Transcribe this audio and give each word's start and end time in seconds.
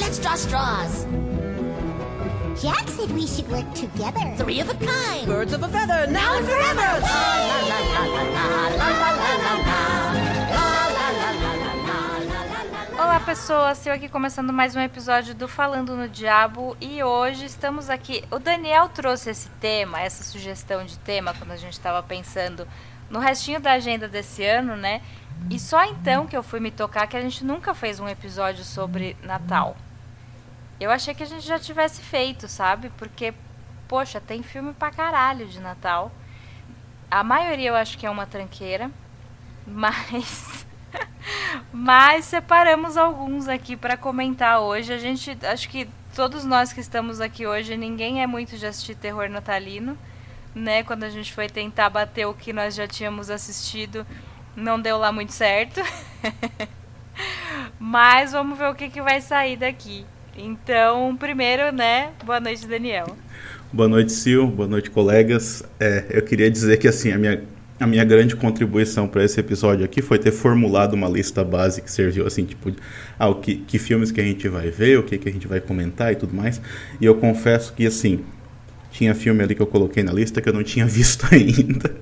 Let's 0.00 0.18
draw 0.20 0.34
straws. 0.34 1.04
Jack 2.62 2.88
said 2.88 3.10
we 3.12 3.26
should 3.26 3.46
work 3.50 3.72
together. 3.74 4.34
Three 4.36 4.60
of 4.60 4.70
a 4.70 4.74
kind. 4.74 5.26
Birds 5.26 5.52
of 5.52 5.62
a 5.62 5.68
feather, 5.68 6.10
now 6.10 6.32
Now 6.32 6.36
and 6.38 6.46
forever. 6.46 6.78
Olá 13.08 13.20
pessoas, 13.20 13.86
eu 13.86 13.94
aqui 13.94 14.06
começando 14.06 14.52
mais 14.52 14.76
um 14.76 14.80
episódio 14.80 15.34
do 15.34 15.48
Falando 15.48 15.96
no 15.96 16.06
Diabo 16.10 16.76
e 16.78 17.02
hoje 17.02 17.46
estamos 17.46 17.88
aqui. 17.88 18.22
O 18.30 18.38
Daniel 18.38 18.86
trouxe 18.90 19.30
esse 19.30 19.48
tema, 19.52 19.98
essa 19.98 20.22
sugestão 20.22 20.84
de 20.84 20.98
tema 20.98 21.32
quando 21.32 21.52
a 21.52 21.56
gente 21.56 21.72
estava 21.72 22.02
pensando 22.02 22.68
no 23.08 23.18
restinho 23.18 23.60
da 23.60 23.72
agenda 23.72 24.06
desse 24.06 24.44
ano, 24.44 24.76
né? 24.76 25.00
E 25.48 25.58
só 25.58 25.84
então 25.84 26.26
que 26.26 26.36
eu 26.36 26.42
fui 26.42 26.60
me 26.60 26.70
tocar 26.70 27.06
que 27.06 27.16
a 27.16 27.20
gente 27.22 27.46
nunca 27.46 27.74
fez 27.74 27.98
um 27.98 28.06
episódio 28.06 28.62
sobre 28.62 29.16
Natal. 29.22 29.74
Eu 30.78 30.90
achei 30.90 31.14
que 31.14 31.22
a 31.22 31.26
gente 31.26 31.46
já 31.46 31.58
tivesse 31.58 32.02
feito, 32.02 32.46
sabe? 32.46 32.92
Porque, 32.98 33.32
poxa, 33.88 34.20
tem 34.20 34.42
filme 34.42 34.74
pra 34.74 34.90
caralho 34.90 35.46
de 35.46 35.60
Natal. 35.60 36.12
A 37.10 37.24
maioria 37.24 37.70
eu 37.70 37.74
acho 37.74 37.96
que 37.96 38.04
é 38.04 38.10
uma 38.10 38.26
tranqueira, 38.26 38.90
mas 39.66 40.67
mas 41.72 42.24
separamos 42.24 42.96
alguns 42.96 43.48
aqui 43.48 43.76
para 43.76 43.96
comentar 43.96 44.60
hoje. 44.60 44.92
A 44.92 44.98
gente, 44.98 45.36
acho 45.42 45.68
que 45.68 45.88
todos 46.14 46.44
nós 46.44 46.72
que 46.72 46.80
estamos 46.80 47.20
aqui 47.20 47.46
hoje, 47.46 47.76
ninguém 47.76 48.22
é 48.22 48.26
muito 48.26 48.56
de 48.56 48.66
assistir 48.66 48.94
terror 48.94 49.28
natalino, 49.28 49.96
né? 50.54 50.82
Quando 50.82 51.04
a 51.04 51.10
gente 51.10 51.32
foi 51.32 51.48
tentar 51.48 51.90
bater 51.90 52.26
o 52.26 52.34
que 52.34 52.52
nós 52.52 52.74
já 52.74 52.86
tínhamos 52.86 53.30
assistido, 53.30 54.06
não 54.56 54.80
deu 54.80 54.98
lá 54.98 55.12
muito 55.12 55.32
certo. 55.32 55.80
Mas 57.78 58.32
vamos 58.32 58.58
ver 58.58 58.70
o 58.70 58.74
que, 58.74 58.88
que 58.88 59.02
vai 59.02 59.20
sair 59.20 59.56
daqui. 59.56 60.04
Então, 60.36 61.16
primeiro, 61.16 61.72
né? 61.72 62.12
Boa 62.24 62.40
noite, 62.40 62.66
Daniel. 62.66 63.16
Boa 63.72 63.88
noite, 63.88 64.12
Sil. 64.14 64.46
Boa 64.46 64.68
noite, 64.68 64.90
colegas. 64.90 65.62
É, 65.78 66.06
eu 66.10 66.22
queria 66.22 66.50
dizer 66.50 66.78
que 66.78 66.88
assim 66.88 67.12
a 67.12 67.18
minha, 67.18 67.42
a 67.80 67.86
minha 67.86 68.04
grande 68.04 68.34
contribuição 68.34 69.06
para 69.06 69.24
esse 69.24 69.38
episódio 69.38 69.84
aqui 69.84 70.02
foi 70.02 70.18
ter 70.18 70.32
formulado 70.32 70.94
uma 70.94 71.08
lista 71.08 71.44
base 71.44 71.80
que 71.80 71.90
serviu 71.90 72.26
assim, 72.26 72.44
tipo, 72.44 72.72
ah, 73.18 73.32
que, 73.34 73.56
que 73.56 73.78
filmes 73.78 74.10
que 74.10 74.20
a 74.20 74.24
gente 74.24 74.48
vai 74.48 74.70
ver, 74.70 74.98
o 74.98 75.02
que, 75.02 75.16
que 75.18 75.28
a 75.28 75.32
gente 75.32 75.46
vai 75.46 75.60
comentar 75.60 76.12
e 76.12 76.16
tudo 76.16 76.34
mais. 76.34 76.60
E 77.00 77.04
eu 77.04 77.14
confesso 77.14 77.72
que 77.74 77.86
assim 77.86 78.20
tinha 78.90 79.14
filme 79.14 79.42
ali 79.42 79.54
que 79.54 79.62
eu 79.62 79.66
coloquei 79.66 80.02
na 80.02 80.12
lista 80.12 80.40
que 80.40 80.48
eu 80.48 80.52
não 80.52 80.62
tinha 80.64 80.84
visto 80.88 81.26
ainda. 81.32 81.94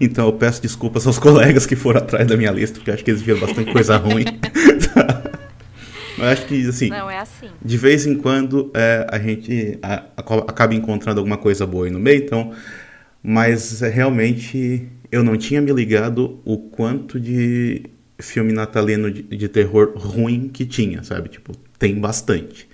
Então 0.00 0.26
eu 0.26 0.32
peço 0.32 0.62
desculpas 0.62 1.06
aos 1.06 1.18
colegas 1.18 1.66
que 1.66 1.76
foram 1.76 2.00
atrás 2.00 2.26
da 2.26 2.36
minha 2.36 2.50
lista, 2.50 2.78
porque 2.78 2.90
acho 2.90 3.04
que 3.04 3.10
eles 3.10 3.22
viram 3.22 3.40
bastante 3.40 3.72
coisa 3.72 3.96
ruim. 3.98 4.24
Mas 6.18 6.28
acho 6.38 6.46
que, 6.46 6.66
assim, 6.68 6.88
Não 6.88 7.10
é 7.10 7.18
assim. 7.18 7.48
de 7.62 7.76
vez 7.76 8.06
em 8.06 8.14
quando 8.16 8.70
é, 8.74 9.06
a 9.10 9.18
gente 9.18 9.78
a- 9.82 10.04
aco- 10.16 10.44
acaba 10.48 10.74
encontrando 10.74 11.20
alguma 11.20 11.36
coisa 11.36 11.66
boa 11.66 11.84
aí 11.84 11.90
no 11.90 11.98
meio, 12.00 12.22
então. 12.24 12.52
Mas 13.22 13.82
é, 13.82 13.90
realmente 13.90 14.88
eu 15.10 15.22
não 15.22 15.36
tinha 15.36 15.60
me 15.60 15.72
ligado 15.72 16.40
o 16.44 16.58
quanto 16.58 17.18
de 17.20 17.84
filme 18.18 18.52
natalino 18.52 19.10
de, 19.10 19.22
de 19.22 19.48
terror 19.48 19.92
ruim 19.96 20.48
que 20.48 20.64
tinha, 20.64 21.02
sabe? 21.02 21.28
Tipo, 21.28 21.52
tem 21.78 21.98
bastante. 21.98 22.68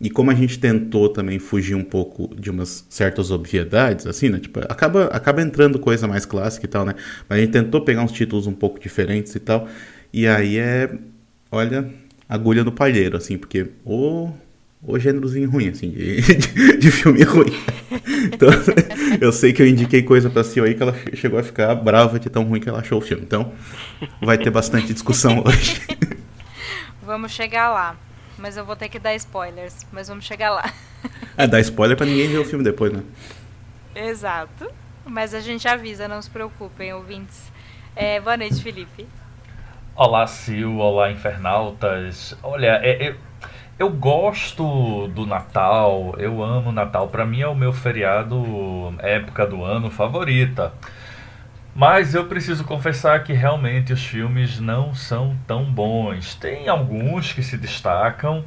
E 0.00 0.10
como 0.10 0.30
a 0.30 0.34
gente 0.34 0.58
tentou 0.58 1.08
também 1.08 1.38
fugir 1.38 1.74
um 1.74 1.84
pouco 1.84 2.34
de 2.38 2.50
umas 2.50 2.84
certas 2.90 3.30
obviedades, 3.30 4.06
assim, 4.06 4.28
né? 4.28 4.38
Tipo, 4.38 4.60
acaba, 4.60 5.04
acaba 5.06 5.40
entrando 5.40 5.78
coisa 5.78 6.06
mais 6.06 6.26
clássica 6.26 6.66
e 6.66 6.68
tal, 6.68 6.84
né? 6.84 6.94
Mas 7.28 7.38
a 7.38 7.40
gente 7.40 7.52
tentou 7.52 7.80
pegar 7.80 8.02
uns 8.02 8.12
títulos 8.12 8.46
um 8.46 8.52
pouco 8.52 8.78
diferentes 8.78 9.34
e 9.34 9.40
tal. 9.40 9.68
E 10.12 10.26
aí 10.26 10.58
é, 10.58 10.90
olha, 11.50 11.90
agulha 12.28 12.64
no 12.64 12.72
palheiro, 12.72 13.16
assim, 13.16 13.38
porque 13.38 13.68
o, 13.84 14.30
o 14.86 14.98
gênerozinho 14.98 15.50
ruim, 15.50 15.68
assim, 15.68 15.90
de, 15.90 16.20
de, 16.20 16.76
de 16.78 16.90
filme 16.90 17.22
ruim. 17.22 17.52
Então, 18.32 18.48
eu 19.20 19.32
sei 19.32 19.52
que 19.52 19.62
eu 19.62 19.66
indiquei 19.66 20.02
coisa 20.02 20.28
pra 20.28 20.44
Sil 20.44 20.64
aí 20.64 20.74
que 20.74 20.82
ela 20.82 20.94
chegou 21.14 21.38
a 21.38 21.42
ficar 21.42 21.74
brava 21.74 22.18
de 22.20 22.28
tão 22.28 22.44
ruim 22.44 22.60
que 22.60 22.68
ela 22.68 22.80
achou 22.80 22.98
o 22.98 23.00
filme. 23.00 23.22
Então, 23.22 23.52
vai 24.20 24.36
ter 24.36 24.50
bastante 24.50 24.92
discussão 24.92 25.42
hoje. 25.46 25.80
Vamos 27.02 27.32
chegar 27.32 27.70
lá. 27.70 27.96
Mas 28.38 28.56
eu 28.56 28.64
vou 28.64 28.76
ter 28.76 28.88
que 28.88 28.98
dar 28.98 29.14
spoilers. 29.14 29.86
Mas 29.92 30.08
vamos 30.08 30.24
chegar 30.24 30.50
lá. 30.50 30.72
É, 31.36 31.46
dá 31.46 31.60
spoiler 31.60 31.96
pra 31.96 32.06
ninguém 32.06 32.28
ver 32.28 32.38
o 32.38 32.44
filme 32.44 32.64
depois, 32.64 32.92
né? 32.92 33.02
Exato. 33.94 34.70
Mas 35.06 35.34
a 35.34 35.40
gente 35.40 35.66
avisa, 35.68 36.08
não 36.08 36.20
se 36.20 36.30
preocupem, 36.30 36.92
ouvintes. 36.92 37.52
É, 37.94 38.20
boa 38.20 38.36
noite, 38.36 38.62
Felipe. 38.62 39.06
Olá, 39.94 40.26
Sil, 40.26 40.78
olá, 40.78 41.12
infernautas. 41.12 42.36
Olha, 42.42 42.80
é- 42.82 43.08
é- 43.08 43.14
eu 43.78 43.90
gosto 43.90 45.08
do 45.08 45.26
Natal, 45.26 46.14
eu 46.18 46.42
amo 46.42 46.70
Natal. 46.70 47.08
Pra 47.08 47.26
mim 47.26 47.40
é 47.40 47.48
o 47.48 47.54
meu 47.54 47.72
feriado, 47.72 48.94
época 49.00 49.46
do 49.46 49.64
ano 49.64 49.90
favorita. 49.90 50.72
Mas 51.74 52.14
eu 52.14 52.26
preciso 52.26 52.64
confessar 52.64 53.24
que 53.24 53.32
realmente 53.32 53.92
os 53.92 54.04
filmes 54.04 54.60
não 54.60 54.94
são 54.94 55.36
tão 55.44 55.64
bons. 55.64 56.36
Tem 56.36 56.68
alguns 56.68 57.32
que 57.32 57.42
se 57.42 57.56
destacam, 57.56 58.44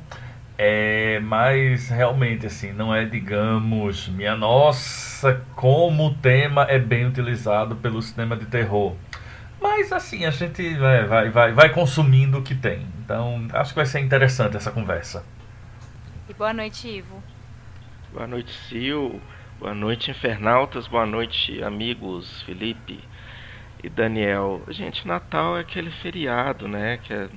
é, 0.58 1.20
mas 1.20 1.90
realmente 1.90 2.48
assim, 2.48 2.72
não 2.72 2.96
é, 2.96 3.04
digamos, 3.04 4.08
minha 4.08 4.36
nossa, 4.36 5.42
como 5.56 6.08
o 6.08 6.14
tema 6.16 6.64
é 6.70 6.80
bem 6.80 7.06
utilizado 7.06 7.76
pelo 7.76 8.02
cinema 8.02 8.38
de 8.38 8.46
terror. 8.46 8.96
Mas 9.62 9.92
assim, 9.92 10.26
a 10.26 10.32
gente 10.32 10.76
vai, 10.76 11.06
vai, 11.06 11.30
vai, 11.30 11.52
vai 11.54 11.70
consumindo 11.70 12.38
o 12.40 12.44
que 12.44 12.56
tem. 12.56 12.86
Então, 13.04 13.48
acho 13.54 13.72
que 13.72 13.76
vai 13.78 13.86
ser 13.86 14.00
interessante 14.00 14.58
essa 14.58 14.72
conversa. 14.72 15.26
E 16.30 16.34
boa 16.34 16.54
noite, 16.54 16.88
Ivo. 16.88 17.24
Boa 18.14 18.28
noite, 18.28 18.52
Sil. 18.68 19.20
Boa 19.60 19.74
noite, 19.74 20.12
infernautas. 20.12 20.88
Boa 20.88 21.06
noite, 21.06 21.64
amigos 21.64 22.44
Felipe 22.44 23.00
e 23.84 23.90
Daniel. 23.90 24.62
Gente, 24.70 25.08
Natal 25.08 25.58
é 25.58 25.62
aquele 25.62 25.90
feriado, 25.90 26.68
né? 26.68 26.98
Que 26.98 27.14
é 27.14 27.30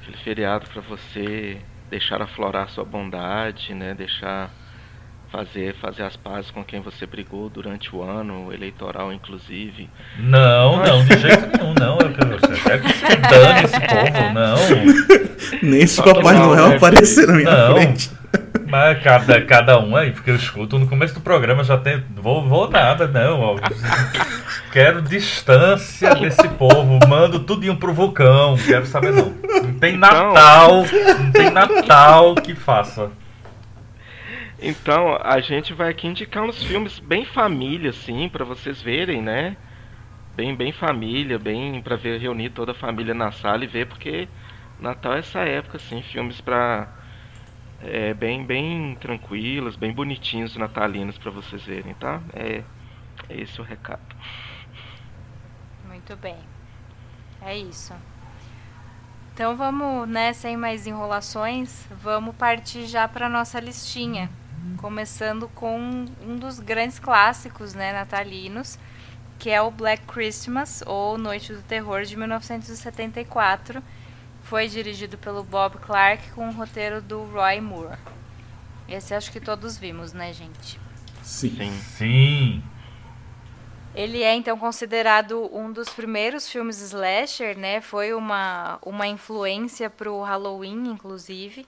aquele 0.00 0.16
feriado 0.18 0.68
para 0.68 0.80
você 0.82 1.60
deixar 1.90 2.22
aflorar 2.22 2.68
sua 2.70 2.84
bondade, 2.84 3.74
né? 3.74 3.94
Deixar 3.94 4.50
fazer 5.32 5.74
fazer 5.80 6.02
as 6.02 6.14
pazes 6.14 6.50
com 6.50 6.62
quem 6.62 6.80
você 6.82 7.06
brigou 7.06 7.48
durante 7.48 7.96
o 7.96 8.02
ano 8.02 8.52
eleitoral, 8.52 9.10
inclusive. 9.12 9.88
Não, 10.18 10.76
não, 10.84 11.04
de 11.04 11.18
jeito 11.18 11.56
nenhum, 11.56 11.74
não. 11.74 11.98
Eu 11.98 12.12
quero, 12.12 12.32
eu 12.34 12.62
quero 12.62 12.82
que 12.82 12.92
se 12.92 13.16
dane 13.16 13.64
esse 13.64 13.80
povo, 13.80 14.32
não. 14.34 15.62
Nem 15.68 15.86
se 15.86 15.96
Só 15.96 16.02
Papai 16.02 16.34
Noel 16.34 16.76
aparecer 16.76 17.26
na 17.26 17.32
minha 17.34 17.50
Não. 17.50 17.74
frente. 17.74 18.10
Mas 18.68 19.02
cada, 19.02 19.42
cada 19.42 19.78
um 19.78 19.96
aí, 19.96 20.12
porque 20.12 20.30
eu 20.30 20.36
escuto 20.36 20.78
no 20.78 20.86
começo 20.86 21.14
do 21.14 21.20
programa 21.20 21.62
já 21.64 21.76
tem. 21.76 22.02
Vou, 22.16 22.46
vou 22.48 22.70
nada, 22.70 23.06
não. 23.06 23.40
ó. 23.40 23.56
Quero 24.72 25.02
distância 25.02 26.14
desse 26.14 26.48
povo. 26.50 26.98
Mando 27.06 27.40
tudinho 27.40 27.76
pro 27.76 27.92
vulcão. 27.92 28.56
Quero 28.56 28.86
saber 28.86 29.12
não. 29.12 29.34
Não 29.62 29.74
tem 29.74 29.96
Natal. 29.98 30.86
Não 31.18 31.32
tem 31.32 31.50
Natal 31.50 32.34
que 32.36 32.54
faça. 32.54 33.10
Então, 34.64 35.18
a 35.20 35.40
gente 35.40 35.74
vai 35.74 35.90
aqui 35.90 36.06
indicar 36.06 36.44
uns 36.44 36.62
filmes 36.62 37.00
bem 37.00 37.24
família, 37.24 37.90
assim, 37.90 38.28
pra 38.28 38.44
vocês 38.44 38.80
verem, 38.80 39.20
né? 39.20 39.56
Bem, 40.36 40.54
bem 40.54 40.70
família, 40.70 41.36
bem 41.36 41.82
pra 41.82 41.96
ver 41.96 42.20
reunir 42.20 42.50
toda 42.50 42.70
a 42.70 42.74
família 42.74 43.12
na 43.12 43.32
sala 43.32 43.64
e 43.64 43.66
ver, 43.66 43.88
porque 43.88 44.28
Natal 44.78 45.14
é 45.14 45.18
essa 45.18 45.40
época, 45.40 45.78
assim, 45.78 46.00
filmes 46.00 46.40
pra 46.40 46.88
é, 47.82 48.14
bem, 48.14 48.46
bem 48.46 48.94
tranquilos, 49.00 49.74
bem 49.74 49.92
bonitinhos 49.92 50.56
natalinos 50.56 51.18
pra 51.18 51.32
vocês 51.32 51.64
verem, 51.64 51.94
tá? 51.94 52.22
É, 52.32 52.62
é 53.28 53.40
esse 53.40 53.60
o 53.60 53.64
recado. 53.64 54.14
Muito 55.88 56.14
bem. 56.14 56.38
É 57.40 57.56
isso. 57.58 57.92
Então 59.34 59.56
vamos, 59.56 60.08
né, 60.08 60.32
sem 60.32 60.56
mais 60.56 60.86
enrolações, 60.86 61.84
vamos 61.90 62.36
partir 62.36 62.86
já 62.86 63.08
para 63.08 63.28
nossa 63.28 63.58
listinha. 63.58 64.30
Começando 64.76 65.48
com 65.48 66.06
um 66.26 66.36
dos 66.36 66.58
grandes 66.58 66.98
clássicos, 66.98 67.74
né, 67.74 67.92
natalinos, 67.92 68.78
que 69.38 69.50
é 69.50 69.60
o 69.60 69.70
Black 69.70 70.04
Christmas 70.06 70.82
ou 70.86 71.18
Noite 71.18 71.52
do 71.52 71.62
Terror 71.62 72.02
de 72.02 72.16
1974. 72.16 73.82
Foi 74.42 74.68
dirigido 74.68 75.16
pelo 75.18 75.42
Bob 75.42 75.78
Clark 75.78 76.30
com 76.30 76.48
o 76.48 76.52
roteiro 76.52 77.00
do 77.00 77.24
Roy 77.24 77.60
Moore. 77.60 77.98
Esse 78.88 79.14
acho 79.14 79.32
que 79.32 79.40
todos 79.40 79.78
vimos, 79.78 80.12
né, 80.12 80.32
gente? 80.32 80.78
Sim. 81.22 81.56
Sim. 81.56 81.72
Sim. 81.96 82.62
Ele 83.94 84.22
é 84.22 84.34
então 84.34 84.58
considerado 84.58 85.50
um 85.54 85.70
dos 85.70 85.90
primeiros 85.90 86.48
filmes 86.48 86.80
slasher, 86.80 87.58
né? 87.58 87.80
Foi 87.80 88.14
uma, 88.14 88.78
uma 88.82 89.06
influência 89.06 89.90
pro 89.90 90.22
Halloween, 90.22 90.88
inclusive. 90.88 91.66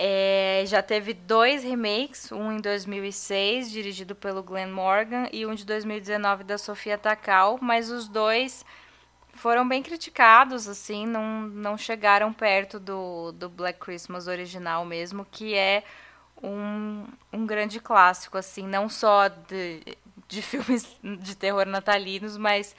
É, 0.00 0.62
já 0.64 0.80
teve 0.80 1.12
dois 1.12 1.64
remakes, 1.64 2.30
um 2.30 2.52
em 2.52 2.60
2006, 2.60 3.68
dirigido 3.68 4.14
pelo 4.14 4.44
Glenn 4.44 4.70
Morgan, 4.70 5.28
e 5.32 5.44
um 5.44 5.56
de 5.56 5.66
2019 5.66 6.44
da 6.44 6.56
Sofia 6.56 6.96
Takal, 6.96 7.58
mas 7.60 7.90
os 7.90 8.06
dois 8.06 8.64
foram 9.32 9.68
bem 9.68 9.82
criticados, 9.82 10.68
assim, 10.68 11.04
não, 11.04 11.42
não 11.48 11.76
chegaram 11.76 12.32
perto 12.32 12.78
do, 12.78 13.32
do 13.32 13.48
Black 13.48 13.80
Christmas 13.80 14.28
original 14.28 14.84
mesmo, 14.84 15.26
que 15.32 15.56
é 15.56 15.82
um, 16.40 17.04
um 17.32 17.44
grande 17.44 17.80
clássico, 17.80 18.38
assim, 18.38 18.68
não 18.68 18.88
só 18.88 19.26
de, 19.26 19.82
de 20.28 20.42
filmes 20.42 20.96
de 21.02 21.34
terror 21.34 21.66
natalinos, 21.66 22.36
mas 22.36 22.76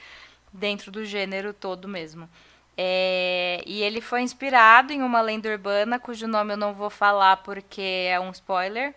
dentro 0.50 0.90
do 0.90 1.04
gênero 1.04 1.52
todo 1.52 1.86
mesmo. 1.86 2.30
É, 2.82 3.62
e 3.66 3.82
ele 3.82 4.00
foi 4.00 4.22
inspirado 4.22 4.90
em 4.90 5.02
uma 5.02 5.20
lenda 5.20 5.50
urbana, 5.50 5.98
cujo 5.98 6.26
nome 6.26 6.54
eu 6.54 6.56
não 6.56 6.72
vou 6.72 6.88
falar 6.88 7.36
porque 7.38 8.06
é 8.08 8.18
um 8.18 8.30
spoiler. 8.30 8.94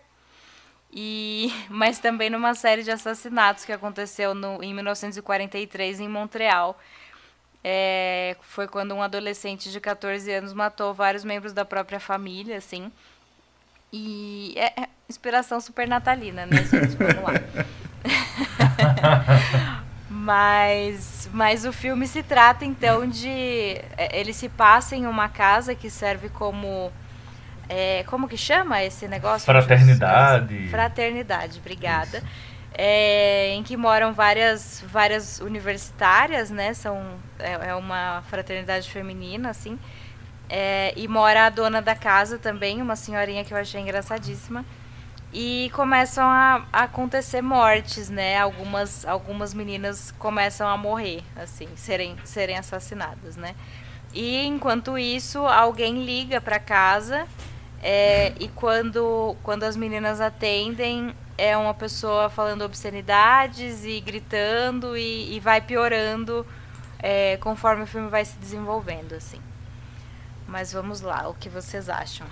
E, 0.90 1.52
mas 1.68 1.98
também 1.98 2.30
numa 2.30 2.54
série 2.54 2.82
de 2.82 2.90
assassinatos 2.90 3.66
que 3.66 3.72
aconteceu 3.72 4.34
no, 4.34 4.62
em 4.62 4.72
1943 4.72 6.00
em 6.00 6.08
Montreal. 6.08 6.80
É, 7.62 8.38
foi 8.40 8.66
quando 8.66 8.94
um 8.94 9.02
adolescente 9.02 9.70
de 9.70 9.78
14 9.78 10.32
anos 10.32 10.54
matou 10.54 10.94
vários 10.94 11.22
membros 11.22 11.52
da 11.52 11.66
própria 11.66 12.00
família, 12.00 12.56
assim. 12.56 12.90
E 13.92 14.54
é, 14.56 14.80
é 14.80 14.88
inspiração 15.10 15.60
super 15.60 15.86
natalina, 15.86 16.46
né, 16.46 16.56
gente? 16.64 16.96
Vamos 16.96 17.22
lá. 17.22 17.34
mas, 20.24 21.28
mas 21.34 21.66
o 21.66 21.72
filme 21.72 22.06
se 22.06 22.22
trata 22.22 22.64
então 22.64 23.06
de. 23.06 23.78
É, 23.94 24.18
ele 24.18 24.32
se 24.32 24.48
passa 24.48 24.96
em 24.96 25.06
uma 25.06 25.28
casa 25.28 25.74
que 25.74 25.90
serve 25.90 26.30
como. 26.30 26.90
É, 27.68 28.04
como 28.04 28.26
que 28.26 28.36
chama 28.36 28.82
esse 28.82 29.06
negócio? 29.06 29.44
Fraternidade. 29.44 30.68
Fraternidade, 30.68 31.58
obrigada. 31.58 32.22
É, 32.72 33.50
em 33.50 33.62
que 33.62 33.76
moram 33.76 34.14
várias, 34.14 34.82
várias 34.88 35.40
universitárias, 35.40 36.50
né? 36.50 36.72
São, 36.72 37.02
é, 37.38 37.68
é 37.68 37.74
uma 37.74 38.22
fraternidade 38.30 38.90
feminina, 38.90 39.50
assim. 39.50 39.78
É, 40.48 40.94
e 40.96 41.06
mora 41.06 41.44
a 41.44 41.50
dona 41.50 41.82
da 41.82 41.94
casa 41.94 42.38
também, 42.38 42.80
uma 42.80 42.96
senhorinha 42.96 43.44
que 43.44 43.52
eu 43.52 43.58
achei 43.58 43.78
engraçadíssima 43.78 44.64
e 45.34 45.68
começam 45.70 46.24
a, 46.24 46.64
acontecer 46.72 47.42
mortes, 47.42 48.08
né? 48.08 48.38
Algumas, 48.38 49.04
algumas 49.04 49.52
meninas 49.52 50.12
começam 50.12 50.68
a 50.68 50.76
morrer, 50.76 51.24
assim, 51.34 51.66
serem, 51.74 52.16
serem 52.24 52.56
assassinadas, 52.56 53.36
né? 53.36 53.56
E 54.14 54.46
enquanto 54.46 54.96
isso, 54.96 55.44
alguém 55.44 56.04
liga 56.04 56.40
para 56.40 56.60
casa 56.60 57.26
é, 57.82 58.32
e 58.38 58.46
quando, 58.46 59.36
quando 59.42 59.64
as 59.64 59.76
meninas 59.76 60.20
atendem, 60.20 61.12
é 61.36 61.56
uma 61.56 61.74
pessoa 61.74 62.30
falando 62.30 62.62
obscenidades 62.62 63.84
e 63.84 64.00
gritando 64.00 64.96
e, 64.96 65.34
e 65.34 65.40
vai 65.40 65.60
piorando 65.60 66.46
é, 67.00 67.36
conforme 67.38 67.82
o 67.82 67.86
filme 67.88 68.08
vai 68.08 68.24
se 68.24 68.38
desenvolvendo, 68.38 69.14
assim. 69.14 69.40
Mas 70.46 70.72
vamos 70.72 71.00
lá, 71.00 71.28
o 71.28 71.34
que 71.34 71.48
vocês 71.48 71.88
acham? 71.88 72.28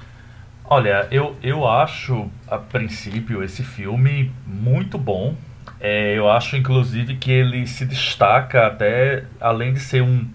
Olha, 0.75 1.07
eu, 1.11 1.37
eu 1.43 1.69
acho, 1.69 2.31
a 2.49 2.57
princípio, 2.57 3.45
esse 3.45 3.63
filme 3.63 4.33
muito 4.47 4.97
bom. 4.97 5.37
É, 5.79 6.17
eu 6.17 6.31
acho, 6.31 6.57
inclusive, 6.57 7.17
que 7.17 7.31
ele 7.31 7.67
se 7.67 7.85
destaca 7.85 8.69
até, 8.69 9.25
além 9.39 9.75
de 9.75 9.81
ser 9.81 10.03
um 10.03 10.27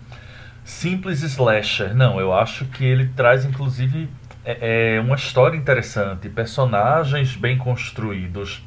simples 0.63 1.24
slasher. 1.24 1.95
Não, 1.95 2.19
eu 2.19 2.31
acho 2.31 2.66
que 2.66 2.86
ele 2.86 3.07
traz, 3.16 3.45
inclusive, 3.45 4.07
é, 4.45 4.98
é 4.98 5.01
uma 5.01 5.16
história 5.16 5.57
interessante, 5.57 6.30
personagens 6.30 7.36
bem 7.36 7.57
construídos, 7.57 8.63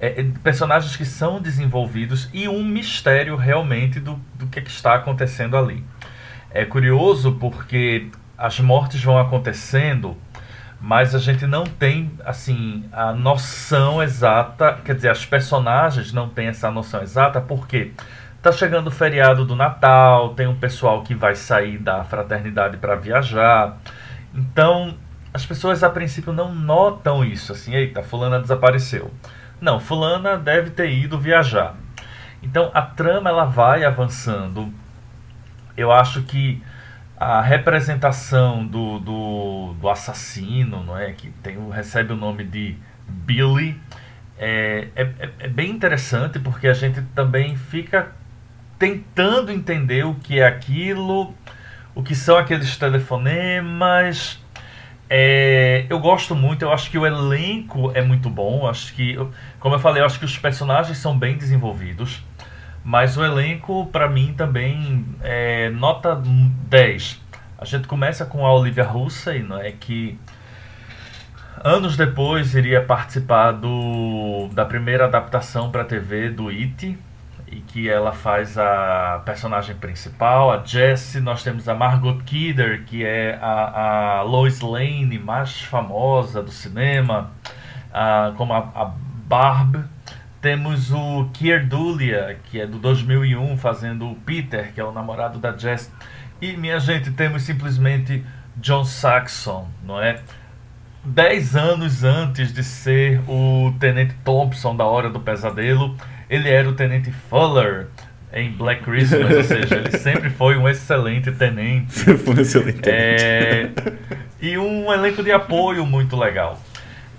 é, 0.00 0.22
é, 0.22 0.26
personagens 0.42 0.96
que 0.96 1.04
são 1.04 1.40
desenvolvidos 1.40 2.28
e 2.32 2.48
um 2.48 2.64
mistério 2.64 3.36
realmente 3.36 4.00
do, 4.00 4.20
do 4.34 4.48
que, 4.48 4.60
que 4.60 4.70
está 4.70 4.96
acontecendo 4.96 5.56
ali. 5.56 5.84
É 6.50 6.64
curioso 6.64 7.36
porque 7.38 8.10
as 8.36 8.60
mortes 8.60 9.02
vão 9.02 9.18
acontecendo 9.18 10.16
mas 10.86 11.16
a 11.16 11.18
gente 11.18 11.48
não 11.48 11.64
tem 11.64 12.12
assim 12.24 12.84
a 12.92 13.12
noção 13.12 14.00
exata, 14.00 14.78
quer 14.84 14.94
dizer, 14.94 15.08
as 15.08 15.26
personagens 15.26 16.12
não 16.12 16.28
têm 16.28 16.46
essa 16.46 16.70
noção 16.70 17.02
exata 17.02 17.40
porque 17.40 17.90
tá 18.40 18.52
chegando 18.52 18.86
o 18.86 18.90
feriado 18.92 19.44
do 19.44 19.56
Natal, 19.56 20.34
tem 20.34 20.46
um 20.46 20.54
pessoal 20.54 21.02
que 21.02 21.12
vai 21.12 21.34
sair 21.34 21.76
da 21.76 22.04
fraternidade 22.04 22.76
para 22.76 22.94
viajar. 22.94 23.78
Então, 24.32 24.96
as 25.34 25.44
pessoas 25.44 25.82
a 25.82 25.90
princípio 25.90 26.32
não 26.32 26.54
notam 26.54 27.24
isso, 27.24 27.50
assim, 27.50 27.74
eita, 27.74 28.04
fulana 28.04 28.38
desapareceu. 28.38 29.10
Não, 29.60 29.80
fulana 29.80 30.38
deve 30.38 30.70
ter 30.70 30.88
ido 30.88 31.18
viajar. 31.18 31.74
Então, 32.40 32.70
a 32.72 32.82
trama 32.82 33.28
ela 33.28 33.44
vai 33.44 33.84
avançando. 33.84 34.72
Eu 35.76 35.90
acho 35.90 36.22
que 36.22 36.62
a 37.18 37.40
representação 37.40 38.66
do, 38.66 38.98
do, 38.98 39.74
do, 39.80 39.88
assassino, 39.88 40.84
não 40.84 40.96
é, 40.96 41.12
que 41.12 41.30
tem, 41.42 41.56
recebe 41.70 42.12
o 42.12 42.16
nome 42.16 42.44
de 42.44 42.76
Billy, 43.08 43.80
é, 44.38 44.88
é, 44.94 45.30
é, 45.38 45.48
bem 45.48 45.70
interessante 45.70 46.38
porque 46.38 46.68
a 46.68 46.74
gente 46.74 47.00
também 47.14 47.56
fica 47.56 48.12
tentando 48.78 49.50
entender 49.50 50.04
o 50.04 50.14
que 50.14 50.40
é 50.40 50.46
aquilo, 50.46 51.34
o 51.94 52.02
que 52.02 52.14
são 52.14 52.36
aqueles 52.36 52.76
telefonemas. 52.76 54.38
É, 55.08 55.86
eu 55.88 55.98
gosto 55.98 56.34
muito, 56.34 56.62
eu 56.62 56.72
acho 56.72 56.90
que 56.90 56.98
o 56.98 57.06
elenco 57.06 57.92
é 57.94 58.02
muito 58.02 58.28
bom, 58.28 58.68
acho 58.68 58.92
que, 58.92 59.16
como 59.58 59.76
eu 59.76 59.78
falei, 59.78 60.02
eu 60.02 60.06
acho 60.06 60.18
que 60.18 60.24
os 60.24 60.36
personagens 60.36 60.98
são 60.98 61.16
bem 61.16 61.38
desenvolvidos. 61.38 62.22
Mas 62.86 63.16
o 63.16 63.24
elenco, 63.24 63.86
para 63.86 64.08
mim, 64.08 64.32
também 64.32 65.04
é 65.20 65.70
nota 65.70 66.22
10. 66.68 67.20
A 67.58 67.64
gente 67.64 67.88
começa 67.88 68.24
com 68.24 68.46
a 68.46 68.54
Olivia 68.54 68.88
Hussey, 68.88 69.44
é 69.60 69.72
que 69.72 70.16
anos 71.64 71.96
depois 71.96 72.54
iria 72.54 72.80
participar 72.80 73.50
do, 73.50 74.48
da 74.52 74.64
primeira 74.64 75.06
adaptação 75.06 75.72
para 75.72 75.84
TV 75.84 76.30
do 76.30 76.46
It, 76.46 76.96
e 77.48 77.56
que 77.56 77.88
ela 77.88 78.12
faz 78.12 78.56
a 78.56 79.20
personagem 79.24 79.74
principal, 79.74 80.52
a 80.52 80.64
Jessie. 80.64 81.20
Nós 81.20 81.42
temos 81.42 81.68
a 81.68 81.74
Margot 81.74 82.18
Kidder, 82.24 82.84
que 82.84 83.04
é 83.04 83.36
a, 83.42 84.18
a 84.18 84.22
Lois 84.22 84.60
Lane 84.60 85.18
mais 85.18 85.60
famosa 85.60 86.40
do 86.40 86.52
cinema, 86.52 87.32
a, 87.92 88.32
como 88.36 88.52
a, 88.52 88.58
a 88.58 88.92
Barb 89.26 89.84
temos 90.46 90.92
o 90.92 91.28
Kier 91.32 91.66
Dulia, 91.66 92.38
que 92.44 92.60
é 92.60 92.66
do 92.68 92.78
2001, 92.78 93.56
fazendo 93.56 94.08
o 94.08 94.14
Peter, 94.14 94.72
que 94.72 94.80
é 94.80 94.84
o 94.84 94.92
namorado 94.92 95.40
da 95.40 95.50
Jess. 95.56 95.90
E, 96.40 96.56
minha 96.56 96.78
gente, 96.78 97.10
temos 97.10 97.42
simplesmente 97.42 98.24
John 98.58 98.84
Saxon, 98.84 99.66
não 99.84 100.00
é? 100.00 100.20
Dez 101.04 101.56
anos 101.56 102.04
antes 102.04 102.52
de 102.52 102.62
ser 102.62 103.20
o 103.26 103.74
Tenente 103.80 104.14
Thompson 104.24 104.76
da 104.76 104.84
Hora 104.84 105.10
do 105.10 105.18
Pesadelo, 105.18 105.96
ele 106.30 106.48
era 106.48 106.68
o 106.68 106.74
Tenente 106.74 107.10
Fuller 107.10 107.88
em 108.32 108.52
Black 108.52 108.84
Christmas, 108.84 109.28
ou 109.36 109.42
seja, 109.42 109.74
ele 109.74 109.90
sempre 109.98 110.30
foi 110.30 110.56
um 110.56 110.68
excelente 110.68 111.32
tenente. 111.32 111.92
Sempre 111.92 112.18
foi 112.18 112.34
um 112.36 112.40
excelente 112.40 112.78
tenente. 112.78 113.24
É... 113.24 113.72
E 114.40 114.56
um 114.56 114.92
elenco 114.92 115.24
de 115.24 115.32
apoio 115.32 115.84
muito 115.84 116.16
legal. 116.16 116.56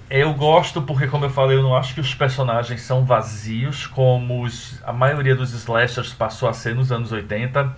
Eu 0.10 0.34
gosto 0.34 0.82
porque, 0.82 1.06
como 1.06 1.26
eu 1.26 1.30
falei, 1.30 1.58
eu 1.58 1.64
não 1.64 1.76
acho 1.76 1.94
que 1.94 2.00
os 2.00 2.14
personagens 2.14 2.82
são 2.82 3.04
vazios, 3.04 3.86
como 3.86 4.44
os, 4.44 4.82
a 4.86 4.94
maioria 4.94 5.36
dos 5.36 5.54
slashers 5.54 6.14
passou 6.14 6.48
a 6.48 6.54
ser 6.54 6.74
nos 6.74 6.92
anos 6.94 7.12
80. 7.12 7.74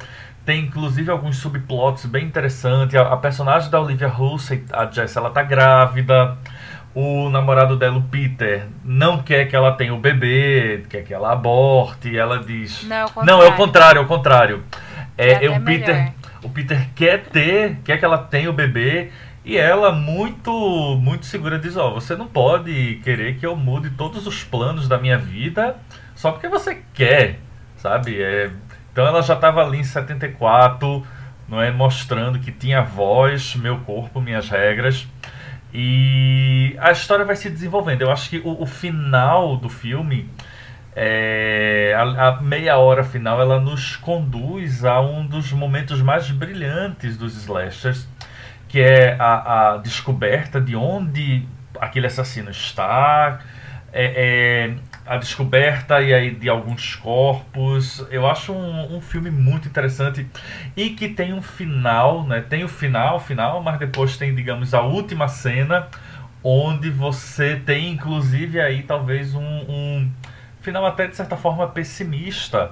Tem 0.45 0.65
inclusive 0.65 1.09
alguns 1.09 1.38
subplots 1.38 2.05
bem 2.05 2.25
interessantes. 2.25 2.95
A, 2.95 3.13
a 3.13 3.17
personagem 3.17 3.71
da 3.71 3.81
Olivia 3.81 4.07
Hussey, 4.07 4.63
a 4.71 4.86
Jess, 4.86 5.15
ela 5.15 5.31
tá 5.31 5.41
grávida. 5.41 6.38
O 6.93 7.29
namorado 7.29 7.75
dela, 7.75 7.98
o 7.98 8.03
Peter, 8.03 8.67
não 8.83 9.19
quer 9.19 9.45
que 9.45 9.55
ela 9.55 9.71
tenha 9.71 9.93
o 9.93 10.00
bebê, 10.00 10.83
quer 10.89 11.03
que 11.03 11.13
ela 11.13 11.31
aborte. 11.31 12.15
Ela 12.15 12.39
diz. 12.39 12.83
Não, 12.83 13.05
é 13.05 13.25
não 13.25 13.41
é 13.41 13.48
o 13.48 13.55
contrário, 13.55 14.00
é 14.00 14.01
o 14.01 14.07
contrário. 14.07 14.63
É, 15.17 15.45
é 15.45 15.50
o 15.50 15.62
Peter, 15.62 16.13
o 16.43 16.50
Peter 16.50 16.89
quer 16.95 17.24
ter, 17.24 17.77
quer 17.83 17.98
que 17.98 18.05
ela 18.05 18.17
tenha 18.17 18.50
o 18.50 18.53
bebê 18.53 19.12
e 19.43 19.58
ela, 19.58 19.91
muito 19.91 20.98
muito 21.01 21.25
segura, 21.25 21.58
diz: 21.58 21.77
Ó, 21.77 21.89
oh, 21.89 21.93
você 21.96 22.15
não 22.15 22.27
pode 22.27 23.00
querer 23.03 23.38
que 23.38 23.46
eu 23.46 23.55
mude 23.55 23.89
todos 23.91 24.27
os 24.27 24.43
planos 24.43 24.88
da 24.88 24.98
minha 24.98 25.17
vida 25.17 25.77
só 26.15 26.31
porque 26.31 26.48
você 26.50 26.84
quer, 26.93 27.39
sabe? 27.77 28.22
É, 28.22 28.51
então 28.91 29.08
ela 29.08 29.22
já 29.22 29.36
estava 29.36 29.63
ali 29.63 29.79
em 29.79 29.84
74, 29.84 31.05
não 31.48 31.62
é? 31.62 31.72
mostrando 31.72 32.39
que 32.39 32.51
tinha 32.51 32.81
voz, 32.81 33.55
meu 33.55 33.79
corpo, 33.79 34.19
minhas 34.19 34.50
regras. 34.50 35.08
E 35.74 36.75
a 36.79 36.91
história 36.91 37.24
vai 37.24 37.36
se 37.36 37.50
desenvolvendo. 37.50 38.01
Eu 38.01 38.12
acho 38.12 38.29
que 38.29 38.39
o, 38.39 38.62
o 38.62 38.65
final 38.65 39.55
do 39.55 39.69
filme 39.69 40.29
é, 40.96 41.93
a, 41.96 42.27
a, 42.27 42.41
meia 42.41 42.77
hora 42.77 43.03
final 43.03 43.39
ela 43.39 43.60
nos 43.60 43.96
conduz 43.96 44.84
a 44.84 45.00
um 45.00 45.25
dos 45.25 45.51
momentos 45.53 46.01
mais 46.01 46.29
brilhantes 46.29 47.15
dos 47.15 47.36
slashers, 47.38 48.05
que 48.69 48.79
é 48.79 49.17
a, 49.19 49.73
a 49.73 49.77
descoberta 49.77 50.61
de 50.61 50.75
onde 50.75 51.45
aquele 51.79 52.07
assassino 52.07 52.51
está, 52.51 53.39
é, 53.91 54.69
é, 54.71 54.75
a 55.05 55.17
descoberta 55.17 55.99
e 56.01 56.13
aí 56.13 56.31
de 56.31 56.47
alguns 56.47 56.95
corpos. 56.95 58.05
Eu 58.11 58.27
acho 58.27 58.53
um, 58.53 58.97
um, 58.97 59.01
filme 59.01 59.31
muito 59.31 59.67
interessante 59.67 60.27
e 60.77 60.91
que 60.91 61.09
tem 61.09 61.33
um 61.33 61.41
final, 61.41 62.25
né? 62.27 62.41
Tem 62.41 62.63
o 62.63 62.67
final, 62.67 63.19
final, 63.19 63.61
mas 63.61 63.79
depois 63.79 64.15
tem, 64.15 64.33
digamos, 64.35 64.73
a 64.73 64.81
última 64.81 65.27
cena 65.27 65.88
onde 66.43 66.89
você 66.89 67.55
tem, 67.55 67.91
inclusive, 67.91 68.61
aí 68.61 68.83
talvez 68.83 69.33
um, 69.33 69.41
um 69.41 70.11
final 70.61 70.85
até 70.85 71.07
de 71.07 71.15
certa 71.15 71.35
forma 71.35 71.67
pessimista. 71.67 72.71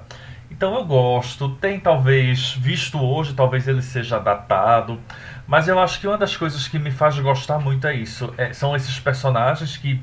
Então 0.49 0.75
eu 0.75 0.85
gosto, 0.85 1.49
tem 1.55 1.79
talvez, 1.79 2.53
visto 2.53 2.97
hoje, 2.99 3.33
talvez 3.33 3.67
ele 3.67 3.81
seja 3.81 4.17
datado, 4.17 4.99
mas 5.47 5.67
eu 5.67 5.79
acho 5.79 5.99
que 5.99 6.07
uma 6.07 6.17
das 6.17 6.35
coisas 6.35 6.67
que 6.67 6.77
me 6.77 6.91
faz 6.91 7.17
gostar 7.19 7.57
muito 7.57 7.87
é 7.87 7.95
isso, 7.95 8.33
é, 8.37 8.51
são 8.51 8.75
esses 8.75 8.99
personagens 8.99 9.77
que 9.77 10.01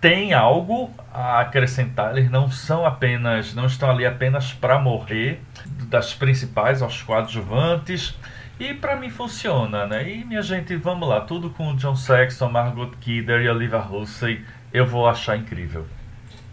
têm 0.00 0.34
algo 0.34 0.90
a 1.14 1.40
acrescentar, 1.40 2.16
eles 2.16 2.28
não 2.28 2.50
são 2.50 2.84
apenas, 2.84 3.54
não 3.54 3.66
estão 3.66 3.88
ali 3.88 4.04
apenas 4.04 4.52
para 4.52 4.76
morrer, 4.76 5.40
das 5.86 6.12
principais 6.12 6.82
aos 6.82 7.00
coadjuvantes, 7.00 8.18
e 8.58 8.74
para 8.74 8.96
mim 8.96 9.10
funciona, 9.10 9.86
né? 9.86 10.10
E 10.10 10.24
minha 10.24 10.42
gente, 10.42 10.74
vamos 10.74 11.08
lá, 11.08 11.20
tudo 11.20 11.50
com 11.50 11.76
John 11.76 11.94
Saxon, 11.94 12.48
Margot 12.48 12.90
Kidder 13.00 13.40
e 13.42 13.48
Olivia 13.48 13.78
Hussey, 13.78 14.44
eu 14.72 14.84
vou 14.84 15.08
achar 15.08 15.36
incrível. 15.36 15.86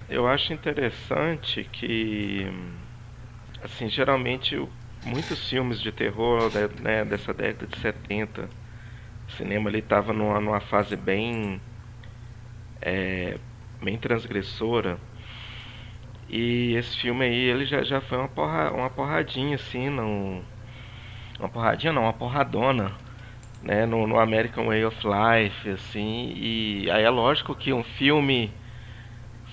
Eu 0.08 0.28
acho 0.28 0.54
interessante 0.54 1.68
que, 1.72 2.52
assim, 3.64 3.90
geralmente 3.90 4.56
muitos 5.04 5.50
filmes 5.50 5.80
de 5.80 5.92
terror 5.92 6.52
né, 6.82 7.06
dessa 7.06 7.34
década 7.34 7.68
de 7.68 7.78
70, 7.80 8.50
o 9.28 9.32
cinema 9.32 9.70
ele 9.70 9.80
estava 9.80 10.14
numa, 10.14 10.40
numa 10.40 10.60
fase 10.60 10.96
bem, 10.96 11.62
é, 12.82 13.38
bem 13.82 13.98
transgressora. 13.98 15.00
E 16.28 16.76
esse 16.76 16.98
filme 16.98 17.26
aí, 17.26 17.36
ele 17.36 17.66
já, 17.66 17.82
já 17.84 18.02
foi 18.02 18.18
uma, 18.18 18.28
porra, 18.28 18.72
uma 18.72 18.90
porradinha, 18.90 19.56
assim, 19.56 19.90
não... 19.90 20.44
Uma 21.40 21.50
porradinha 21.50 21.94
não, 21.94 22.04
uma 22.04 22.14
porradona, 22.14 22.92
né, 23.64 23.86
no, 23.86 24.06
no 24.06 24.20
American 24.20 24.68
Way 24.68 24.86
of 24.86 24.98
Life, 25.08 25.70
assim, 25.70 26.34
e 26.36 26.92
aí 26.92 27.04
é 27.04 27.10
lógico 27.10 27.56
que 27.56 27.72
um 27.72 27.84
filme 27.84 28.52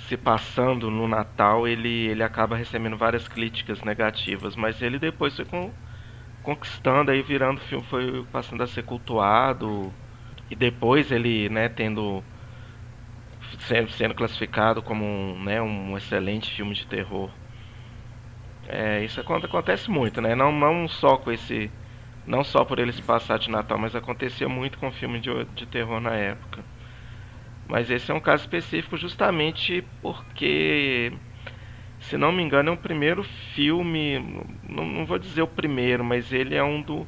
se 0.08 0.16
passando 0.16 0.90
no 0.90 1.08
Natal, 1.08 1.66
ele, 1.68 1.88
ele 2.08 2.22
acaba 2.22 2.56
recebendo 2.56 2.96
várias 2.96 3.28
críticas 3.28 3.82
negativas, 3.82 4.56
mas 4.56 4.80
ele 4.82 4.98
depois 4.98 5.36
foi 5.36 5.44
com, 5.44 5.74
conquistando 6.42 7.10
aí 7.10 7.22
virando 7.22 7.60
filme, 7.60 7.84
foi 7.86 8.24
passando 8.26 8.62
a 8.62 8.66
ser 8.66 8.84
cultuado 8.84 9.94
e 10.50 10.56
depois 10.56 11.12
ele, 11.12 11.48
né, 11.50 11.68
tendo 11.68 12.24
sendo, 13.60 13.90
sendo 13.90 14.14
classificado 14.14 14.82
como 14.82 15.04
um, 15.04 15.42
né, 15.44 15.60
um 15.62 15.96
excelente 15.96 16.50
filme 16.50 16.74
de 16.74 16.86
terror. 16.86 17.32
É, 18.68 19.04
isso 19.04 19.20
acontece 19.20 19.90
muito, 19.90 20.20
né? 20.20 20.34
Não, 20.34 20.50
não 20.52 20.88
só 20.88 21.16
com 21.16 21.30
esse 21.32 21.70
não 22.26 22.42
só 22.42 22.64
por 22.64 22.78
ele 22.80 22.92
se 22.92 23.02
passar 23.02 23.38
de 23.38 23.48
Natal, 23.50 23.78
mas 23.78 23.94
acontecia 23.94 24.48
muito 24.48 24.78
com 24.78 24.90
filme 24.90 25.20
de, 25.20 25.30
de 25.54 25.64
terror 25.66 26.00
na 26.00 26.14
época. 26.16 26.64
Mas 27.68 27.90
esse 27.90 28.10
é 28.10 28.14
um 28.14 28.20
caso 28.20 28.44
específico 28.44 28.96
justamente 28.96 29.82
porque, 30.00 31.12
se 31.98 32.16
não 32.16 32.30
me 32.30 32.42
engano, 32.42 32.70
é 32.70 32.72
o 32.72 32.76
primeiro 32.76 33.24
filme, 33.54 34.18
não, 34.62 34.86
não 34.86 35.06
vou 35.06 35.18
dizer 35.18 35.42
o 35.42 35.48
primeiro, 35.48 36.04
mas 36.04 36.32
ele 36.32 36.54
é 36.54 36.62
um 36.62 36.80
do. 36.80 37.06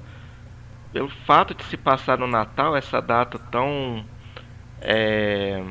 Pelo 0.92 1.08
fato 1.08 1.54
de 1.54 1.62
se 1.64 1.76
passar 1.76 2.18
no 2.18 2.26
Natal, 2.26 2.76
essa 2.76 3.00
data 3.00 3.38
tão. 3.38 4.04
É, 4.80 5.62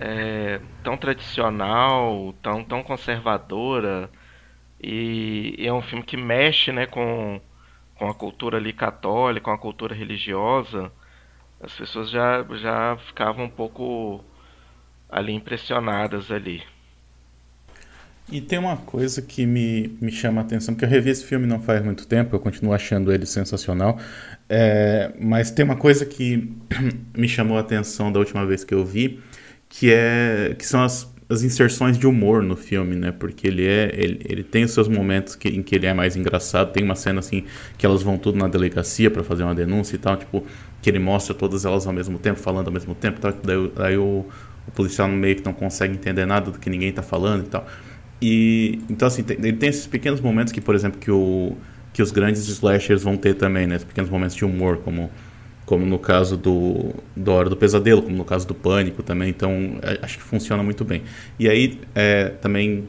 é, 0.00 0.60
tão 0.82 0.96
tradicional, 0.96 2.34
tão, 2.42 2.64
tão 2.64 2.82
conservadora, 2.82 4.10
e, 4.80 5.54
e, 5.58 5.66
é 5.66 5.72
um 5.72 5.82
filme 5.82 6.04
que 6.04 6.16
mexe 6.16 6.72
né, 6.72 6.86
com, 6.86 7.40
com 7.94 8.08
a 8.08 8.14
cultura 8.14 8.58
ali 8.58 8.72
católica, 8.72 9.44
com 9.44 9.52
a 9.52 9.58
cultura 9.58 9.94
religiosa 9.94 10.92
as 11.66 11.72
pessoas 11.72 12.08
já, 12.10 12.46
já 12.62 12.96
ficavam 13.08 13.46
um 13.46 13.50
pouco 13.50 14.24
ali 15.10 15.32
impressionadas 15.32 16.30
ali. 16.30 16.62
E 18.30 18.40
tem 18.40 18.58
uma 18.58 18.76
coisa 18.76 19.20
que 19.20 19.44
me, 19.44 19.96
me 20.00 20.10
chama 20.10 20.40
a 20.40 20.44
atenção, 20.44 20.74
porque 20.74 20.84
eu 20.84 20.88
revi 20.88 21.10
esse 21.10 21.24
filme 21.24 21.46
não 21.46 21.60
faz 21.60 21.84
muito 21.84 22.06
tempo, 22.06 22.34
eu 22.34 22.40
continuo 22.40 22.72
achando 22.72 23.12
ele 23.12 23.26
sensacional, 23.26 23.98
é, 24.48 25.12
mas 25.20 25.50
tem 25.50 25.64
uma 25.64 25.76
coisa 25.76 26.04
que 26.06 26.52
me 27.16 27.28
chamou 27.28 27.56
a 27.56 27.60
atenção 27.60 28.10
da 28.10 28.18
última 28.18 28.44
vez 28.46 28.64
que 28.64 28.74
eu 28.74 28.84
vi, 28.84 29.20
que, 29.68 29.92
é, 29.92 30.54
que 30.58 30.66
são 30.66 30.82
as, 30.82 31.12
as 31.28 31.42
inserções 31.42 31.98
de 31.98 32.06
humor 32.06 32.42
no 32.42 32.56
filme, 32.56 32.94
né? 32.94 33.10
Porque 33.10 33.48
ele 33.48 33.66
é 33.66 33.90
ele, 33.92 34.20
ele 34.24 34.44
tem 34.44 34.64
os 34.64 34.70
seus 34.70 34.86
momentos 34.86 35.34
que, 35.34 35.48
em 35.48 35.62
que 35.62 35.74
ele 35.74 35.86
é 35.86 35.92
mais 35.92 36.16
engraçado. 36.16 36.72
Tem 36.72 36.84
uma 36.84 36.94
cena 36.94 37.18
assim 37.18 37.44
que 37.76 37.84
elas 37.84 38.02
vão 38.02 38.16
tudo 38.16 38.38
na 38.38 38.46
delegacia 38.46 39.10
para 39.10 39.24
fazer 39.24 39.42
uma 39.42 39.54
denúncia 39.54 39.96
e 39.96 39.98
tal, 39.98 40.16
tipo 40.16 40.44
que 40.80 40.90
ele 40.90 40.98
mostra 41.00 41.34
todas 41.34 41.64
elas 41.64 41.86
ao 41.86 41.92
mesmo 41.92 42.18
tempo, 42.18 42.38
falando 42.38 42.68
ao 42.68 42.72
mesmo 42.72 42.94
tempo, 42.94 43.18
tal, 43.18 43.32
daí, 43.42 43.72
daí 43.74 43.96
o, 43.96 44.24
o, 44.68 44.70
policial 44.72 45.08
no 45.08 45.16
meio 45.16 45.34
que 45.34 45.44
não 45.44 45.52
consegue 45.52 45.94
entender 45.94 46.26
nada 46.26 46.50
do 46.52 46.58
que 46.60 46.70
ninguém 46.70 46.90
está 46.90 47.02
falando 47.02 47.44
e 47.44 47.48
tal. 47.48 47.66
E 48.22 48.80
então 48.88 49.08
assim, 49.08 49.24
tem, 49.24 49.36
ele 49.38 49.54
tem 49.54 49.68
esses 49.68 49.86
pequenos 49.86 50.20
momentos 50.20 50.52
que, 50.52 50.60
por 50.60 50.74
exemplo, 50.74 51.00
que 51.00 51.10
o 51.10 51.56
que 51.92 52.02
os 52.02 52.10
grandes 52.10 52.46
slashers 52.46 53.02
vão 53.02 53.16
ter 53.16 53.34
também, 53.34 53.66
né? 53.66 53.76
Esses 53.76 53.88
pequenos 53.88 54.10
momentos 54.10 54.36
de 54.36 54.44
humor, 54.44 54.76
como 54.84 55.10
como 55.66 55.84
no 55.84 55.98
caso 55.98 56.36
do, 56.36 56.94
do 57.14 57.32
Hora 57.32 57.50
do 57.50 57.56
Pesadelo, 57.56 58.00
como 58.00 58.16
no 58.16 58.24
caso 58.24 58.46
do 58.46 58.54
Pânico 58.54 59.02
também, 59.02 59.28
então 59.28 59.78
é, 59.82 59.98
acho 60.00 60.16
que 60.16 60.22
funciona 60.22 60.62
muito 60.62 60.84
bem. 60.84 61.02
E 61.38 61.48
aí 61.48 61.80
é, 61.92 62.28
também 62.40 62.88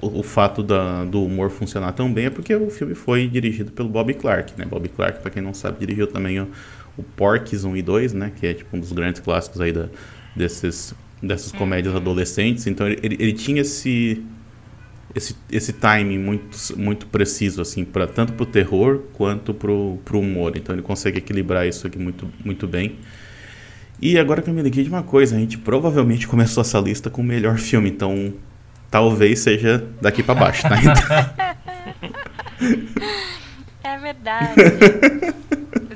o, 0.00 0.20
o, 0.20 0.22
fato 0.22 0.62
da, 0.62 1.04
do 1.04 1.22
humor 1.22 1.50
funcionar 1.50 1.92
tão 1.92 2.12
bem 2.12 2.26
é 2.26 2.30
porque 2.30 2.54
o 2.54 2.70
filme 2.70 2.94
foi 2.94 3.28
dirigido 3.28 3.70
pelo 3.72 3.90
Bob 3.90 4.12
Clark, 4.14 4.54
né? 4.58 4.64
Bob 4.64 4.88
Clark, 4.88 5.20
para 5.20 5.30
quem 5.30 5.42
não 5.42 5.52
sabe, 5.52 5.78
dirigiu 5.80 6.06
também 6.06 6.40
o, 6.40 6.48
o 6.96 7.02
Porks 7.02 7.62
1 7.62 7.76
e 7.76 7.82
2, 7.82 8.12
né? 8.14 8.32
Que 8.34 8.46
é 8.46 8.54
tipo 8.54 8.74
um 8.74 8.80
dos 8.80 8.92
grandes 8.92 9.20
clássicos 9.20 9.60
aí 9.60 9.72
da, 9.72 9.88
desses, 10.34 10.94
dessas 11.22 11.52
uhum. 11.52 11.58
comédias 11.58 11.94
adolescentes. 11.94 12.66
Então 12.66 12.86
ele, 12.86 12.98
ele, 13.02 13.16
ele, 13.20 13.32
tinha 13.34 13.60
esse, 13.60 14.24
esse, 15.14 15.36
esse 15.50 15.72
timing 15.72 16.18
muito, 16.18 16.56
muito 16.76 17.06
preciso, 17.06 17.62
assim, 17.62 17.84
pra, 17.84 18.06
tanto 18.06 18.32
pro 18.32 18.44
terror 18.44 19.02
quanto 19.12 19.54
pro, 19.54 19.98
pro 20.04 20.20
humor. 20.20 20.56
Então 20.56 20.74
ele 20.74 20.82
consegue 20.82 21.18
equilibrar 21.18 21.66
isso 21.66 21.86
aqui 21.86 21.98
muito, 21.98 22.30
muito 22.44 22.66
bem. 22.66 22.98
E 24.00 24.18
agora 24.18 24.42
que 24.42 24.50
eu 24.50 24.54
me 24.54 24.62
liguei 24.62 24.82
de 24.82 24.90
uma 24.90 25.02
coisa, 25.02 25.36
a 25.36 25.38
gente 25.38 25.56
provavelmente 25.56 26.26
começou 26.26 26.60
essa 26.60 26.78
lista 26.80 27.08
com 27.08 27.22
o 27.22 27.24
melhor 27.24 27.58
filme, 27.58 27.88
então 27.88 28.34
talvez 28.90 29.38
seja 29.40 29.86
daqui 30.00 30.22
para 30.22 30.34
baixo, 30.34 30.62
tá? 30.62 30.76
é 33.84 33.98
verdade. 33.98 34.54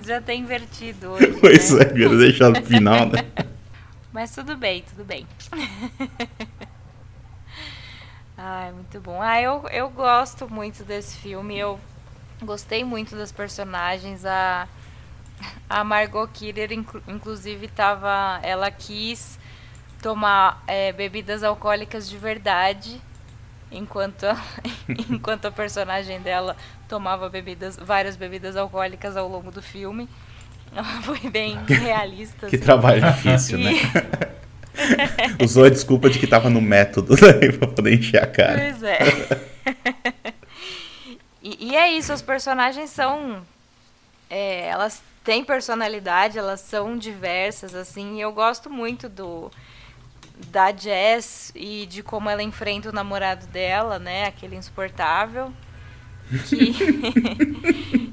já 0.09 0.23
ter 0.23 0.35
invertido 0.35 1.11
hoje. 1.11 1.27
Pois 1.39 1.71
né? 1.71 1.83
é, 1.83 2.17
deixar 2.17 2.49
no 2.49 2.65
final, 2.65 3.07
né? 3.07 3.25
Mas 4.11 4.35
tudo 4.35 4.57
bem, 4.57 4.83
tudo 4.89 5.05
bem. 5.05 5.27
Ai, 8.41 8.71
muito 8.71 9.01
bom. 9.01 9.21
Ah, 9.21 9.43
eu, 9.43 9.67
eu 9.69 9.91
gosto 9.91 10.49
muito 10.49 10.85
desse 10.85 11.17
filme. 11.17 11.59
Eu 11.59 11.81
gostei 12.41 12.85
muito 12.85 13.17
das 13.17 13.33
personagens. 13.33 14.25
A, 14.25 14.69
a 15.69 15.83
Margot 15.83 16.29
Kidder, 16.29 16.71
inclusive, 16.73 17.67
tava, 17.67 18.39
ela 18.45 18.71
quis 18.71 19.41
tomar 20.01 20.63
é, 20.69 20.93
bebidas 20.93 21.43
alcoólicas 21.43 22.09
de 22.09 22.17
verdade 22.17 23.03
enquanto 23.73 24.23
a, 24.23 24.37
enquanto 25.11 25.47
a 25.47 25.51
personagem 25.51 26.21
dela 26.21 26.57
tomava 26.89 27.29
bebidas, 27.29 27.77
várias 27.77 28.15
bebidas 28.17 28.57
alcoólicas 28.57 29.17
ao 29.17 29.27
longo 29.29 29.51
do 29.51 29.61
filme. 29.61 30.09
Ela 30.73 31.03
foi 31.03 31.29
bem 31.29 31.59
realista. 31.67 32.47
que 32.47 32.55
assim. 32.55 32.65
trabalho 32.65 33.03
difícil, 33.03 33.59
né? 33.59 33.73
e... 33.75 33.83
né? 33.83 34.39
Usou 35.43 35.65
a 35.65 35.71
desculpa 35.71 36.09
de 36.11 36.19
que 36.19 36.27
tava 36.27 36.51
no 36.51 36.61
método 36.61 37.15
né, 37.15 37.53
pra 37.59 37.69
poder 37.69 37.95
encher 37.95 38.23
a 38.23 38.27
cara. 38.27 38.59
Pois 38.59 38.83
é. 38.83 38.99
e, 41.43 41.71
e, 41.71 41.77
é 41.77 41.93
isso, 41.93 42.13
os 42.13 42.23
personagens 42.23 42.91
são. 42.91 43.43
É, 44.31 44.69
elas 44.69 45.03
têm 45.25 45.45
personalidade, 45.45 46.39
elas 46.39 46.61
são 46.61 46.97
diversas, 46.97 47.75
assim, 47.75 48.17
e 48.17 48.21
eu 48.21 48.33
gosto 48.33 48.71
muito 48.71 49.09
do 49.09 49.51
da 50.51 50.73
Jess 50.73 51.53
e 51.55 51.87
de 51.87 52.03
como 52.03 52.31
ela 52.31 52.43
enfrenta 52.43 52.91
o 52.91 52.93
namorado 52.93 53.47
dela, 53.49 53.99
né? 53.99 54.27
Aquele 54.27 54.57
insuportável. 54.57 55.53
Que. 56.47 58.13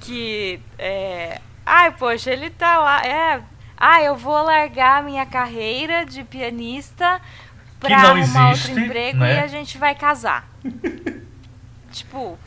que. 0.00 0.60
É... 0.78 1.40
Ai, 1.64 1.90
poxa, 1.96 2.30
ele 2.30 2.48
tá 2.48 2.78
lá. 2.78 3.04
É. 3.04 3.42
Ah, 3.76 4.02
eu 4.02 4.16
vou 4.16 4.42
largar 4.42 5.02
minha 5.02 5.26
carreira 5.26 6.04
de 6.04 6.24
pianista 6.24 7.20
pra 7.78 7.90
não 7.90 8.10
arrumar 8.10 8.52
existe, 8.52 8.70
outro 8.70 8.84
emprego 8.84 9.18
né? 9.18 9.34
e 9.34 9.38
a 9.38 9.46
gente 9.46 9.76
vai 9.76 9.94
casar. 9.94 10.48
tipo, 11.92 12.38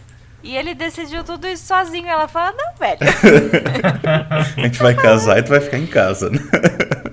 e 0.42 0.56
ele 0.56 0.74
decidiu 0.74 1.24
tudo 1.24 1.48
isso 1.48 1.66
sozinho. 1.68 2.08
Ela 2.08 2.28
fala, 2.28 2.56
não, 2.58 2.76
velho. 2.76 3.00
A 4.30 4.42
gente 4.62 4.80
vai 4.80 4.96
casar 4.96 5.38
e 5.38 5.44
tu 5.44 5.50
vai 5.50 5.60
ficar 5.60 5.78
em 5.78 5.88
casa, 5.88 6.30
né? 6.30 6.40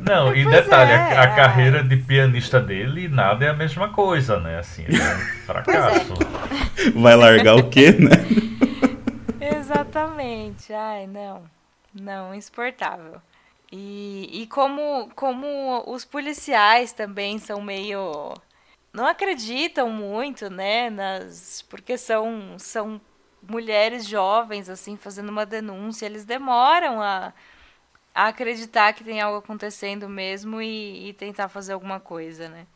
Não, 0.00 0.32
e 0.34 0.44
Pois 0.44 0.54
detalhe, 0.54 0.92
é, 0.92 0.94
a, 0.94 1.20
a 1.20 1.24
é. 1.24 1.34
carreira 1.34 1.82
de 1.82 1.96
pianista 1.96 2.60
dele, 2.60 3.08
nada 3.08 3.44
é 3.44 3.48
a 3.48 3.54
mesma 3.54 3.88
coisa, 3.88 4.38
né? 4.38 4.60
Assim, 4.60 4.84
é 4.84 4.92
um 4.92 5.18
fracasso. 5.44 6.14
Vai 6.94 7.16
largar 7.16 7.56
o 7.56 7.68
quê, 7.68 7.90
né? 7.90 8.24
Exatamente. 9.40 10.72
Ai, 10.72 11.08
não. 11.08 11.42
Não, 11.92 12.32
insuportável. 12.32 13.20
E, 13.72 14.42
e 14.42 14.46
como, 14.46 15.10
como 15.14 15.82
os 15.86 16.04
policiais 16.04 16.92
também 16.92 17.38
são 17.38 17.60
meio. 17.60 18.34
Não 18.92 19.06
acreditam 19.06 19.90
muito, 19.90 20.48
né? 20.50 20.90
Nas, 20.90 21.62
porque 21.62 21.98
são, 21.98 22.58
são 22.58 23.00
mulheres 23.42 24.06
jovens, 24.06 24.68
assim, 24.68 24.96
fazendo 24.96 25.28
uma 25.30 25.44
denúncia. 25.46 26.06
Eles 26.06 26.24
demoram 26.24 27.02
a, 27.02 27.32
a 28.14 28.28
acreditar 28.28 28.92
que 28.94 29.04
tem 29.04 29.20
algo 29.20 29.38
acontecendo 29.38 30.08
mesmo 30.08 30.60
e, 30.62 31.10
e 31.10 31.12
tentar 31.14 31.48
fazer 31.48 31.72
alguma 31.74 32.00
coisa, 32.00 32.48
né? 32.48 32.66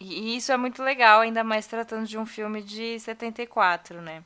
E, 0.00 0.34
e 0.34 0.36
isso 0.36 0.52
é 0.52 0.56
muito 0.56 0.82
legal, 0.82 1.20
ainda 1.20 1.44
mais 1.44 1.66
tratando 1.66 2.06
de 2.06 2.18
um 2.18 2.26
filme 2.26 2.62
de 2.62 2.98
74, 3.00 4.02
né? 4.02 4.22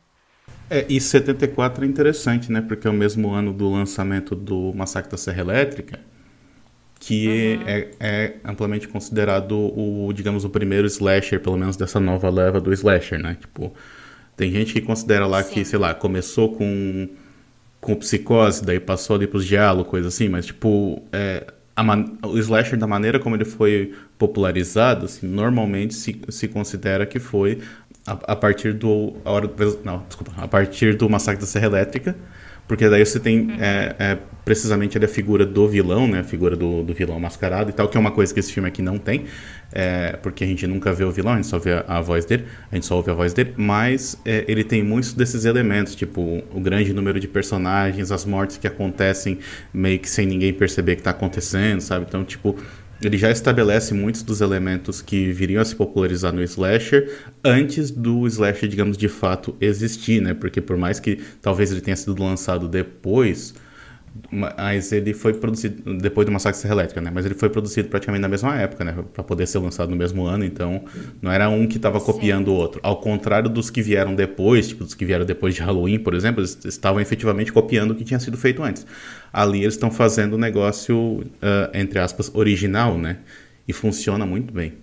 É, 0.69 0.87
e 0.89 1.01
74 1.01 1.85
é 1.85 1.89
interessante, 1.89 2.51
né? 2.53 2.61
Porque 2.61 2.87
é 2.87 2.91
o 2.91 2.95
mesmo 2.95 3.31
ano 3.33 3.53
do 3.53 3.69
lançamento 3.71 4.35
do 4.37 4.73
Massacre 4.75 5.11
da 5.11 5.17
Serra 5.17 5.41
Elétrica, 5.41 5.99
que 6.99 7.63
é, 7.67 7.91
é 8.01 8.35
amplamente 8.45 8.87
considerado 8.89 9.53
o, 9.55 10.13
digamos, 10.13 10.45
o 10.45 10.51
primeiro 10.51 10.87
slasher, 10.87 11.41
pelo 11.41 11.57
menos 11.57 11.77
dessa 11.77 11.99
nova 12.01 12.29
leva 12.31 12.61
do 12.61 12.73
slasher, 12.73 13.19
né? 13.23 13.37
Tipo, 13.41 13.73
tem 14.37 14.51
gente 14.53 14.73
que 14.75 14.81
considera 14.83 15.27
lá 15.27 15.43
Sim. 15.43 15.55
que, 15.55 15.65
sei 15.65 15.79
lá, 15.79 15.95
começou 15.95 16.55
com, 16.57 17.09
com 17.81 17.95
psicose, 17.97 18.65
daí 18.65 18.81
passou 18.81 19.17
ali 19.17 19.27
pros 19.27 19.47
diálogos, 19.47 19.91
coisa 19.91 20.09
assim, 20.09 20.29
mas, 20.29 20.47
tipo, 20.47 21.03
é, 21.13 21.47
man- 21.83 22.05
o 22.25 22.39
slasher, 22.39 22.79
da 22.79 22.87
maneira 22.87 23.19
como 23.19 23.37
ele 23.37 23.45
foi 23.45 23.95
popularizado, 24.19 25.07
assim, 25.07 25.27
normalmente 25.27 25.95
se, 25.95 26.21
se 26.29 26.49
considera 26.49 27.07
que 27.07 27.19
foi 27.19 27.61
a, 28.07 28.33
a 28.33 28.37
partir 28.37 28.73
do. 28.75 29.15
A 29.25 29.31
hora, 29.31 29.47
do- 29.49 29.81
não, 29.85 30.05
desculpa, 30.07 30.33
a 30.37 30.49
partir 30.49 30.97
do 30.97 31.09
Massacre 31.09 31.41
da 31.41 31.47
Serra 31.47 31.67
Elétrica, 31.67 32.17
porque 32.67 32.89
daí 32.89 33.05
você 33.05 33.19
tem 33.19 33.49
é, 33.61 33.97
é, 33.99 34.19
precisamente 34.45 34.97
ali 34.97 35.05
a 35.05 35.09
figura 35.09 35.45
do 35.45 35.69
vilão, 35.69 36.07
né? 36.07 36.21
A 36.21 36.25
figura 36.25 36.57
do, 36.57 36.83
do 36.85 36.95
vilão 36.95 37.19
mascarado 37.19 37.71
e 37.71 37.73
tal, 37.73 37.89
que 37.89 37.97
é 37.97 38.01
uma 38.01 38.13
coisa 38.13 38.33
que 38.33 38.39
esse 38.41 38.53
filme 38.53 38.69
aqui 38.69 38.81
não 38.81 38.97
tem, 38.99 39.25
é, 39.73 40.17
porque 40.23 40.45
a 40.45 40.47
gente 40.47 40.67
nunca 40.67 40.93
vê 40.93 41.05
o 41.05 41.11
vilão, 41.11 41.33
a 41.33 41.37
gente 41.37 41.49
só 41.49 41.59
vê 41.59 41.73
a, 41.73 41.85
a 41.87 42.01
voz 42.01 42.25
dele, 42.25 42.45
a 42.71 42.75
gente 42.75 42.87
só 42.87 42.97
ouve 42.97 43.11
a 43.11 43.15
voz 43.15 43.33
dele, 43.33 43.55
mas 43.57 44.17
é, 44.25 44.45
ele 44.49 44.63
tem 44.65 44.83
muitos 44.83 45.13
desses 45.13 45.45
elementos, 45.45 45.95
tipo 45.95 46.43
o 46.55 46.61
grande 46.61 46.93
número 46.93 47.19
de 47.19 47.29
personagens, 47.29 48.11
as 48.13 48.25
mortes 48.25 48.57
que 48.57 48.67
acontecem 48.67 49.39
meio 49.73 49.99
que 49.99 50.09
sem 50.09 50.27
ninguém 50.27 50.53
perceber 50.53 50.97
que 50.97 51.03
tá 51.03 51.11
acontecendo, 51.11 51.81
sabe? 51.81 52.07
Então, 52.09 52.25
tipo, 52.25 52.57
ele 53.03 53.17
já 53.17 53.31
estabelece 53.31 53.95
muitos 53.95 54.23
dos 54.23 54.41
elementos 54.41 55.01
que 55.01 55.33
viriam 55.33 55.63
a 55.63 55.65
se 55.65 55.75
popularizar 55.75 56.33
no 56.33 56.43
slasher 56.43 57.11
antes 57.43 57.91
do 57.91 58.27
slasher, 58.27 58.69
digamos, 58.69 58.97
de 58.97 59.09
fato 59.09 59.57
existir, 59.61 60.21
né? 60.21 60.35
Porque 60.35 60.61
por 60.61 60.77
mais 60.77 61.01
que 61.01 61.19
talvez 61.41 61.73
ele 61.73 61.81
tenha 61.81 61.97
sido 61.97 62.23
lançado 62.23 62.69
depois, 62.69 63.55
mas 64.31 64.93
ele 64.93 65.15
foi 65.15 65.35
produzido 65.35 65.95
depois 65.99 66.27
do 66.27 66.33
Massacre 66.33 66.57
da 66.59 66.63
Serra 66.63 66.75
Elétrica, 66.75 67.01
né? 67.01 67.11
Mas 67.13 67.25
ele 67.27 67.35
foi 67.35 67.49
produzido 67.49 67.89
praticamente 67.89 68.23
na 68.23 68.29
mesma 68.29 68.57
época, 68.57 68.85
né? 68.85 68.95
Para 69.15 69.23
poder 69.25 69.47
ser 69.47 69.59
lançado 69.59 69.89
no 69.91 69.97
mesmo 69.97 70.25
ano, 70.25 70.45
então 70.45 70.85
não 71.23 71.31
era 71.31 71.49
um 71.49 71.67
que 71.67 71.77
estava 71.77 72.01
copiando 72.01 72.49
o 72.49 72.55
outro. 72.55 72.81
Ao 72.83 72.97
contrário 73.01 73.49
dos 73.49 73.71
que 73.71 73.83
vieram 73.83 74.15
depois, 74.15 74.69
tipo 74.69 74.85
dos 74.85 74.95
que 74.95 75.05
vieram 75.05 75.25
depois 75.25 75.55
de 75.55 75.63
Halloween, 75.63 75.99
por 75.99 76.15
exemplo, 76.15 76.41
eles 76.41 76.59
estavam 76.65 77.01
efetivamente 77.01 77.53
copiando 77.53 77.93
o 77.93 77.95
que 77.95 78.05
tinha 78.05 78.19
sido 78.21 78.37
feito 78.37 78.63
antes. 78.63 78.87
Ali 79.33 79.61
eles 79.63 79.75
estão 79.75 79.91
fazendo 79.91 80.35
o 80.35 80.39
negócio 80.39 81.25
ah, 81.41 81.71
entre 81.73 81.99
aspas 81.99 82.31
original, 82.35 82.99
né? 82.99 83.19
E 83.67 83.73
funciona 83.73 84.27
muito 84.27 84.53
bem. 84.53 84.75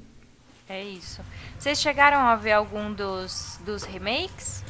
É 0.69 0.83
isso. 0.83 1.21
Vocês 1.59 1.79
chegaram 1.79 2.19
a 2.19 2.35
ver 2.35 2.51
algum 2.53 2.91
dos, 2.93 3.59
dos 3.65 3.83
remakes? 3.83 4.63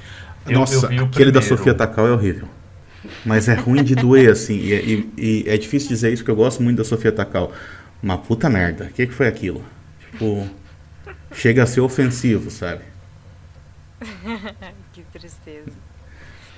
Eu- 0.46 0.52
eu 0.54 0.60
Nossa, 0.60 0.76
o 0.76 0.86
aquele 0.86 1.32
da 1.32 1.40
primeiro. 1.40 1.44
Sofia 1.44 1.74
Takal 1.74 2.08
é 2.08 2.12
horrível. 2.12 2.48
Mas 3.26 3.48
é 3.48 3.54
ruim 3.54 3.84
de 3.84 3.96
doer, 3.96 4.32
assim. 4.32 4.56
E, 4.56 4.74
e- 4.74 5.14
e 5.18 5.50
é 5.50 5.58
difícil 5.58 5.90
dizer 5.90 6.12
isso, 6.12 6.24
porque 6.24 6.32
eu 6.32 6.36
gosto 6.36 6.62
muito 6.64 6.78
da 6.78 6.84
Sofia 6.84 7.12
Takal. 7.12 7.52
Uma 8.02 8.18
puta 8.18 8.50
merda. 8.50 8.86
O 8.86 8.90
que, 8.94 9.08
que 9.08 9.14
foi 9.14 9.28
aquilo? 9.28 9.64
Tipo, 10.12 10.48
chega 11.34 11.64
a 11.64 11.66
ser 11.66 11.82
ofensivo, 11.82 12.50
sabe? 12.52 12.84
Que 14.94 15.02
tristeza. 15.04 15.72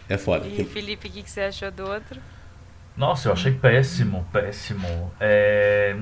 É 0.07 0.17
foda. 0.17 0.47
E 0.47 0.63
Felipe, 0.65 1.07
o 1.07 1.11
que, 1.11 1.23
que 1.23 1.29
você 1.29 1.41
achou 1.41 1.71
do 1.71 1.83
outro? 1.87 2.19
Nossa, 2.97 3.29
eu 3.29 3.33
achei 3.33 3.51
péssimo, 3.53 4.25
péssimo. 4.31 5.11
É, 5.19 5.95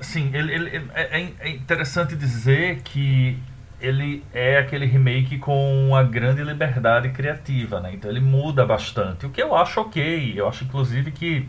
assim, 0.00 0.30
ele, 0.34 0.52
ele- 0.52 0.70
ele- 0.76 0.90
é, 0.94 1.32
é 1.40 1.48
interessante 1.50 2.16
dizer 2.16 2.80
que 2.82 3.38
ele 3.80 4.24
é 4.32 4.58
aquele 4.58 4.86
remake 4.86 5.38
com 5.38 5.88
uma 5.88 6.02
grande 6.02 6.42
liberdade 6.42 7.10
criativa, 7.10 7.80
né? 7.80 7.92
Então 7.94 8.10
ele 8.10 8.20
muda 8.20 8.64
bastante, 8.64 9.26
o 9.26 9.30
que 9.30 9.42
eu 9.42 9.54
acho 9.54 9.80
ok. 9.80 10.32
Eu 10.36 10.48
acho 10.48 10.64
inclusive 10.64 11.10
que 11.10 11.48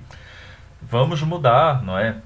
vamos 0.82 1.22
mudar, 1.22 1.84
não 1.84 1.98
é? 1.98 2.18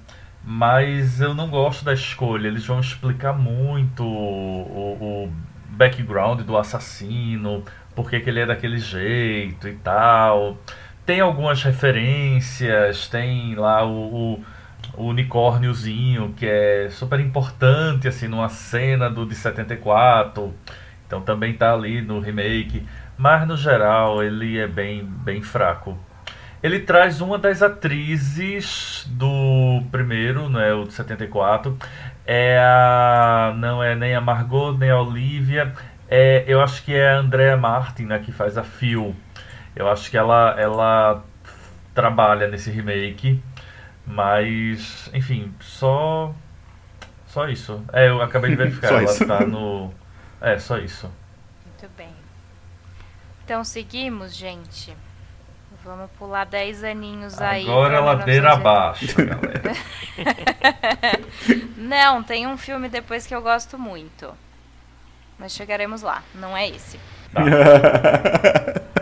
Mas 0.43 1.19
eu 1.21 1.33
não 1.33 1.49
gosto 1.49 1.83
da 1.83 1.93
escolha. 1.93 2.47
Eles 2.47 2.65
vão 2.65 2.79
explicar 2.79 3.33
muito 3.33 4.03
o, 4.03 5.25
o 5.27 5.33
background 5.69 6.41
do 6.41 6.57
assassino, 6.57 7.63
por 7.95 8.09
que 8.09 8.17
ele 8.17 8.39
é 8.39 8.45
daquele 8.45 8.79
jeito 8.79 9.67
e 9.67 9.75
tal. 9.75 10.57
Tem 11.05 11.19
algumas 11.21 11.63
referências, 11.63 13.07
tem 13.07 13.55
lá 13.55 13.85
o, 13.85 14.35
o, 14.35 14.45
o 14.95 15.06
unicórniozinho, 15.06 16.34
que 16.36 16.45
é 16.45 16.88
super 16.89 17.19
importante, 17.19 18.08
assim, 18.08 18.28
numa 18.28 18.49
cena 18.49 19.10
do 19.10 19.25
de 19.25 19.36
74. 19.36 20.54
Então 21.06 21.21
também 21.21 21.54
tá 21.54 21.73
ali 21.73 22.02
no 22.02 22.19
remake. 22.19 22.86
Mas 23.17 23.47
no 23.47 23.58
geral 23.58 24.23
ele 24.23 24.58
é 24.58 24.67
bem, 24.67 25.04
bem 25.04 25.41
fraco. 25.41 25.97
Ele 26.62 26.80
traz 26.80 27.21
uma 27.21 27.38
das 27.38 27.62
atrizes 27.62 29.06
do 29.10 29.82
primeiro, 29.91 30.49
né, 30.49 30.73
o 30.73 30.84
de 30.84 30.93
74. 30.93 31.78
É 32.25 32.60
a. 32.60 33.54
Não 33.58 33.82
é 33.82 33.95
nem 33.95 34.13
a 34.13 34.21
Margot, 34.21 34.78
nem 34.78 34.89
a 34.89 34.99
Olivia. 34.99 35.73
É, 36.08 36.43
eu 36.47 36.62
acho 36.62 36.84
que 36.84 36.93
é 36.93 37.10
a 37.12 37.19
Andrea 37.19 37.56
Martin, 37.56 38.04
né, 38.04 38.19
que 38.19 38.32
faz 38.32 38.58
a 38.58 38.63
Phil. 38.63 39.15
Eu 39.75 39.89
acho 39.89 40.12
que 40.12 40.17
ela, 40.17 40.56
ela 40.60 41.23
trabalha 41.93 42.47
nesse 42.47 42.69
remake. 42.71 43.41
Mas, 44.09 45.07
enfim, 45.13 45.53
só. 45.61 46.33
Só 47.27 47.47
isso. 47.47 47.83
É, 47.93 48.09
eu 48.09 48.21
acabei 48.23 48.49
de 48.49 48.55
verificar. 48.57 48.87
Ela 48.93 49.03
isso. 49.03 49.25
tá 49.25 49.41
no. 49.41 49.93
É, 50.41 50.57
só 50.57 50.79
isso. 50.79 51.11
Muito 51.65 51.87
bem. 51.95 52.09
Então 53.45 53.63
seguimos, 53.63 54.35
gente. 54.35 54.97
Vamos 55.83 56.09
pular 56.17 56.45
10 56.45 56.83
aninhos 56.83 57.39
aí. 57.39 57.63
Agora 57.63 57.99
ladeira 57.99 58.55
1980. 58.55 58.69
abaixo, 58.69 59.15
galera. 59.25 59.73
Não, 61.77 62.23
tem 62.23 62.47
um 62.47 62.57
filme 62.57 62.89
depois 62.89 63.25
que 63.25 63.33
eu 63.33 63.41
gosto 63.41 63.77
muito. 63.77 64.33
Mas 65.37 65.53
chegaremos 65.53 66.01
lá, 66.01 66.21
não 66.35 66.57
é 66.57 66.67
esse. 66.67 66.99
Tá. 67.31 67.41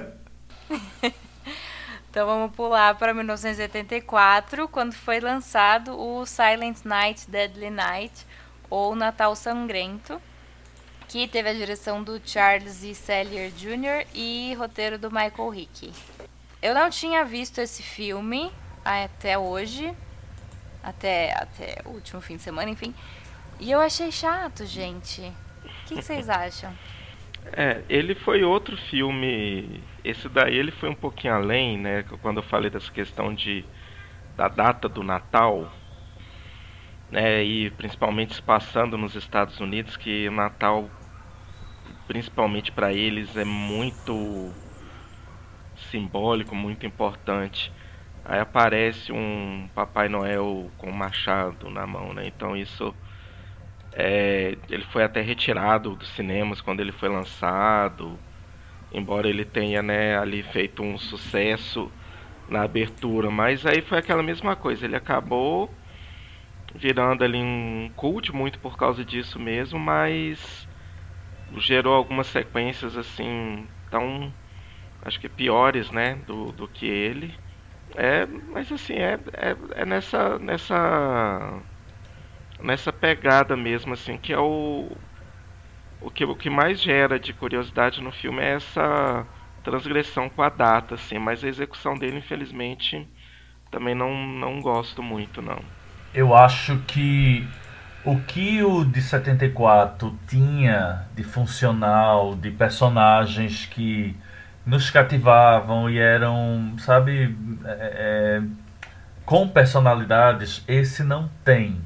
Então 2.17 2.25
vamos 2.25 2.56
pular 2.56 2.95
para 2.95 3.13
1984, 3.13 4.67
quando 4.69 4.93
foi 4.93 5.19
lançado 5.19 5.95
o 5.95 6.25
Silent 6.25 6.80
Night, 6.84 7.30
Deadly 7.30 7.69
Night, 7.69 8.25
ou 8.71 8.95
Natal 8.95 9.36
Sangrento, 9.36 10.19
que 11.08 11.27
teve 11.27 11.49
a 11.49 11.53
direção 11.53 12.01
do 12.01 12.19
Charles 12.25 12.82
E. 12.82 12.95
Sellier 12.95 13.51
Jr. 13.51 14.08
e 14.15 14.56
roteiro 14.56 14.97
do 14.97 15.12
Michael 15.12 15.53
Hickey. 15.53 15.93
Eu 16.60 16.73
não 16.73 16.89
tinha 16.89 17.23
visto 17.23 17.60
esse 17.60 17.84
filme 17.84 18.51
até 18.84 19.38
hoje, 19.38 19.93
até, 20.82 21.32
até 21.34 21.84
o 21.86 21.89
último 21.89 22.19
fim 22.19 22.38
de 22.38 22.41
semana, 22.41 22.71
enfim. 22.71 22.95
E 23.60 23.69
eu 23.69 23.80
achei 23.80 24.12
chato, 24.12 24.65
gente. 24.65 25.21
O 25.21 25.86
que 25.86 25.97
que 25.97 26.01
vocês 26.01 26.27
acham? 26.27 26.75
É, 27.55 27.83
ele 27.89 28.15
foi 28.15 28.43
outro 28.43 28.75
filme. 28.77 29.83
Esse 30.03 30.27
daí 30.29 30.55
ele 30.55 30.71
foi 30.71 30.89
um 30.89 30.95
pouquinho 30.95 31.33
além, 31.33 31.77
né? 31.77 32.03
Quando 32.21 32.38
eu 32.38 32.43
falei 32.43 32.69
dessa 32.69 32.91
questão 32.91 33.33
de 33.33 33.65
da 34.36 34.47
data 34.47 34.88
do 34.89 35.03
Natal, 35.03 35.71
né? 37.12 37.43
E 37.43 37.69
principalmente 37.71 38.36
se 38.36 38.41
passando 38.41 38.97
nos 38.97 39.15
Estados 39.15 39.60
Unidos, 39.60 39.97
que 39.97 40.27
o 40.27 40.31
Natal, 40.31 40.89
principalmente 42.07 42.71
para 42.71 42.93
eles, 42.93 43.36
é 43.36 43.45
muito 43.45 44.53
simbólico, 45.75 46.55
muito 46.55 46.86
importante. 46.86 47.71
Aí 48.25 48.39
aparece 48.39 49.12
um 49.12 49.69
Papai 49.73 50.10
Noel 50.10 50.71
com 50.77 50.89
um 50.89 50.93
machado 50.93 51.69
na 51.69 51.88
mão, 51.88 52.13
né? 52.13 52.27
Então 52.27 52.55
isso 52.57 52.93
É, 53.91 54.58
ele 54.69 54.84
foi 54.86 55.04
até 55.04 55.21
retirado 55.21 55.95
dos 55.95 56.10
cinemas 56.10 56.62
quando 56.62 56.82
ele 56.82 56.91
foi 56.91 57.10
lançado, 57.10 58.19
embora 58.91 59.30
ele 59.30 59.45
tenha 59.45 59.82
né, 59.84 60.17
ali 60.17 60.43
feito 60.43 60.84
um 60.84 60.97
sucesso 60.97 61.91
na 62.50 62.63
abertura, 62.63 63.32
mas 63.32 63.65
aí 63.65 63.82
foi 63.82 63.97
aquela 64.00 64.23
mesma 64.23 64.56
coisa, 64.56 64.86
ele 64.86 64.95
acabou 64.95 65.78
virando 66.76 67.23
ali 67.23 67.38
um 67.38 67.91
cult 67.95 68.32
muito 68.34 68.60
por 68.60 68.78
causa 68.78 69.04
disso 69.04 69.39
mesmo, 69.39 69.80
mas 69.80 70.67
gerou 71.58 71.93
algumas 71.95 72.28
sequências 72.28 72.97
assim 72.97 73.69
tão 73.89 74.34
acho 75.02 75.19
que 75.19 75.30
piores, 75.30 75.91
né, 75.91 76.15
do, 76.28 76.52
do 76.54 76.67
que 76.67 76.86
ele. 76.88 77.36
É, 77.95 78.26
mas 78.26 78.71
assim, 78.71 78.95
é, 78.95 79.15
é, 79.34 79.82
é 79.82 79.86
nessa 79.86 80.39
nessa 80.39 81.63
nessa 82.59 82.91
pegada 82.91 83.55
mesmo 83.55 83.93
assim 83.93 84.17
que 84.17 84.33
é 84.33 84.39
o 84.39 84.91
o 86.01 86.11
que, 86.11 86.23
o 86.23 86.35
que 86.35 86.49
mais 86.49 86.79
gera 86.79 87.19
de 87.19 87.33
curiosidade 87.33 88.01
no 88.01 88.11
filme 88.11 88.41
é 88.41 88.55
essa 88.55 89.25
transgressão 89.63 90.29
com 90.29 90.41
a 90.41 90.49
data, 90.49 90.95
assim, 90.95 91.19
mas 91.19 91.43
a 91.43 91.47
execução 91.47 91.95
dele, 91.95 92.17
infelizmente, 92.17 93.07
também 93.69 93.93
não, 93.93 94.15
não 94.25 94.61
gosto 94.61 95.03
muito, 95.03 95.41
não. 95.41 95.59
Eu 96.13 96.33
acho 96.33 96.77
que 96.87 97.45
o 98.05 98.17
que 98.21 98.63
o 98.63 98.85
de 98.85 99.01
74 99.01 100.17
tinha 100.27 101.05
de 101.13 101.23
funcional, 101.23 102.35
de 102.35 102.49
personagens 102.51 103.65
que 103.65 104.15
nos 104.65 104.89
cativavam 104.89 105.89
e 105.89 105.97
eram, 105.97 106.75
sabe, 106.79 107.35
é, 107.65 107.69
é, 107.69 108.41
com 109.25 109.47
personalidades, 109.49 110.63
esse 110.67 111.03
não 111.03 111.29
tem. 111.43 111.81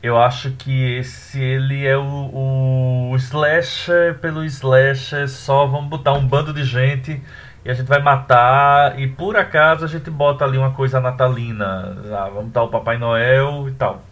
Eu 0.00 0.16
acho 0.16 0.52
que 0.52 0.92
esse 0.96 1.40
ele 1.40 1.84
é 1.84 1.96
o, 1.96 3.10
o 3.10 3.16
slasher 3.16 4.18
pelo 4.20 4.44
slasher, 4.44 5.28
só 5.28 5.66
vamos 5.66 5.90
botar 5.90 6.12
um 6.12 6.24
bando 6.24 6.52
de 6.52 6.62
gente 6.62 7.20
e 7.64 7.70
a 7.70 7.74
gente 7.74 7.88
vai 7.88 8.00
matar 8.00 8.98
e 8.98 9.08
por 9.08 9.36
acaso 9.36 9.84
a 9.84 9.88
gente 9.88 10.08
bota 10.08 10.44
ali 10.44 10.56
uma 10.56 10.70
coisa 10.72 11.00
natalina, 11.00 11.96
ah, 12.16 12.30
vamos 12.32 12.52
dar 12.52 12.62
o 12.62 12.68
Papai 12.68 12.96
Noel 12.96 13.68
e 13.68 13.72
tal. 13.72 14.04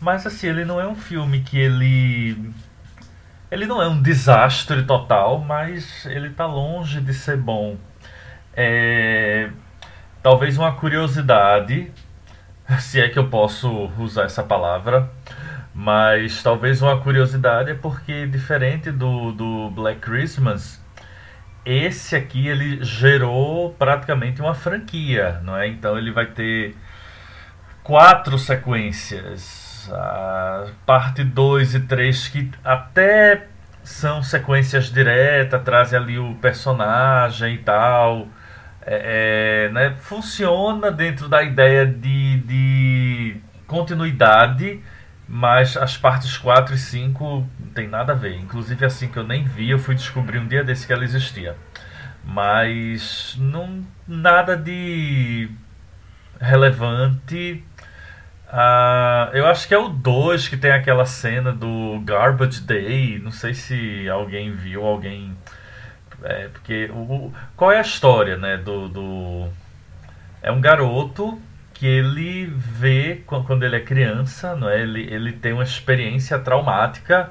Mas 0.00 0.26
assim, 0.26 0.48
ele 0.48 0.64
não 0.64 0.80
é 0.80 0.86
um 0.88 0.94
filme 0.94 1.40
que 1.40 1.58
ele 1.58 2.52
ele 3.50 3.66
não 3.66 3.82
é 3.82 3.88
um 3.88 4.00
desastre 4.00 4.82
total, 4.84 5.40
mas 5.40 6.06
ele 6.06 6.28
está 6.28 6.46
longe 6.46 7.00
de 7.00 7.12
ser 7.12 7.36
bom. 7.36 7.76
É, 8.54 9.50
talvez 10.22 10.58
uma 10.58 10.72
curiosidade, 10.72 11.92
se 12.80 13.00
é 13.00 13.08
que 13.08 13.18
eu 13.18 13.28
posso 13.28 13.90
usar 13.98 14.24
essa 14.24 14.42
palavra, 14.42 15.10
mas 15.74 16.42
talvez 16.42 16.82
uma 16.82 17.00
curiosidade 17.00 17.70
é 17.70 17.74
porque, 17.74 18.26
diferente 18.26 18.90
do, 18.90 19.32
do 19.32 19.70
Black 19.70 20.00
Christmas, 20.00 20.82
esse 21.64 22.16
aqui 22.16 22.48
ele 22.48 22.82
gerou 22.84 23.74
praticamente 23.74 24.40
uma 24.40 24.54
franquia, 24.54 25.40
não 25.42 25.56
é? 25.56 25.68
Então 25.68 25.98
ele 25.98 26.10
vai 26.10 26.26
ter 26.26 26.76
quatro 27.82 28.38
sequências 28.38 29.90
a 29.92 30.66
parte 30.84 31.24
2 31.24 31.74
e 31.74 31.80
3 31.80 32.28
que 32.28 32.50
até 32.62 33.46
são 33.82 34.22
sequências 34.22 34.92
diretas, 34.92 35.62
trazem 35.62 35.98
ali 35.98 36.18
o 36.18 36.34
personagem 36.34 37.54
e 37.54 37.58
tal. 37.58 38.28
É, 38.90 39.66
é, 39.66 39.72
né, 39.72 39.96
funciona 40.00 40.90
dentro 40.90 41.28
da 41.28 41.42
ideia 41.42 41.84
de, 41.84 42.38
de 42.38 43.36
continuidade, 43.66 44.80
mas 45.28 45.76
as 45.76 45.96
partes 45.96 46.38
4 46.38 46.74
e 46.74 46.78
5 46.78 47.46
não 47.60 47.68
tem 47.74 47.86
nada 47.86 48.12
a 48.12 48.16
ver. 48.16 48.36
Inclusive 48.36 48.84
assim 48.86 49.08
que 49.08 49.18
eu 49.18 49.24
nem 49.24 49.44
vi, 49.44 49.70
eu 49.70 49.78
fui 49.78 49.94
descobrir 49.94 50.38
um 50.38 50.48
dia 50.48 50.64
desse 50.64 50.86
que 50.86 50.92
ela 50.92 51.04
existia. 51.04 51.54
Mas 52.24 53.36
não 53.38 53.84
nada 54.06 54.56
de 54.56 55.50
relevante 56.40 57.64
Uh, 58.50 59.28
eu 59.34 59.46
acho 59.46 59.68
que 59.68 59.74
é 59.74 59.78
o 59.78 59.88
2 59.88 60.48
que 60.48 60.56
tem 60.56 60.70
aquela 60.70 61.04
cena 61.04 61.52
do 61.52 62.00
Garbage 62.00 62.62
Day. 62.62 63.18
Não 63.18 63.30
sei 63.30 63.52
se 63.52 64.08
alguém 64.08 64.54
viu, 64.54 64.84
alguém. 64.84 65.36
É, 66.22 66.48
porque. 66.48 66.90
O, 66.92 67.32
qual 67.56 67.72
é 67.72 67.78
a 67.78 67.82
história, 67.82 68.36
né? 68.36 68.56
Do, 68.56 68.88
do. 68.88 69.48
É 70.42 70.50
um 70.50 70.60
garoto 70.60 71.40
que 71.74 71.86
ele 71.86 72.46
vê 72.46 73.22
quando 73.26 73.64
ele 73.64 73.76
é 73.76 73.80
criança, 73.80 74.56
não 74.56 74.68
é? 74.68 74.80
Ele, 74.80 75.02
ele 75.12 75.32
tem 75.32 75.52
uma 75.52 75.62
experiência 75.62 76.38
traumática. 76.38 77.30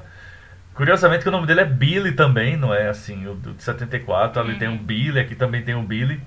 Curiosamente 0.74 1.22
que 1.22 1.28
o 1.28 1.32
nome 1.32 1.46
dele 1.46 1.60
é 1.60 1.64
Billy 1.64 2.12
também, 2.12 2.56
não 2.56 2.72
é? 2.72 2.88
Assim, 2.88 3.26
o 3.26 3.34
de 3.34 3.62
74, 3.62 4.40
ali 4.40 4.54
tem 4.58 4.68
um 4.68 4.78
Billy, 4.78 5.18
aqui 5.18 5.34
também 5.34 5.62
tem 5.62 5.74
um 5.74 5.84
Billy 5.84 6.22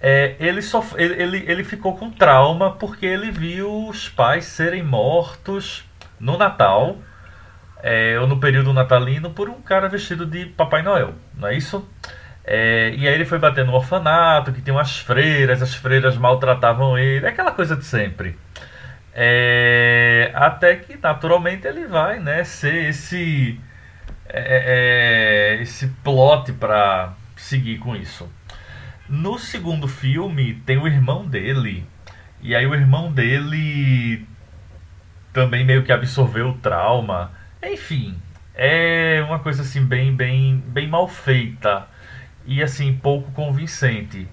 é, 0.00 0.36
ele, 0.38 0.60
sof... 0.60 0.94
ele, 0.96 1.22
ele, 1.22 1.44
ele 1.46 1.64
ficou 1.64 1.96
com 1.96 2.10
trauma 2.10 2.70
porque 2.70 3.06
ele 3.06 3.30
viu 3.30 3.88
os 3.88 4.08
pais 4.08 4.44
serem 4.44 4.82
mortos 4.82 5.84
no 6.20 6.36
Natal 6.36 6.98
é, 7.86 8.18
ou 8.18 8.26
no 8.26 8.40
período 8.40 8.72
natalino 8.72 9.30
por 9.30 9.48
um 9.48 9.62
cara 9.62 9.88
vestido 9.88 10.26
de 10.26 10.46
Papai 10.46 10.82
Noel, 10.82 11.14
não 11.32 11.46
é 11.46 11.56
isso? 11.56 11.88
É, 12.44 12.92
e 12.96 13.06
aí 13.06 13.14
ele 13.14 13.24
foi 13.24 13.38
bater 13.38 13.64
no 13.64 13.74
orfanato, 13.74 14.52
que 14.52 14.60
tem 14.60 14.74
umas 14.74 14.98
freiras, 14.98 15.62
as 15.62 15.72
freiras 15.72 16.16
maltratavam 16.16 16.98
ele, 16.98 17.24
é 17.24 17.28
aquela 17.28 17.52
coisa 17.52 17.76
de 17.76 17.84
sempre. 17.84 18.36
É, 19.14 20.32
até 20.34 20.74
que 20.74 20.98
naturalmente 21.00 21.68
ele 21.68 21.86
vai 21.86 22.18
né, 22.18 22.42
ser 22.42 22.88
esse, 22.88 23.60
é, 24.28 25.54
é, 25.54 25.62
esse 25.62 25.86
plot 26.02 26.54
para 26.54 27.14
seguir 27.36 27.78
com 27.78 27.94
isso. 27.94 28.28
No 29.08 29.38
segundo 29.38 29.86
filme 29.86 30.54
tem 30.66 30.76
o 30.76 30.88
irmão 30.88 31.24
dele. 31.24 31.86
E 32.42 32.52
aí 32.56 32.66
o 32.66 32.74
irmão 32.74 33.12
dele 33.12 34.26
também 35.32 35.64
meio 35.64 35.84
que 35.84 35.92
absorveu 35.92 36.48
o 36.48 36.58
trauma. 36.58 37.30
Enfim, 37.62 38.20
é 38.54 39.22
uma 39.26 39.38
coisa 39.38 39.62
assim 39.62 39.84
bem 39.84 40.14
bem 40.14 40.58
bem 40.66 40.88
mal 40.88 41.08
feita 41.08 41.88
e 42.44 42.62
assim 42.62 42.96
pouco 42.96 43.30
convincente. 43.32 44.28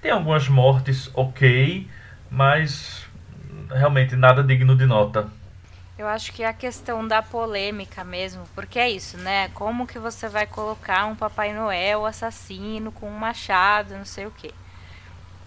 Tem 0.00 0.10
algumas 0.10 0.48
mortes 0.48 1.10
OK, 1.14 1.88
mas 2.30 3.06
realmente 3.70 4.14
nada 4.14 4.42
digno 4.42 4.76
de 4.76 4.86
nota. 4.86 5.28
Eu 5.98 6.06
acho 6.06 6.30
que 6.32 6.42
é 6.42 6.46
a 6.46 6.52
questão 6.52 7.08
da 7.08 7.22
polêmica 7.22 8.04
mesmo, 8.04 8.44
porque 8.54 8.78
é 8.78 8.90
isso, 8.90 9.16
né? 9.16 9.48
Como 9.54 9.86
que 9.86 9.98
você 9.98 10.28
vai 10.28 10.46
colocar 10.46 11.06
um 11.06 11.16
Papai 11.16 11.54
Noel 11.54 12.04
assassino 12.04 12.92
com 12.92 13.08
um 13.08 13.18
machado, 13.18 13.96
não 13.96 14.04
sei 14.04 14.26
o 14.26 14.30
quê. 14.30 14.52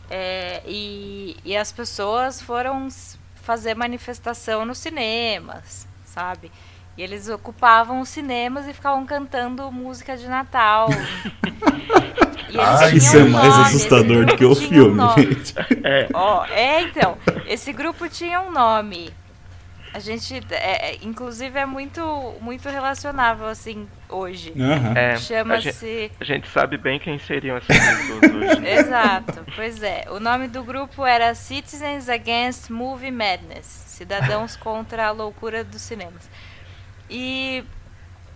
É, 0.09 0.63
e, 0.65 1.37
e 1.45 1.55
as 1.55 1.71
pessoas 1.71 2.41
foram 2.41 2.87
fazer 3.35 3.75
manifestação 3.75 4.65
nos 4.65 4.79
cinemas, 4.79 5.87
sabe? 6.03 6.51
E 6.99 7.01
eles 7.01 7.29
ocupavam 7.29 8.01
os 8.01 8.09
cinemas 8.09 8.67
e 8.67 8.73
ficavam 8.73 9.05
cantando 9.05 9.71
música 9.71 10.17
de 10.17 10.27
Natal. 10.27 10.89
ah, 12.59 12.89
isso 12.89 13.15
é 13.15 13.23
mais 13.23 13.55
nome, 13.55 13.67
assustador 13.67 14.25
do 14.25 14.35
que 14.35 14.43
o 14.43 14.53
filme, 14.53 15.01
um 15.01 15.13
gente. 15.15 15.53
É. 15.81 16.09
Oh, 16.13 16.43
é, 16.51 16.81
então. 16.81 17.17
Esse 17.47 17.71
grupo 17.71 18.09
tinha 18.09 18.41
um 18.41 18.51
nome. 18.51 19.13
A 19.93 19.99
gente, 19.99 20.43
é, 20.51 20.91
é, 20.91 20.97
inclusive, 21.01 21.57
é 21.57 21.65
muito, 21.65 22.01
muito 22.41 22.67
relacionável, 22.67 23.47
assim, 23.47 23.87
hoje. 24.09 24.51
Uhum. 24.53 24.93
É, 24.93 25.15
Chama-se... 25.15 25.69
A 25.69 25.71
gente, 25.71 26.11
a 26.19 26.23
gente 26.25 26.49
sabe 26.49 26.77
bem 26.77 26.99
quem 26.99 27.17
seriam 27.17 27.55
essas 27.55 27.77
pessoas 27.77 28.23
hoje. 28.23 28.67
Exato, 28.67 29.45
pois 29.55 29.81
é. 29.81 30.03
O 30.09 30.19
nome 30.19 30.49
do 30.49 30.65
grupo 30.65 31.05
era 31.05 31.33
Citizens 31.33 32.09
Against 32.09 32.69
Movie 32.69 33.09
Madness. 33.09 33.85
Cidadãos 33.87 34.57
contra 34.59 35.07
a 35.07 35.11
loucura 35.11 35.63
dos 35.63 35.81
cinemas. 35.81 36.29
E, 37.09 37.63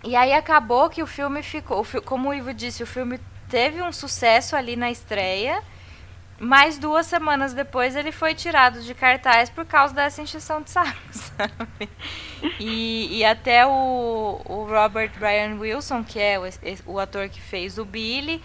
e 0.02 0.16
aí 0.16 0.32
acabou 0.32 0.90
que 0.90 1.02
o 1.02 1.06
filme 1.06 1.42
ficou... 1.42 1.86
Como 2.04 2.28
o 2.28 2.34
Ivo 2.34 2.52
disse, 2.52 2.82
o 2.82 2.86
filme 2.86 3.20
teve 3.48 3.80
um 3.82 3.92
sucesso 3.92 4.56
ali 4.56 4.76
na 4.76 4.90
estreia 4.90 5.62
mais 6.38 6.78
duas 6.78 7.06
semanas 7.06 7.54
depois 7.54 7.94
ele 7.94 8.10
foi 8.10 8.34
tirado 8.34 8.82
de 8.82 8.94
cartaz 8.94 9.48
por 9.48 9.64
causa 9.64 9.94
dessa 9.94 10.20
encheção 10.20 10.62
de 10.62 10.70
saco, 10.70 10.98
sabe? 11.10 11.88
E, 12.58 13.18
e 13.18 13.24
até 13.24 13.66
o, 13.66 14.40
o 14.44 14.66
Robert 14.68 15.12
Brian 15.18 15.56
Wilson, 15.58 16.02
que 16.02 16.18
é 16.18 16.38
o, 16.38 16.42
o 16.86 16.98
ator 16.98 17.28
que 17.28 17.40
fez 17.40 17.78
o 17.78 17.84
Billy, 17.84 18.42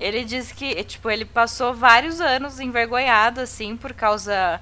ele 0.00 0.24
disse 0.24 0.54
que, 0.54 0.82
tipo, 0.84 1.10
ele 1.10 1.24
passou 1.24 1.74
vários 1.74 2.20
anos 2.20 2.60
envergonhado, 2.60 3.40
assim, 3.40 3.76
por 3.76 3.92
causa... 3.94 4.60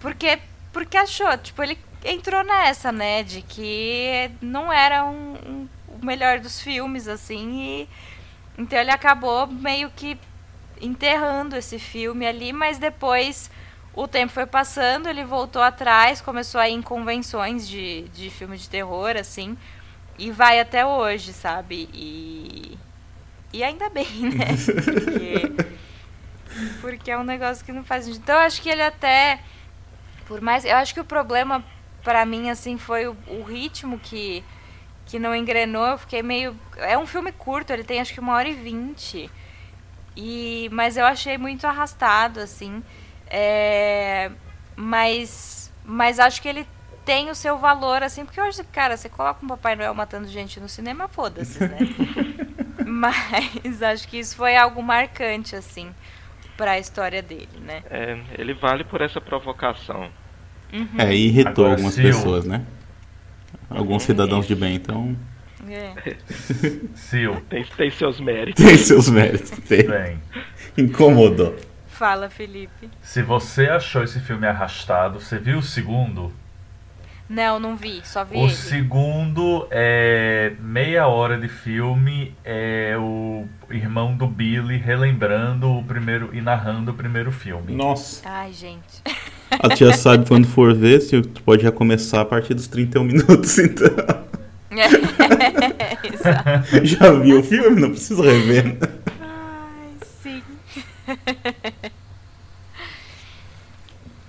Porque, 0.00 0.38
porque 0.72 0.96
achou, 0.96 1.36
tipo, 1.38 1.62
ele 1.62 1.78
entrou 2.04 2.44
nessa, 2.44 2.92
né, 2.92 3.22
de 3.22 3.42
que 3.42 4.30
não 4.40 4.72
era 4.72 5.04
um, 5.04 5.34
um 5.46 5.68
o 6.00 6.04
melhor 6.04 6.38
dos 6.40 6.60
filmes, 6.60 7.08
assim, 7.08 7.60
e... 7.60 7.88
Então 8.56 8.78
ele 8.78 8.90
acabou 8.90 9.46
meio 9.46 9.90
que 9.90 10.18
enterrando 10.80 11.56
esse 11.56 11.78
filme 11.78 12.26
ali, 12.26 12.52
mas 12.52 12.78
depois 12.78 13.50
o 13.94 14.08
tempo 14.08 14.32
foi 14.32 14.46
passando, 14.46 15.08
ele 15.08 15.24
voltou 15.24 15.62
atrás, 15.62 16.20
começou 16.20 16.60
a 16.60 16.68
ir 16.68 16.74
em 16.74 16.82
convenções 16.82 17.68
de, 17.68 18.02
de 18.08 18.30
filme 18.30 18.56
de 18.56 18.68
terror, 18.68 19.16
assim, 19.16 19.56
e 20.18 20.30
vai 20.32 20.58
até 20.58 20.84
hoje, 20.84 21.32
sabe? 21.32 21.88
E. 21.92 22.76
E 23.52 23.62
ainda 23.62 23.88
bem, 23.88 24.06
né? 24.34 24.46
Porque, 24.84 25.78
porque 26.80 27.10
é 27.10 27.16
um 27.16 27.24
negócio 27.24 27.64
que 27.64 27.72
não 27.72 27.84
faz. 27.84 28.08
Então 28.08 28.34
eu 28.34 28.42
acho 28.42 28.60
que 28.60 28.68
ele 28.68 28.82
até. 28.82 29.40
Por 30.26 30.40
mais. 30.40 30.64
Eu 30.64 30.76
acho 30.76 30.92
que 30.92 31.00
o 31.00 31.04
problema 31.04 31.64
para 32.02 32.24
mim, 32.24 32.50
assim, 32.50 32.78
foi 32.78 33.06
o, 33.06 33.16
o 33.28 33.42
ritmo 33.42 33.98
que, 33.98 34.44
que 35.06 35.18
não 35.18 35.34
engrenou. 35.34 35.86
Eu 35.86 35.98
fiquei 35.98 36.22
meio. 36.22 36.56
É 36.76 36.96
um 36.96 37.06
filme 37.06 37.32
curto, 37.32 37.72
ele 37.72 37.84
tem 37.84 38.00
acho 38.00 38.12
que 38.12 38.20
uma 38.20 38.34
hora 38.34 38.48
e 38.48 38.54
vinte. 38.54 39.30
E, 40.16 40.68
mas 40.72 40.96
eu 40.96 41.06
achei 41.06 41.38
muito 41.38 41.66
arrastado, 41.66 42.40
assim. 42.40 42.82
É, 43.30 44.30
mas, 44.74 45.72
mas 45.84 46.18
acho 46.18 46.40
que 46.40 46.48
ele 46.48 46.66
tem 47.04 47.30
o 47.30 47.34
seu 47.34 47.56
valor, 47.56 48.02
assim, 48.02 48.24
porque 48.24 48.40
hoje, 48.40 48.62
cara, 48.64 48.96
você 48.96 49.08
coloca 49.08 49.44
um 49.44 49.48
Papai 49.48 49.74
Noel 49.76 49.94
matando 49.94 50.28
gente 50.28 50.60
no 50.60 50.68
cinema, 50.68 51.08
foda-se, 51.08 51.58
né? 51.60 51.78
mas 52.84 53.82
acho 53.82 54.06
que 54.08 54.18
isso 54.18 54.36
foi 54.36 54.56
algo 54.56 54.82
marcante, 54.82 55.56
assim, 55.56 55.94
para 56.56 56.72
a 56.72 56.78
história 56.78 57.22
dele, 57.22 57.60
né? 57.60 57.82
É, 57.90 58.18
ele 58.36 58.52
vale 58.54 58.84
por 58.84 59.00
essa 59.00 59.20
provocação. 59.20 60.10
Uhum. 60.72 60.88
É, 60.98 61.14
e 61.14 61.26
irritou 61.26 61.64
Agora, 61.64 61.70
algumas 61.72 61.96
pessoas, 61.96 62.44
né? 62.44 62.62
Alguns 63.70 64.02
cidadãos 64.02 64.46
de 64.46 64.54
bem, 64.54 64.76
então 64.76 65.16
É. 65.68 66.16
Sil, 66.96 67.40
Tem, 67.48 67.64
tem 67.64 67.90
seus 67.90 68.20
méritos. 68.20 68.62
tem 68.64 68.76
seus 68.78 69.08
méritos. 69.08 69.50
Tem. 69.50 69.86
bem. 69.86 70.18
Incomodou. 70.76 71.56
Fala, 71.88 72.30
Felipe. 72.30 72.88
Se 73.02 73.22
você 73.22 73.66
achou 73.66 74.04
esse 74.04 74.20
filme 74.20 74.46
arrastado, 74.46 75.20
você 75.20 75.38
viu 75.38 75.58
o 75.58 75.62
segundo? 75.62 76.32
Não, 77.28 77.60
não 77.60 77.76
vi, 77.76 78.00
só 78.04 78.24
vi 78.24 78.38
O 78.38 78.44
ele. 78.44 78.54
segundo 78.54 79.68
é 79.70 80.54
meia 80.60 81.06
hora 81.08 81.36
de 81.36 81.46
filme, 81.48 82.34
é 82.42 82.96
o 82.96 83.44
irmão 83.68 84.16
do 84.16 84.26
Billy 84.26 84.78
relembrando 84.78 85.70
o 85.70 85.84
primeiro 85.84 86.30
e 86.32 86.40
narrando 86.40 86.92
o 86.92 86.94
primeiro 86.94 87.30
filme. 87.30 87.74
Nossa. 87.74 88.26
Ai, 88.26 88.52
gente. 88.52 89.02
A 89.50 89.74
tia 89.74 89.92
sabe 89.96 90.26
quando 90.26 90.46
for 90.46 90.74
ver, 90.74 91.00
se 91.00 91.20
tu 91.22 91.42
pode 91.42 91.62
já 91.62 91.72
começar 91.72 92.20
a 92.20 92.24
partir 92.24 92.54
dos 92.54 92.66
31 92.66 93.04
minutos, 93.04 93.58
então. 93.58 93.88
É, 94.70 94.86
exato. 96.12 96.86
Já 96.86 97.12
viu 97.12 97.40
o 97.40 97.42
filme? 97.42 97.80
Não 97.80 97.90
preciso 97.90 98.22
rever. 98.22 98.76
Ai, 99.20 99.88
sim. 100.22 100.42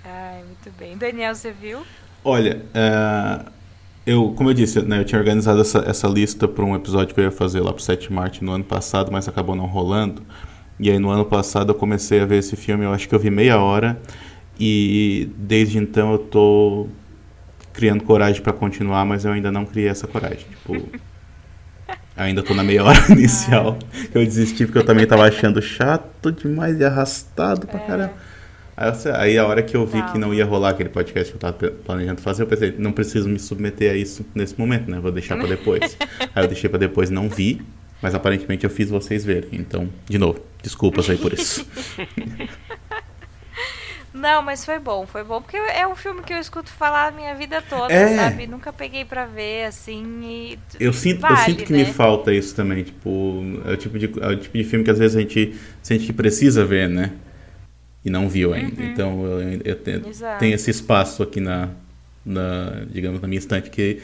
Ai, 0.04 0.42
muito 0.44 0.70
bem. 0.78 0.96
Daniel, 0.96 1.34
você 1.34 1.52
viu? 1.52 1.80
Olha, 2.24 2.62
é, 2.74 3.44
eu, 4.06 4.32
como 4.36 4.50
eu 4.50 4.54
disse, 4.54 4.80
né, 4.82 5.00
eu 5.00 5.04
tinha 5.04 5.18
organizado 5.18 5.60
essa, 5.60 5.78
essa 5.86 6.08
lista 6.08 6.48
para 6.48 6.64
um 6.64 6.74
episódio 6.74 7.14
que 7.14 7.20
eu 7.20 7.24
ia 7.24 7.30
fazer 7.30 7.60
lá 7.60 7.72
pro 7.72 7.82
7 7.82 8.08
de 8.08 8.12
março 8.12 8.44
no 8.44 8.52
ano 8.52 8.64
passado, 8.64 9.12
mas 9.12 9.28
acabou 9.28 9.54
não 9.54 9.66
rolando. 9.66 10.22
E 10.78 10.90
aí 10.90 10.98
no 10.98 11.10
ano 11.10 11.26
passado 11.26 11.70
eu 11.70 11.74
comecei 11.74 12.20
a 12.20 12.26
ver 12.26 12.38
esse 12.38 12.56
filme, 12.56 12.84
eu 12.84 12.92
acho 12.92 13.08
que 13.08 13.14
eu 13.14 13.18
vi 13.18 13.30
meia 13.30 13.58
hora. 13.60 14.00
E 14.62 15.30
desde 15.38 15.78
então 15.78 16.12
eu 16.12 16.18
tô 16.18 16.86
criando 17.72 18.04
coragem 18.04 18.42
para 18.42 18.52
continuar, 18.52 19.06
mas 19.06 19.24
eu 19.24 19.32
ainda 19.32 19.50
não 19.50 19.64
criei 19.64 19.88
essa 19.88 20.06
coragem. 20.06 20.44
Tipo, 20.50 20.86
ainda 22.14 22.42
tô 22.42 22.52
na 22.52 22.62
meia 22.62 22.84
hora 22.84 22.98
inicial 23.10 23.78
que 24.12 24.18
eu 24.18 24.22
desisti 24.22 24.66
porque 24.66 24.78
eu 24.78 24.84
também 24.84 25.06
tava 25.06 25.26
achando 25.26 25.62
chato 25.62 26.30
demais 26.30 26.78
e 26.78 26.84
arrastado 26.84 27.66
pra 27.66 27.80
caramba. 27.80 28.12
Aí, 29.18 29.36
a 29.38 29.46
hora 29.46 29.62
que 29.62 29.76
eu 29.76 29.86
vi 29.86 30.00
Tá. 30.00 30.08
que 30.12 30.18
não 30.18 30.32
ia 30.32 30.44
rolar 30.44 30.70
aquele 30.70 30.88
podcast 30.88 31.30
que 31.30 31.36
eu 31.36 31.40
tava 31.40 31.70
planejando 31.70 32.20
fazer, 32.20 32.42
eu 32.42 32.46
pensei, 32.46 32.74
não 32.78 32.92
preciso 32.92 33.28
me 33.28 33.38
submeter 33.38 33.92
a 33.92 33.94
isso 33.94 34.24
nesse 34.34 34.58
momento, 34.58 34.90
né? 34.90 34.98
Vou 35.00 35.12
deixar 35.12 35.36
pra 35.36 35.46
depois. 35.46 35.98
aí 36.34 36.44
eu 36.44 36.48
deixei 36.48 36.68
pra 36.70 36.78
depois, 36.78 37.10
não 37.10 37.28
vi, 37.28 37.60
mas 38.00 38.14
aparentemente 38.14 38.64
eu 38.64 38.70
fiz 38.70 38.88
vocês 38.88 39.22
verem. 39.24 39.50
Então, 39.52 39.88
de 40.08 40.18
novo, 40.18 40.40
desculpas 40.62 41.10
aí 41.10 41.18
por 41.18 41.32
isso. 41.32 41.66
Não, 44.12 44.42
mas 44.42 44.64
foi 44.64 44.78
bom, 44.80 45.06
foi 45.06 45.22
bom, 45.22 45.40
porque 45.40 45.56
é 45.56 45.86
um 45.86 45.94
filme 45.94 46.22
que 46.24 46.32
eu 46.32 46.38
escuto 46.38 46.68
falar 46.72 47.08
a 47.08 47.10
minha 47.12 47.32
vida 47.36 47.62
toda, 47.62 47.92
É. 47.92 48.08
sabe? 48.08 48.46
Nunca 48.46 48.72
peguei 48.72 49.04
pra 49.04 49.24
ver, 49.24 49.66
assim, 49.66 50.20
e... 50.24 50.58
Eu 50.80 50.92
sinto, 50.92 51.28
eu 51.28 51.36
Vale, 51.36 51.36
sinto 51.36 51.64
que 51.64 51.72
né? 51.72 51.78
me 51.80 51.84
falta 51.86 52.32
isso 52.34 52.54
também, 52.56 52.82
tipo, 52.82 53.42
é 53.64 53.72
o 53.72 53.76
tipo 53.76 53.98
de, 53.98 54.06
é 54.20 54.26
o 54.28 54.36
tipo 54.36 54.56
de 54.58 54.64
filme 54.64 54.84
que 54.84 54.90
às 54.90 54.98
vezes 54.98 55.16
a 55.16 55.20
gente 55.20 55.54
sente 55.80 56.06
que 56.06 56.12
precisa 56.12 56.64
ver, 56.64 56.88
né? 56.88 57.12
E 58.04 58.10
não 58.10 58.28
viu 58.28 58.52
ainda. 58.54 58.82
Então 58.82 59.24
eu, 59.26 59.60
eu 59.64 59.76
tenho, 59.76 60.02
Uhum. 60.40 60.54
Esse 60.54 60.70
espaço 60.70 61.22
aqui 61.22 61.40
na, 61.40 61.70
na, 62.24 62.84
digamos, 62.90 63.20
na 63.20 63.28
minha 63.28 63.38
estante 63.38 63.70
que 63.70 64.02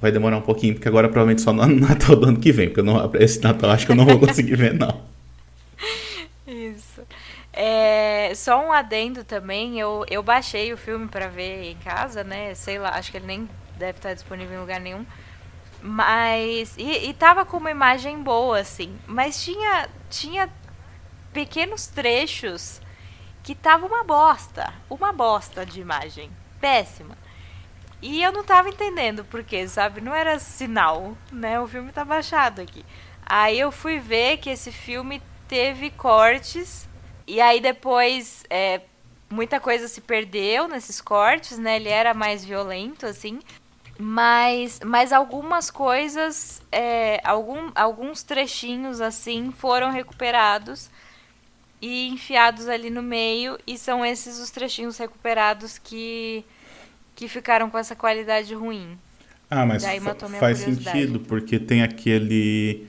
vai 0.00 0.12
demorar 0.12 0.38
um 0.38 0.42
pouquinho, 0.42 0.74
porque 0.74 0.88
agora 0.88 1.08
provavelmente 1.08 1.42
só 1.42 1.52
no 1.52 1.66
Natal 1.66 2.16
do 2.16 2.26
ano 2.28 2.40
que 2.40 2.52
vem, 2.52 2.68
porque 2.68 2.80
eu 2.80 2.84
não, 2.84 3.10
esse 3.16 3.42
Natal 3.42 3.70
acho 3.70 3.86
que 3.86 3.92
eu 3.92 3.96
não 3.96 4.06
vou 4.06 4.18
conseguir 4.20 4.56
ver, 4.56 4.74
não. 4.74 5.02
É, 7.60 8.32
só 8.36 8.64
um 8.64 8.72
adendo 8.72 9.24
também, 9.24 9.80
eu, 9.80 10.06
eu 10.08 10.22
baixei 10.22 10.72
o 10.72 10.76
filme 10.76 11.08
pra 11.08 11.26
ver 11.26 11.72
em 11.72 11.76
casa, 11.78 12.22
né? 12.22 12.54
Sei 12.54 12.78
lá, 12.78 12.90
acho 12.90 13.10
que 13.10 13.16
ele 13.16 13.26
nem 13.26 13.50
deve 13.76 13.98
estar 13.98 14.14
disponível 14.14 14.56
em 14.56 14.60
lugar 14.60 14.80
nenhum. 14.80 15.04
Mas. 15.82 16.76
E, 16.78 17.08
e 17.08 17.14
tava 17.14 17.44
com 17.44 17.56
uma 17.56 17.72
imagem 17.72 18.22
boa, 18.22 18.60
assim. 18.60 18.96
Mas 19.08 19.42
tinha, 19.42 19.88
tinha 20.08 20.48
pequenos 21.32 21.88
trechos 21.88 22.80
que 23.42 23.56
tava 23.56 23.86
uma 23.86 24.04
bosta. 24.04 24.72
Uma 24.88 25.12
bosta 25.12 25.66
de 25.66 25.80
imagem. 25.80 26.30
Péssima. 26.60 27.18
E 28.00 28.22
eu 28.22 28.30
não 28.30 28.44
tava 28.44 28.68
entendendo 28.68 29.24
por 29.24 29.42
quê, 29.42 29.66
sabe? 29.66 30.00
Não 30.00 30.14
era 30.14 30.38
sinal, 30.38 31.18
né? 31.32 31.58
O 31.58 31.66
filme 31.66 31.90
tá 31.90 32.04
baixado 32.04 32.60
aqui. 32.60 32.84
Aí 33.26 33.58
eu 33.58 33.72
fui 33.72 33.98
ver 33.98 34.36
que 34.36 34.48
esse 34.48 34.70
filme 34.70 35.20
teve 35.48 35.90
cortes. 35.90 36.87
E 37.28 37.42
aí 37.42 37.60
depois 37.60 38.42
é, 38.48 38.80
muita 39.28 39.60
coisa 39.60 39.86
se 39.86 40.00
perdeu 40.00 40.66
nesses 40.66 40.98
cortes, 40.98 41.58
né? 41.58 41.76
Ele 41.76 41.90
era 41.90 42.14
mais 42.14 42.42
violento, 42.42 43.04
assim. 43.04 43.38
Mas, 43.98 44.80
mas 44.82 45.12
algumas 45.12 45.70
coisas, 45.70 46.62
é, 46.72 47.20
algum, 47.22 47.70
alguns 47.74 48.22
trechinhos, 48.22 49.02
assim, 49.02 49.52
foram 49.52 49.90
recuperados 49.90 50.88
e 51.82 52.08
enfiados 52.08 52.66
ali 52.66 52.88
no 52.88 53.02
meio. 53.02 53.58
E 53.66 53.76
são 53.76 54.06
esses 54.06 54.38
os 54.38 54.50
trechinhos 54.50 54.96
recuperados 54.96 55.76
que, 55.76 56.42
que 57.14 57.28
ficaram 57.28 57.68
com 57.68 57.76
essa 57.76 57.94
qualidade 57.94 58.54
ruim. 58.54 58.98
Ah, 59.50 59.66
mas 59.66 59.84
faz 60.38 60.58
sentido, 60.58 61.20
porque 61.20 61.58
tem 61.58 61.82
aquele 61.82 62.86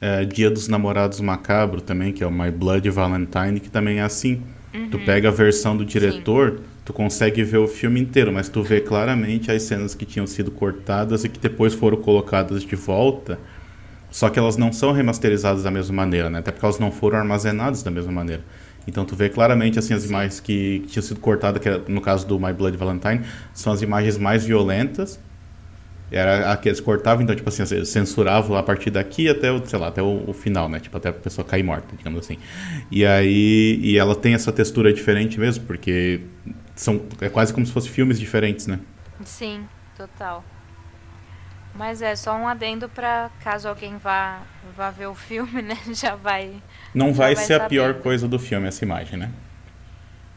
é, 0.00 0.24
Dia 0.24 0.50
dos 0.50 0.68
Namorados 0.68 1.20
Macabro 1.20 1.80
também, 1.80 2.12
que 2.12 2.22
é 2.22 2.26
o 2.26 2.30
My 2.32 2.50
Blood 2.50 2.88
Valentine, 2.90 3.60
que 3.60 3.68
também 3.70 3.98
é 3.98 4.02
assim. 4.02 4.42
Tu 4.90 4.98
Uhum. 4.98 5.04
pega 5.04 5.28
a 5.28 5.32
versão 5.32 5.76
do 5.76 5.84
diretor, 5.84 6.60
tu 6.84 6.92
consegue 6.92 7.42
ver 7.42 7.58
o 7.58 7.66
filme 7.66 8.00
inteiro, 8.00 8.32
mas 8.32 8.48
tu 8.48 8.62
vê 8.62 8.80
claramente 8.80 9.50
as 9.50 9.62
cenas 9.62 9.94
que 9.96 10.04
tinham 10.06 10.26
sido 10.28 10.50
cortadas 10.52 11.24
e 11.24 11.28
que 11.28 11.40
depois 11.40 11.74
foram 11.74 11.96
colocadas 11.96 12.62
de 12.62 12.76
volta, 12.76 13.36
só 14.12 14.28
que 14.28 14.38
elas 14.38 14.56
não 14.56 14.72
são 14.72 14.92
remasterizadas 14.92 15.64
da 15.64 15.70
mesma 15.72 15.94
maneira, 15.96 16.30
né? 16.30 16.38
Até 16.38 16.52
porque 16.52 16.64
elas 16.64 16.78
não 16.78 16.92
foram 16.92 17.18
armazenadas 17.18 17.82
da 17.82 17.90
mesma 17.90 18.12
maneira. 18.12 18.42
Então 18.86 19.04
tu 19.04 19.14
vê 19.16 19.28
claramente 19.28 19.78
assim 19.78 19.92
as 19.92 20.04
imagens 20.04 20.38
que, 20.40 20.80
que 20.80 20.86
tinham 20.92 21.02
sido 21.02 21.20
cortadas, 21.20 21.60
que 21.60 21.68
era, 21.68 21.82
no 21.88 22.00
caso 22.00 22.26
do 22.26 22.38
My 22.38 22.52
Blood 22.52 22.76
Valentine, 22.76 23.20
são 23.52 23.72
as 23.72 23.82
imagens 23.82 24.16
mais 24.18 24.44
violentas. 24.44 25.18
Era 26.10 26.52
a 26.52 26.56
que 26.56 26.68
eles 26.68 26.80
cortavam, 26.80 27.22
então, 27.22 27.36
tipo 27.36 27.48
assim, 27.48 27.62
eles 27.74 27.88
censuravam 27.88 28.56
a 28.56 28.62
partir 28.62 28.90
daqui 28.90 29.28
até 29.28 29.52
o, 29.52 29.64
sei 29.64 29.78
lá, 29.78 29.88
até 29.88 30.02
o, 30.02 30.24
o 30.28 30.32
final, 30.32 30.68
né? 30.68 30.80
Tipo, 30.80 30.96
até 30.96 31.10
a 31.10 31.12
pessoa 31.12 31.46
cair 31.46 31.62
morta, 31.62 31.94
digamos 31.96 32.18
assim. 32.18 32.36
E 32.90 33.06
aí, 33.06 33.78
e 33.80 33.96
ela 33.96 34.16
tem 34.16 34.34
essa 34.34 34.52
textura 34.52 34.92
diferente 34.92 35.38
mesmo, 35.38 35.64
porque 35.66 36.22
são, 36.74 37.00
é 37.20 37.28
quase 37.28 37.54
como 37.54 37.64
se 37.64 37.72
fossem 37.72 37.92
filmes 37.92 38.18
diferentes, 38.18 38.66
né? 38.66 38.80
Sim, 39.24 39.64
total. 39.96 40.44
Mas 41.74 42.02
é 42.02 42.16
só 42.16 42.36
um 42.36 42.48
adendo 42.48 42.88
pra 42.88 43.30
caso 43.44 43.68
alguém 43.68 43.96
vá, 43.96 44.40
vá 44.76 44.90
ver 44.90 45.06
o 45.06 45.14
filme, 45.14 45.62
né? 45.62 45.78
Já 45.94 46.16
vai. 46.16 46.54
Não 46.92 47.08
Já 47.08 47.12
vai, 47.12 47.34
vai 47.36 47.44
ser 47.44 47.60
a 47.60 47.68
pior 47.68 47.88
sabendo. 47.88 48.02
coisa 48.02 48.26
do 48.26 48.38
filme, 48.38 48.66
essa 48.66 48.84
imagem, 48.84 49.16
né? 49.16 49.30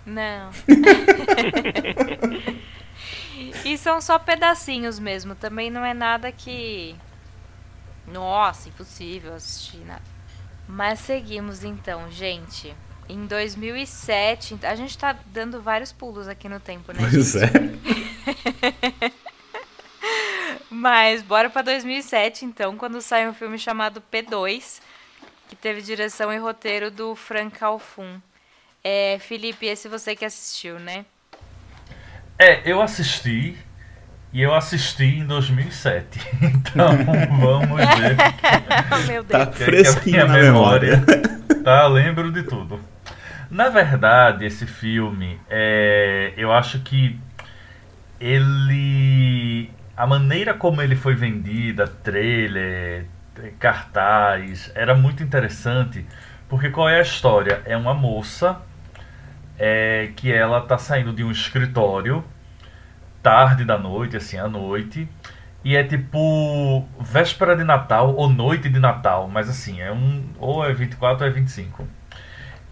Não. 0.06 0.52
e 3.66 3.78
são 3.78 4.00
só 4.00 4.20
pedacinhos 4.20 5.00
mesmo. 5.00 5.36
Também 5.36 5.70
não 5.70 5.84
é 5.84 5.94
nada 5.94 6.32
que. 6.32 6.96
Nossa, 8.08 8.70
impossível 8.70 9.34
assistir 9.34 9.78
nada. 9.86 10.04
Mas 10.68 11.00
seguimos 11.00 11.64
então, 11.64 12.10
gente. 12.12 12.76
Em 13.10 13.26
2007, 13.26 14.60
a 14.64 14.76
gente 14.76 14.98
tá 14.98 15.18
dando 15.26 15.62
vários 15.62 15.92
pulos 15.92 16.28
aqui 16.28 16.48
no 16.48 16.60
tempo, 16.60 16.94
né? 16.94 17.00
Pois 17.00 17.36
é. 17.36 17.50
Mas 20.70 21.22
bora 21.22 21.50
pra 21.50 21.62
2007, 21.62 22.46
então, 22.46 22.78
quando 22.78 23.02
sai 23.02 23.28
um 23.28 23.34
filme 23.34 23.60
chamado 23.60 24.02
P2, 24.12 24.82
que 25.48 25.56
teve 25.56 25.82
direção 25.82 26.32
e 26.34 26.38
roteiro 26.38 26.90
do 26.90 27.16
Frank 27.16 27.64
Alfun. 27.64 28.20
É, 28.84 29.18
Felipe, 29.20 29.66
esse 29.66 29.88
você 29.88 30.16
que 30.16 30.26
assistiu, 30.26 30.80
né? 30.80 31.06
É, 32.38 32.62
eu 32.70 32.82
assisti 32.82 33.58
e 34.32 34.42
eu 34.42 34.54
assisti 34.54 35.06
em 35.20 35.26
2007. 35.26 36.20
Então 36.42 36.88
vamos 37.40 37.78
ver. 38.00 38.18
Meu 39.08 39.24
Tá 39.24 39.46
Deus. 39.46 39.58
que- 39.58 39.64
fresquinho 39.66 40.24
a 40.24 40.28
na 40.28 40.34
minha 40.34 40.44
memória. 40.52 41.04
Tá, 41.64 41.88
lembro 41.88 42.30
de 42.32 42.44
tudo. 42.44 42.78
Na 43.50 43.70
verdade, 43.70 44.46
esse 44.46 44.66
filme, 44.66 45.40
é, 45.50 46.34
eu 46.36 46.52
acho 46.52 46.80
que 46.80 47.18
ele. 48.20 49.70
A 49.96 50.06
maneira 50.08 50.54
como 50.54 50.82
ele 50.82 50.96
foi 50.96 51.14
vendida, 51.16 51.88
trailer, 51.88 53.06
cartaz, 53.60 54.72
era 54.76 54.94
muito 54.96 55.24
interessante. 55.24 56.06
Porque 56.50 56.70
qual 56.70 56.90
é 56.90 56.98
a 56.98 57.02
história? 57.02 57.62
É 57.66 57.78
uma 57.78 57.94
moça 57.94 58.58
é, 59.58 60.12
que 60.16 60.32
ela 60.32 60.62
tá 60.62 60.78
saindo 60.78 61.14
de 61.14 61.24
um 61.24 61.32
escritório 61.32 62.24
tarde 63.24 63.64
da 63.64 63.80
noite, 63.80 64.18
assim, 64.18 64.38
à 64.38 64.48
noite. 64.48 65.08
E 65.64 65.78
é 65.78 65.84
tipo 65.84 66.86
véspera 67.00 67.56
de 67.56 67.64
Natal 67.64 68.14
ou 68.16 68.30
noite 68.30 68.68
de 68.68 68.80
Natal, 68.80 69.30
mas 69.30 69.50
assim, 69.50 69.80
é 69.80 69.92
um 69.94 70.26
ou 70.38 70.66
é 70.66 70.74
24 70.74 71.24
ou 71.24 71.32
é 71.32 71.34
25. 71.34 71.88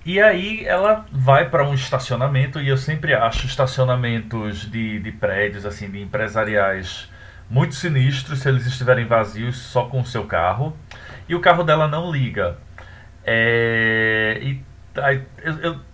E 0.06 0.20
aí 0.20 0.66
ela 0.66 1.06
vai 1.12 1.50
para 1.50 1.64
um 1.68 1.74
estacionamento 1.74 2.60
e 2.60 2.68
eu 2.68 2.76
sempre 2.76 3.14
acho 3.14 3.46
estacionamentos 3.46 4.70
de, 4.70 5.00
de 5.00 5.12
prédios 5.12 5.66
assim, 5.66 5.90
de 5.90 6.02
empresariais 6.02 7.10
muito 7.50 7.76
sinistros 7.76 8.40
se 8.40 8.50
eles 8.50 8.66
estiverem 8.66 9.06
vazios 9.06 9.58
só 9.58 9.86
com 9.86 10.02
o 10.02 10.06
seu 10.06 10.26
carro. 10.26 10.76
E 11.30 11.36
o 11.36 11.40
carro 11.40 11.64
dela 11.64 11.88
não 11.88 12.12
liga. 12.12 12.58
É, 13.24 14.40
e 14.42 14.62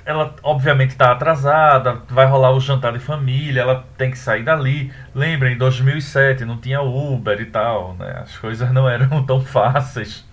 ela 0.06 0.36
obviamente 0.42 0.92
está 0.92 1.12
atrasada, 1.12 2.02
vai 2.10 2.26
rolar 2.26 2.52
o 2.52 2.60
jantar 2.60 2.94
de 2.94 3.00
família, 3.00 3.62
ela 3.62 3.86
tem 3.98 4.12
que 4.12 4.18
sair 4.18 4.44
dali. 4.44 4.92
Lembra, 5.14 5.52
em 5.52 5.58
2007 5.58 6.46
não 6.46 6.58
tinha 6.58 6.82
Uber 6.82 7.40
e 7.40 7.46
tal, 7.46 7.96
né? 7.96 8.22
as 8.24 8.38
coisas 8.38 8.72
não 8.72 8.90
eram 8.90 9.24
tão 9.26 9.42
fáceis. 9.42 10.26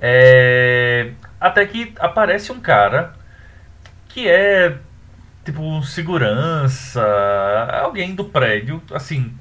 É, 0.00 1.10
até 1.40 1.66
que 1.66 1.92
aparece 1.98 2.52
um 2.52 2.60
cara 2.60 3.12
que 4.08 4.28
é 4.28 4.76
tipo 5.44 5.62
um 5.62 5.82
segurança, 5.82 7.02
alguém 7.82 8.14
do 8.14 8.24
prédio, 8.24 8.80
assim, 8.92 9.34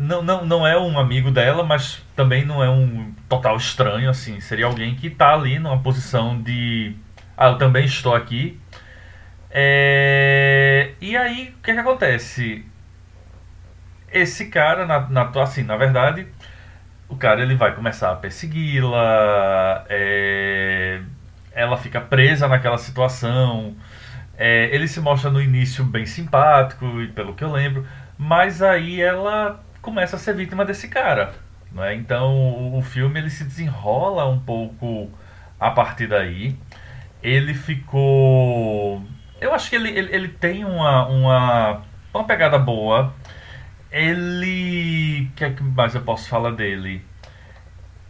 não, 0.00 0.22
não, 0.22 0.46
não 0.46 0.66
é 0.66 0.78
um 0.78 0.98
amigo 0.98 1.30
dela, 1.30 1.62
mas 1.62 2.02
também 2.16 2.42
não 2.42 2.64
é 2.64 2.70
um 2.70 3.12
total 3.28 3.56
estranho, 3.58 4.08
assim. 4.08 4.40
Seria 4.40 4.64
alguém 4.64 4.94
que 4.94 5.10
tá 5.10 5.34
ali 5.34 5.58
numa 5.58 5.78
posição 5.78 6.40
de. 6.40 6.94
Ah, 7.40 7.48
eu 7.48 7.58
também 7.58 7.84
estou 7.86 8.14
aqui. 8.14 8.60
É, 9.50 10.94
E 11.00 11.16
aí, 11.16 11.54
o 11.58 11.62
que, 11.62 11.72
que 11.74 11.78
acontece? 11.80 12.64
Esse 14.12 14.46
cara, 14.46 14.86
na, 14.86 15.08
na, 15.08 15.30
assim, 15.42 15.62
na 15.62 15.76
verdade, 15.76 16.26
o 17.08 17.16
cara 17.16 17.42
ele 17.42 17.56
vai 17.56 17.74
começar 17.74 18.12
a 18.12 18.16
persegui-la, 18.16 19.84
é, 19.90 21.00
ela 21.52 21.76
fica 21.78 22.00
presa 22.00 22.48
naquela 22.48 22.78
situação. 22.78 23.76
É, 24.38 24.74
ele 24.74 24.88
se 24.88 25.00
mostra 25.00 25.30
no 25.30 25.40
início 25.42 25.84
bem 25.84 26.06
simpático, 26.06 26.86
pelo 27.14 27.34
que 27.34 27.44
eu 27.44 27.52
lembro, 27.52 27.86
mas 28.18 28.62
aí 28.62 29.00
ela 29.02 29.62
começa 29.82 30.16
a 30.16 30.18
ser 30.18 30.34
vítima 30.36 30.64
desse 30.64 30.88
cara. 30.88 31.34
Não 31.72 31.84
é? 31.84 31.94
Então 31.94 32.34
o, 32.36 32.78
o 32.78 32.82
filme 32.82 33.20
ele 33.20 33.30
se 33.30 33.44
desenrola 33.44 34.26
um 34.28 34.40
pouco 34.40 35.10
a 35.60 35.70
partir 35.70 36.08
daí. 36.08 36.56
Ele 37.22 37.54
ficou. 37.54 39.02
Eu 39.40 39.54
acho 39.54 39.68
que 39.70 39.76
ele, 39.76 39.88
ele, 39.90 40.14
ele 40.14 40.28
tem 40.28 40.64
uma, 40.64 41.06
uma, 41.06 41.82
uma 42.14 42.24
pegada 42.24 42.58
boa. 42.58 43.14
Ele. 43.90 45.28
O 45.32 45.36
que 45.36 45.44
é 45.44 45.50
que 45.50 45.62
mais 45.62 45.94
eu 45.94 46.02
posso 46.02 46.28
falar 46.28 46.52
dele? 46.52 47.04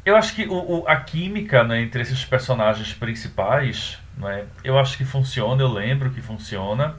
Eu 0.05 0.17
acho 0.17 0.35
que 0.35 0.47
o, 0.47 0.81
o- 0.81 0.89
a 0.89 0.97
química 0.97 1.63
né, 1.63 1.83
entre 1.83 2.03
esses 2.03 2.25
personagens 2.25 2.93
principais, 2.95 3.99
né, 4.17 4.45
eu 4.65 4.79
acho 4.79 4.97
que 4.97 5.05
funciona, 5.05 5.63
eu 5.63 5.69
lembro 5.73 6.11
que 6.11 6.23
funciona. 6.23 6.95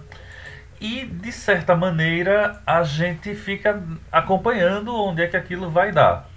E, 0.80 1.06
de 1.06 1.32
certa 1.32 1.76
maneira, 1.76 2.60
a 2.66 2.84
gente 2.84 3.36
fica 3.36 3.82
acompanhando 4.12 4.96
onde 4.96 5.22
é 5.22 5.28
que 5.28 5.38
aquilo 5.38 5.70
vai 5.70 5.92
dar. 5.92 6.28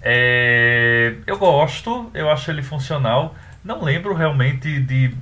É, 0.00 1.14
eu 1.26 1.38
gosto, 1.38 2.10
eu 2.14 2.30
acho 2.30 2.50
ele 2.50 2.62
funcional. 2.62 3.34
Não 3.64 3.82
lembro 3.82 4.14
realmente 4.14 4.80
de 4.80 5.14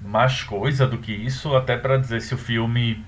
mais 0.00 0.42
coisa 0.42 0.86
do 0.86 0.98
que 0.98 1.12
isso, 1.12 1.54
até 1.56 1.76
para 1.76 1.96
dizer 1.96 2.20
se 2.20 2.34
o 2.34 2.38
filme 2.38 3.04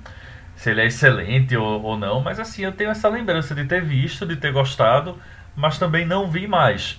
se 0.57 0.71
ele 0.71 0.81
é 0.81 0.87
excelente 0.87 1.57
ou, 1.57 1.83
ou 1.83 1.99
não, 1.99 2.21
mas 2.21 2.41
assim, 2.41 2.63
eu 2.63 2.73
tenho 2.73 2.91
essa 2.91 3.09
lembrança 3.09 3.55
de 3.55 3.65
ter 3.67 3.83
visto, 3.83 4.25
de 4.25 4.37
ter 4.37 4.53
gostado, 4.53 5.19
mas 5.55 5.79
também 5.79 6.07
não 6.07 6.31
vi 6.31 6.47
mais. 6.47 6.99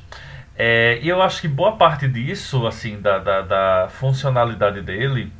É, 0.56 1.00
e 1.02 1.10
eu 1.10 1.22
acho 1.22 1.42
que 1.42 1.48
boa 1.48 1.76
parte 1.76 2.08
disso, 2.08 2.66
assim, 2.68 3.02
da, 3.02 3.18
da, 3.20 3.42
da 3.42 3.88
funcionalidade 3.90 4.82
dele, 4.82 5.32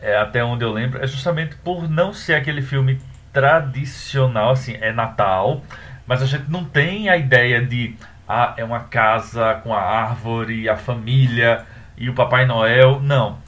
é, 0.00 0.16
até 0.16 0.42
onde 0.44 0.64
eu 0.64 0.72
lembro, 0.72 1.02
é 1.02 1.06
justamente 1.06 1.56
por 1.56 1.88
não 1.88 2.12
ser 2.12 2.34
aquele 2.34 2.62
filme 2.62 3.00
tradicional, 3.32 4.50
assim, 4.50 4.76
é 4.80 4.92
Natal, 4.92 5.62
mas 6.06 6.22
a 6.22 6.26
gente 6.26 6.50
não 6.50 6.64
tem 6.64 7.08
a 7.08 7.16
ideia 7.16 7.64
de, 7.64 7.96
ah, 8.30 8.54
é 8.56 8.64
uma 8.64 8.80
casa 8.80 9.54
com 9.64 9.74
a 9.74 9.80
árvore, 9.80 10.68
a 10.68 10.76
família 10.76 11.64
e 11.98 12.08
o 12.08 12.14
Papai 12.14 12.46
Noel. 12.46 13.00
Não. 13.00 13.38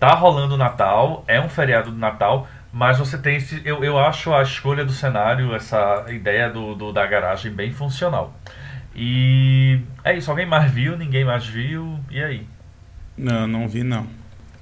Tá 0.00 0.14
rolando 0.14 0.54
o 0.54 0.58
Natal, 0.58 1.24
é 1.28 1.40
um 1.40 1.48
feriado 1.48 1.92
do 1.92 1.96
Natal, 1.96 2.48
mas 2.72 2.98
você 2.98 3.16
tem 3.16 3.36
esse. 3.36 3.62
Eu, 3.64 3.84
eu 3.84 3.98
acho 3.98 4.34
a 4.34 4.42
escolha 4.42 4.84
do 4.84 4.92
cenário, 4.92 5.54
essa 5.54 6.06
ideia 6.08 6.50
do, 6.50 6.74
do- 6.74 6.92
da 6.92 7.06
garagem 7.06 7.52
bem 7.52 7.72
funcional. 7.72 8.34
E 8.94 9.80
é 10.04 10.16
isso, 10.16 10.30
alguém 10.30 10.44
mais 10.46 10.70
viu, 10.70 10.96
ninguém 10.96 11.24
mais 11.24 11.46
viu, 11.46 11.98
e 12.10 12.22
aí? 12.22 12.46
Não, 13.16 13.46
não 13.46 13.68
vi 13.68 13.82
não. 13.82 14.06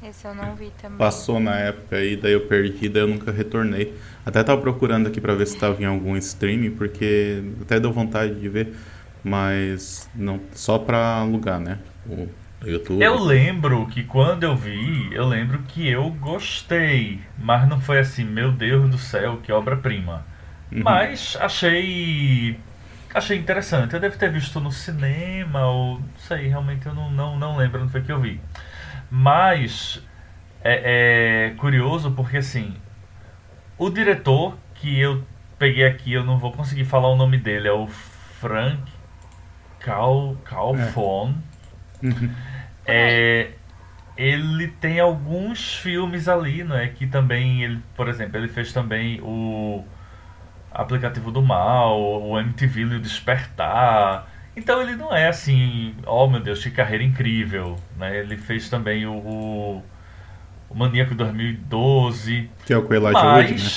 Esse 0.03 0.27
eu 0.27 0.35
não 0.35 0.55
vi 0.55 0.71
também. 0.81 0.97
Passou 0.97 1.41
na 1.41 1.57
época 1.59 1.97
aí, 1.97 2.17
daí 2.17 2.33
eu 2.33 2.43
perdi, 2.47 2.89
daí 2.89 3.03
eu 3.03 3.09
nunca 3.09 3.31
retornei. 3.31 3.95
Até 4.25 4.43
tava 4.43 4.61
procurando 4.61 5.07
aqui 5.09 5.21
pra 5.21 5.35
ver 5.35 5.47
se 5.47 5.59
tava 5.59 5.81
em 5.83 5.85
algum 5.87 6.17
streaming, 6.17 6.71
porque 6.71 7.43
até 7.61 7.79
deu 7.81 7.93
vontade 7.93 8.35
de 8.35 8.49
ver, 8.49 8.75
mas 9.23 10.11
não 10.15 10.41
só 10.53 10.79
pra 10.79 11.17
alugar, 11.17 11.61
né? 11.61 11.79
O 12.07 12.29
YouTube. 12.65 13.03
Eu 13.03 13.19
lembro 13.23 13.87
que 13.87 14.05
quando 14.05 14.45
eu 14.45 14.57
vi, 14.57 15.09
eu 15.13 15.27
lembro 15.27 15.61
que 15.63 15.89
eu 15.89 16.11
gostei, 16.11 17.21
mas 17.39 17.69
não 17.69 17.81
foi 17.81 17.99
assim, 17.99 18.25
meu 18.25 18.53
Deus 18.53 18.91
do 18.91 18.99
céu, 18.99 19.39
que 19.43 19.53
obra-prima. 19.53 20.27
Uhum. 20.71 20.83
Mas 20.85 21.37
achei 21.41 22.59
achei 23.13 23.39
interessante. 23.39 23.95
Eu 23.95 24.01
devo 24.01 24.17
ter 24.17 24.31
visto 24.31 24.61
no 24.61 24.71
cinema 24.71 25.67
ou 25.67 25.99
não 25.99 26.09
sei, 26.19 26.49
realmente 26.49 26.87
eu 26.87 26.95
não, 26.95 27.11
não, 27.11 27.39
não 27.39 27.57
lembro 27.57 27.83
onde 27.83 27.93
foi 27.93 28.03
que 28.03 28.13
eu 28.13 28.21
vi. 28.21 28.41
Mas 29.11 30.03
é, 30.63 31.49
é 31.49 31.55
curioso 31.57 32.13
porque 32.13 32.37
assim, 32.37 32.75
o 33.77 33.91
diretor 33.91 34.57
que 34.75 35.01
eu 35.01 35.25
peguei 35.59 35.85
aqui, 35.85 36.13
eu 36.13 36.25
não 36.25 36.39
vou 36.39 36.53
conseguir 36.53 36.85
falar 36.85 37.09
o 37.09 37.17
nome 37.17 37.37
dele, 37.37 37.69
é 37.69 37.73
o 37.73 37.87
Frank 37.87 38.90
Cal 39.81 40.37
Calfon. 40.45 41.35
Uhum. 42.03 42.31
É, 42.87 43.51
ele 44.17 44.69
tem 44.69 45.01
alguns 45.01 45.77
filmes 45.77 46.29
ali, 46.29 46.63
né? 46.63 46.93
Que 46.95 47.07
também 47.07 47.65
ele, 47.65 47.81
por 47.97 48.09
exemplo, 48.09 48.37
ele 48.37 48.49
fez 48.49 48.73
também 48.73 49.21
o 49.23 49.85
aplicativo 50.71 51.31
do 51.31 51.43
mal, 51.43 52.01
o 52.01 52.39
MTV 52.39 52.81
e 52.83 52.85
o 52.97 53.01
Despertar. 53.01 54.29
Então 54.57 54.83
ele 54.83 54.95
não 54.97 55.15
é 55.15 55.29
assim, 55.29 55.95
oh 56.07 56.29
meu 56.29 56.41
Deus, 56.41 56.63
que 56.63 56.71
carreira 56.71 57.03
incrível, 57.03 57.77
né? 57.97 58.19
Ele 58.19 58.37
fez 58.37 58.69
também 58.69 59.07
o, 59.07 59.13
o, 59.13 59.83
o 60.69 60.75
Maníaco 60.75 61.15
2012, 61.15 62.51
Que 62.67 62.73
é 62.75 62.77
o 62.77 62.83
com 62.83 62.93
Elijah 62.93 63.37
Wood, 63.37 63.55
né? 63.55 63.71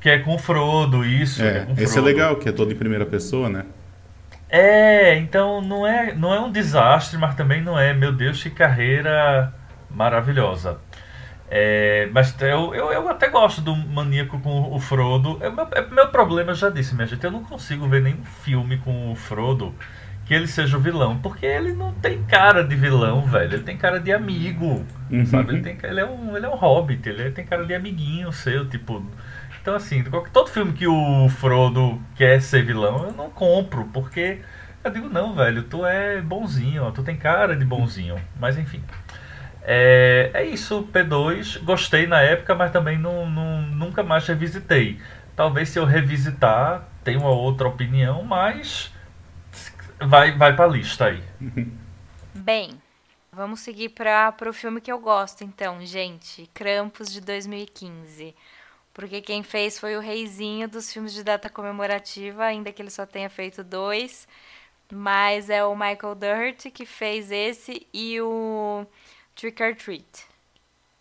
que 0.00 0.08
é 0.08 0.18
com 0.18 0.36
o 0.36 0.38
Frodo, 0.38 1.04
isso. 1.04 1.42
que 1.42 1.48
É, 1.48 1.60
com 1.64 1.72
o 1.72 1.74
esse 1.74 1.84
é 1.84 1.88
Frodo. 1.88 2.06
legal, 2.06 2.36
que 2.36 2.48
é 2.48 2.52
todo 2.52 2.72
em 2.72 2.76
primeira 2.76 3.04
pessoa, 3.04 3.48
né? 3.48 3.64
É, 4.48 5.16
então 5.18 5.60
não 5.60 5.86
é, 5.86 6.14
não 6.14 6.32
é 6.32 6.40
um 6.40 6.50
desastre, 6.50 7.18
mas 7.18 7.34
também 7.34 7.60
não 7.62 7.78
é, 7.78 7.92
meu 7.92 8.12
Deus, 8.12 8.42
que 8.42 8.50
carreira 8.50 9.52
maravilhosa. 9.90 10.78
É, 11.48 12.08
mas 12.12 12.34
eu, 12.40 12.74
eu, 12.74 12.92
eu 12.92 13.08
até 13.08 13.28
gosto 13.28 13.60
do 13.60 13.74
Maníaco 13.74 14.38
com 14.40 14.72
o 14.74 14.78
Frodo. 14.80 15.38
É 15.40 15.50
meu, 15.50 15.68
é 15.72 15.82
meu 15.90 16.08
problema, 16.08 16.52
eu 16.52 16.54
já 16.56 16.70
disse, 16.70 16.94
minha 16.94 17.06
gente, 17.06 17.22
eu 17.24 17.30
não 17.30 17.42
consigo 17.44 17.88
ver 17.88 18.02
nenhum 18.02 18.24
filme 18.24 18.78
com 18.78 19.12
o 19.12 19.16
Frodo 19.16 19.74
que 20.24 20.34
ele 20.34 20.48
seja 20.48 20.76
o 20.76 20.80
vilão, 20.80 21.18
porque 21.18 21.46
ele 21.46 21.72
não 21.72 21.92
tem 21.94 22.20
cara 22.24 22.64
de 22.64 22.74
vilão, 22.74 23.22
velho. 23.22 23.54
Ele 23.54 23.62
tem 23.62 23.76
cara 23.76 24.00
de 24.00 24.12
amigo, 24.12 24.84
Uhum. 25.08 25.24
sabe? 25.24 25.52
Ele, 25.54 25.62
tem, 25.62 25.78
ele, 25.84 26.00
é 26.00 26.04
um, 26.04 26.36
ele 26.36 26.44
é 26.46 26.48
um 26.48 26.56
hobbit, 26.56 27.08
ele 27.08 27.30
tem 27.30 27.44
cara 27.46 27.64
de 27.64 27.72
amiguinho 27.72 28.32
seu, 28.32 28.68
tipo. 28.68 29.04
Então, 29.66 29.74
assim, 29.74 30.00
todo 30.32 30.48
filme 30.48 30.72
que 30.72 30.86
o 30.86 31.28
Frodo 31.28 32.00
quer 32.14 32.40
ser 32.40 32.64
vilão, 32.64 33.06
eu 33.06 33.12
não 33.12 33.28
compro, 33.28 33.84
porque 33.92 34.38
eu 34.84 34.90
digo, 34.92 35.08
não, 35.08 35.34
velho, 35.34 35.64
tu 35.64 35.84
é 35.84 36.20
bonzinho, 36.20 36.92
tu 36.92 37.02
tem 37.02 37.16
cara 37.16 37.56
de 37.56 37.64
bonzinho. 37.64 38.14
Mas, 38.38 38.56
enfim. 38.56 38.80
É, 39.62 40.30
é 40.32 40.44
isso, 40.44 40.84
P2. 40.92 41.56
Gostei 41.64 42.06
na 42.06 42.20
época, 42.20 42.54
mas 42.54 42.70
também 42.70 42.96
não, 42.96 43.28
não- 43.28 43.62
nunca 43.62 44.04
mais 44.04 44.24
revisitei. 44.28 45.00
Talvez 45.34 45.70
se 45.70 45.80
eu 45.80 45.84
revisitar, 45.84 46.86
tenha 47.02 47.18
uma 47.18 47.30
outra 47.30 47.66
opinião, 47.66 48.22
mas 48.22 48.94
vai, 50.00 50.30
vai 50.38 50.54
pra 50.54 50.68
lista 50.68 51.06
aí. 51.06 51.20
Bem, 52.32 52.80
vamos 53.32 53.58
seguir 53.58 53.88
para 53.88 54.32
o 54.48 54.52
filme 54.52 54.80
que 54.80 54.92
eu 54.92 55.00
gosto, 55.00 55.42
então, 55.42 55.84
gente. 55.84 56.48
Krampus 56.54 57.12
de 57.12 57.20
2015. 57.20 58.32
Porque 58.96 59.20
quem 59.20 59.42
fez 59.42 59.78
foi 59.78 59.94
o 59.94 60.00
reizinho 60.00 60.66
dos 60.66 60.90
filmes 60.90 61.12
de 61.12 61.22
data 61.22 61.50
comemorativa, 61.50 62.44
ainda 62.44 62.72
que 62.72 62.80
ele 62.80 62.88
só 62.88 63.04
tenha 63.04 63.28
feito 63.28 63.62
dois. 63.62 64.26
Mas 64.90 65.50
é 65.50 65.62
o 65.62 65.74
Michael 65.76 66.14
Dougherty 66.14 66.70
que 66.70 66.86
fez 66.86 67.30
esse 67.30 67.86
e 67.92 68.18
o 68.22 68.86
Trick 69.34 69.62
or 69.62 69.76
Treat. 69.76 70.06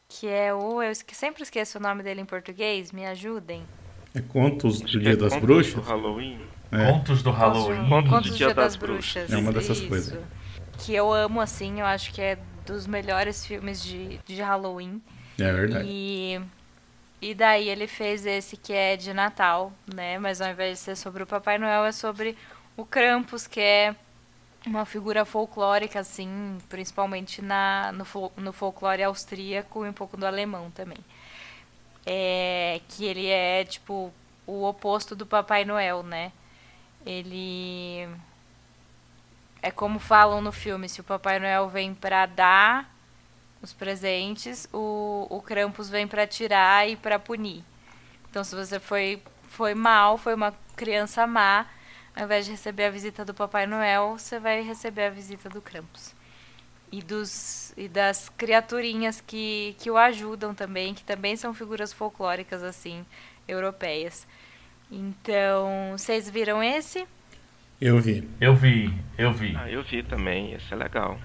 Que 0.10 0.28
é 0.28 0.54
o. 0.54 0.84
Eu 0.84 0.94
sempre 0.94 1.44
esqueço 1.44 1.78
o 1.78 1.82
nome 1.82 2.04
dele 2.04 2.20
em 2.20 2.26
português, 2.26 2.92
me 2.92 3.06
ajudem. 3.06 3.64
É 4.14 4.20
Contos 4.20 4.82
do 4.82 4.88
que 4.88 5.00
Dia 5.00 5.14
é 5.14 5.16
das 5.16 5.32
Contos 5.32 5.48
Bruxas? 5.48 5.74
do 5.76 5.82
Halloween. 5.82 6.40
É. 6.74 6.92
Contos 6.92 7.24
do 7.24 7.32
Halloween. 7.32 7.88
Contos 7.88 8.10
Contos 8.10 8.30
do 8.32 8.34
do 8.34 8.38
Dia 8.38 8.54
das 8.54 8.76
Bruxas. 8.76 9.32
É 9.32 9.38
uma 9.38 9.54
dessas 9.54 9.78
Isso. 9.78 9.88
coisas. 9.88 10.20
Que 10.80 10.94
eu 10.94 11.14
amo, 11.14 11.40
assim, 11.40 11.80
eu 11.80 11.86
acho 11.86 12.12
que 12.14 12.22
é 12.22 12.38
dos 12.66 12.88
melhores 12.88 13.46
filmes 13.46 13.82
de, 13.82 14.18
de 14.26 14.42
Halloween. 14.42 15.02
É 15.40 15.54
verdade. 15.54 15.88
E, 15.90 16.42
e 17.22 17.34
daí 17.34 17.70
ele 17.70 17.88
fez 17.88 18.26
esse 18.26 18.58
que 18.58 18.74
é 18.74 18.96
de 18.96 19.14
Natal, 19.14 19.72
né? 19.94 20.20
Mas 20.20 20.42
ao 20.42 20.50
invés 20.50 20.78
de 20.78 20.84
ser 20.84 20.96
sobre 20.96 21.24
o 21.24 21.28
Papai 21.28 21.58
Noel, 21.58 21.86
é 21.86 21.92
sobre 21.92 22.38
o 22.78 22.86
Krampus, 22.86 23.48
que 23.48 23.60
é 23.60 23.96
uma 24.66 24.86
figura 24.86 25.26
folclórica, 25.26 26.00
assim, 26.00 26.58
principalmente 26.70 27.42
na, 27.42 27.92
no, 27.92 28.32
no 28.38 28.54
folclore 28.54 29.04
austríaco 29.04 29.86
e 29.86 29.90
um 29.90 29.94
pouco 29.94 30.18
do 30.18 30.26
alemão 30.26 30.72
também. 30.72 30.98
É, 32.06 32.82
que 32.90 33.06
ele 33.06 33.28
é, 33.28 33.64
tipo, 33.64 34.14
o 34.46 34.64
oposto 34.66 35.16
do 35.16 35.26
Papai 35.26 35.66
Noel, 35.66 36.04
né? 36.04 36.32
Ele. 37.06 38.08
É 39.62 39.72
como 39.72 40.00
falam 40.00 40.42
no 40.42 40.52
filme: 40.52 40.88
se 40.90 41.02
o 41.02 41.04
Papai 41.04 41.40
Noel 41.40 41.68
vem 41.70 41.94
pra 41.94 42.26
dar 42.26 42.95
os 43.66 43.74
presentes, 43.74 44.70
o, 44.72 45.28
o 45.30 45.42
Krampus 45.42 45.90
vem 45.90 46.08
pra 46.08 46.26
tirar 46.26 46.88
e 46.88 46.96
pra 46.96 47.20
punir. 47.20 47.64
Então, 48.30 48.44
se 48.44 48.56
você 48.56 48.80
foi, 48.80 49.22
foi 49.44 49.74
mal, 49.74 50.18
foi 50.18 50.34
uma 50.34 50.54
criança 50.76 51.26
má, 51.28 51.66
ao 52.16 52.24
invés 52.24 52.46
de 52.46 52.52
receber 52.52 52.86
a 52.86 52.90
visita 52.90 53.26
do 53.26 53.34
Papai 53.34 53.66
Noel, 53.68 54.18
você 54.18 54.40
vai 54.40 54.62
receber 54.62 55.06
a 55.06 55.10
visita 55.10 55.50
do 55.50 55.62
Krampus. 55.62 56.14
E, 56.92 57.02
dos, 57.02 57.74
e 57.76 57.90
das 57.90 58.30
criaturinhas 58.30 59.20
que, 59.20 59.76
que 59.80 59.90
o 59.90 59.98
ajudam 59.98 60.54
também, 60.54 60.94
que 60.94 61.04
também 61.04 61.36
são 61.36 61.54
figuras 61.54 61.92
folclóricas, 61.92 62.64
assim, 62.64 63.06
europeias. 63.48 64.28
Então, 64.90 65.94
vocês 65.98 66.30
viram 66.30 66.64
esse? 66.64 67.06
Eu 67.82 68.00
vi. 68.00 68.30
Eu 68.40 68.56
vi, 68.56 68.94
eu 69.18 69.34
vi. 69.34 69.56
Ah, 69.58 69.70
eu 69.70 69.84
vi 69.84 70.04
também, 70.04 70.54
esse 70.54 70.72
é 70.72 70.78
legal. 70.78 71.20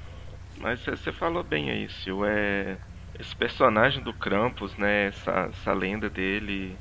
Mas 0.61 0.81
você 0.85 1.13
falou 1.13 1.43
bem 1.43 1.71
aí, 1.71 1.89
Sil. 1.91 2.23
É, 2.25 2.79
esse 3.19 3.35
personagem 3.35 4.03
do 4.03 4.15
Krampus, 4.15 4.77
né? 4.77 5.07
Essa, 5.07 5.49
essa 5.51 5.73
lenda 5.73 6.09
dele, 6.11 6.79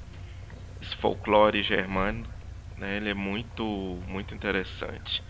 esse 0.81 0.95
folclore 0.97 1.63
germânico, 1.63 2.31
né? 2.77 2.97
Ele 2.97 3.09
é 3.09 3.13
muito, 3.13 3.63
muito 4.07 4.35
interessante. 4.35 5.23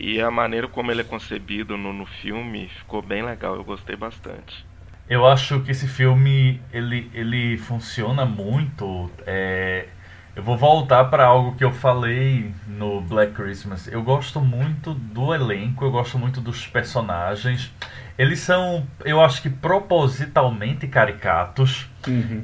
E 0.00 0.20
a 0.20 0.30
maneira 0.30 0.68
como 0.68 0.90
ele 0.92 1.02
é 1.02 1.04
concebido 1.04 1.76
no, 1.78 1.92
no 1.92 2.06
filme 2.06 2.68
ficou 2.68 3.02
bem 3.02 3.22
legal, 3.24 3.56
eu 3.56 3.64
gostei 3.64 3.96
bastante. 3.96 4.66
Eu 5.08 5.26
acho 5.26 5.62
que 5.62 5.70
esse 5.70 5.86
filme 5.88 6.60
ele, 6.72 7.10
ele 7.14 7.58
funciona 7.58 8.24
muito. 8.24 9.10
é, 9.26 9.88
eu 10.34 10.42
vou 10.42 10.56
voltar 10.56 11.04
para 11.04 11.24
algo 11.24 11.54
que 11.56 11.64
eu 11.64 11.72
falei 11.72 12.54
no 12.66 13.00
Black 13.02 13.32
Christmas. 13.32 13.86
Eu 13.86 14.02
gosto 14.02 14.40
muito 14.40 14.94
do 14.94 15.34
elenco, 15.34 15.84
eu 15.84 15.90
gosto 15.90 16.18
muito 16.18 16.40
dos 16.40 16.66
personagens. 16.66 17.72
Eles 18.18 18.40
são, 18.40 18.86
eu 19.04 19.20
acho 19.20 19.42
que 19.42 19.50
propositalmente 19.50 20.86
caricatos. 20.86 21.90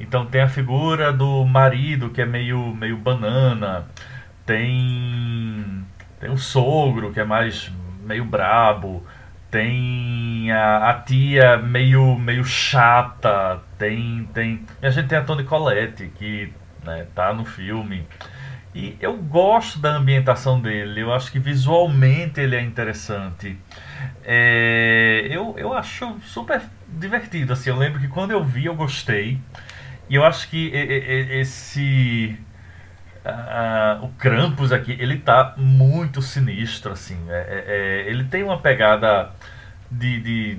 Então 0.01 0.26
tem 0.26 0.43
a 0.43 0.49
figura 0.49 1.12
do 1.12 1.45
marido 1.45 2.11
que 2.11 2.20
é 2.20 2.26
meio, 2.26 2.74
meio 2.74 2.97
banana. 2.97 3.86
Tem 4.45 5.84
tem 6.20 6.30
o 6.30 6.39
sogro 6.39 7.12
que 7.12 7.20
é 7.20 7.24
mais 7.24 7.72
meio 8.05 8.24
brabo. 8.24 9.05
Tem 9.51 10.51
a, 10.53 10.91
a 10.91 10.95
tia 10.95 11.57
meio, 11.57 12.18
meio 12.18 12.45
chata. 12.45 13.61
Tem, 13.78 14.28
tem. 14.34 14.64
E 14.82 14.86
a 14.86 14.91
gente 14.91 15.09
tem 15.09 15.18
a 15.18 15.24
Toni 15.24 15.45
Collette, 15.45 16.12
que 16.18 16.53
né, 16.89 17.07
tá 17.14 17.32
no 17.32 17.45
filme. 17.45 18.07
E 18.74 18.97
eu 19.01 19.16
gosto 19.16 19.78
da 19.78 19.91
ambientação 19.97 20.61
dele. 20.61 21.01
Eu 21.01 21.12
acho 21.12 21.32
que 21.32 21.39
visualmente 21.39 22.41
ele 22.41 22.55
é 22.55 22.61
interessante. 22.61 23.57
É, 24.24 25.26
eu, 25.30 25.55
eu 25.59 25.72
acho 25.72 26.18
super 26.22 26.61
divertido. 26.86 27.53
Assim, 27.53 27.70
eu 27.70 27.76
lembro 27.76 27.99
que 28.01 28.09
quando 28.09 28.30
eu 28.30 28.45
vi, 28.45 28.66
eu 28.66 28.74
gostei. 28.74 29.41
E 30.09 30.14
eu 30.14 30.24
acho 30.24 30.49
que 30.49 30.70
esse. 31.41 32.39
ah, 33.24 33.99
o 34.03 34.09
Krampus 34.11 34.72
aqui, 34.72 34.97
ele 34.99 35.18
tá 35.18 35.55
muito 35.57 36.22
sinistro, 36.22 36.93
assim. 36.93 37.18
É- 37.28 37.34
é- 37.34 37.64
é, 38.07 38.11
ele 38.11 38.24
tem 38.24 38.43
uma 38.43 38.59
pegada 38.59 39.30
de. 39.91 40.20
de- 40.20 40.59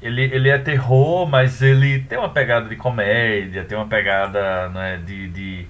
ele, 0.00 0.22
ele 0.22 0.48
é 0.48 0.58
terror, 0.58 1.26
mas 1.26 1.62
ele 1.62 2.00
tem 2.00 2.18
uma 2.18 2.28
pegada 2.30 2.68
de 2.68 2.76
comédia, 2.76 3.64
tem 3.64 3.76
uma 3.76 3.86
pegada 3.88 4.68
né, 4.70 4.98
de. 5.04 5.28
de 5.28 5.66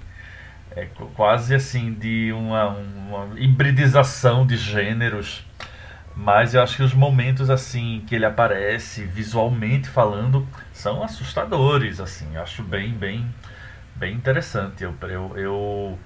é, 0.76 0.86
qu- 0.86 1.06
quase 1.14 1.54
assim, 1.54 1.92
de 1.94 2.32
uma, 2.32 2.68
uma 2.68 3.40
hibridização 3.40 4.46
de 4.46 4.56
gêneros. 4.56 5.44
Mas 6.16 6.54
eu 6.54 6.62
acho 6.62 6.76
que 6.76 6.82
os 6.82 6.94
momentos 6.94 7.48
assim 7.50 8.02
que 8.06 8.14
ele 8.16 8.24
aparece, 8.26 9.04
visualmente 9.04 9.88
falando, 9.88 10.46
são 10.72 11.02
assustadores, 11.02 12.00
assim. 12.00 12.26
Eu 12.34 12.42
acho 12.42 12.62
bem, 12.62 12.92
bem, 12.92 13.26
bem 13.96 14.14
interessante. 14.14 14.82
Eu, 14.84 14.94
eu, 15.02 15.32
eu 15.36 15.98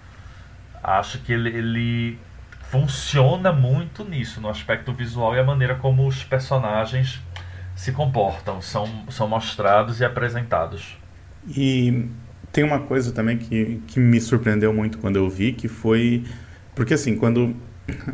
acho 0.82 1.18
que 1.20 1.32
ele, 1.32 1.48
ele 1.50 2.18
funciona 2.70 3.52
muito 3.52 4.04
nisso, 4.04 4.40
no 4.40 4.48
aspecto 4.48 4.92
visual 4.92 5.34
e 5.36 5.38
a 5.40 5.44
maneira 5.44 5.74
como 5.74 6.06
os 6.06 6.24
personagens 6.24 7.20
se 7.82 7.90
comportam, 7.90 8.62
são, 8.62 8.88
são 9.10 9.26
mostrados 9.26 9.98
e 9.98 10.04
apresentados. 10.04 10.96
E 11.48 12.06
tem 12.52 12.62
uma 12.62 12.78
coisa 12.78 13.10
também 13.10 13.36
que, 13.36 13.82
que 13.88 13.98
me 13.98 14.20
surpreendeu 14.20 14.72
muito 14.72 14.98
quando 14.98 15.16
eu 15.16 15.28
vi, 15.28 15.52
que 15.52 15.66
foi. 15.66 16.22
Porque 16.76 16.94
assim, 16.94 17.16
quando 17.16 17.56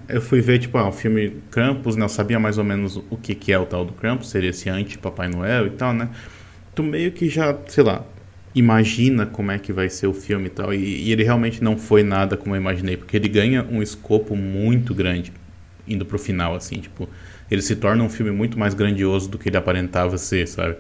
eu 0.09 0.23
fui 0.23 0.41
ver, 0.41 0.59
tipo, 0.59 0.79
ah, 0.79 0.89
o 0.89 0.93
filme 0.93 1.43
Krampus, 1.51 1.97
né? 1.97 2.05
Eu 2.07 2.09
sabia 2.09 2.41
mais 2.41 2.57
ou 2.57 2.65
menos 2.65 2.97
o 2.97 3.17
que, 3.19 3.35
que 3.35 3.53
é 3.53 3.59
o 3.59 3.67
tal 3.67 3.85
do 3.85 3.93
Krampus, 3.93 4.31
seria 4.31 4.49
esse 4.49 4.71
anti-Papai 4.71 5.29
Noel 5.29 5.67
e 5.67 5.71
tal, 5.71 5.93
né? 5.93 6.09
Tu 6.75 6.83
meio 6.83 7.13
que 7.13 7.29
já, 7.29 7.55
sei 7.67 7.85
lá, 7.85 8.07
imagina 8.55 9.27
como 9.27 9.51
é 9.51 9.59
que 9.59 9.71
vai 9.71 9.91
ser 9.91 10.07
o 10.07 10.15
filme 10.15 10.47
e 10.47 10.51
tal. 10.51 10.73
E, 10.73 10.79
e 10.79 11.13
ele 11.13 11.25
realmente 11.25 11.63
não 11.63 11.77
foi 11.77 12.03
nada 12.03 12.39
como 12.39 12.55
eu 12.57 12.59
imaginei, 12.59 12.97
porque 12.97 13.19
ele 13.19 13.29
ganha 13.29 13.67
um 13.71 13.83
escopo 13.83 14.35
muito 14.35 14.95
grande 14.95 15.31
indo 15.89 16.05
pro 16.05 16.19
final, 16.19 16.55
assim, 16.55 16.81
tipo, 16.81 17.09
ele 17.51 17.63
se 17.63 17.77
torna 17.77 18.03
um 18.05 18.09
filme 18.09 18.31
muito 18.31 18.59
mais 18.59 18.75
grandioso 18.75 19.29
do 19.29 19.39
que 19.39 19.49
ele 19.49 19.57
aparentava 19.57 20.19
ser, 20.19 20.47
sabe? 20.47 20.77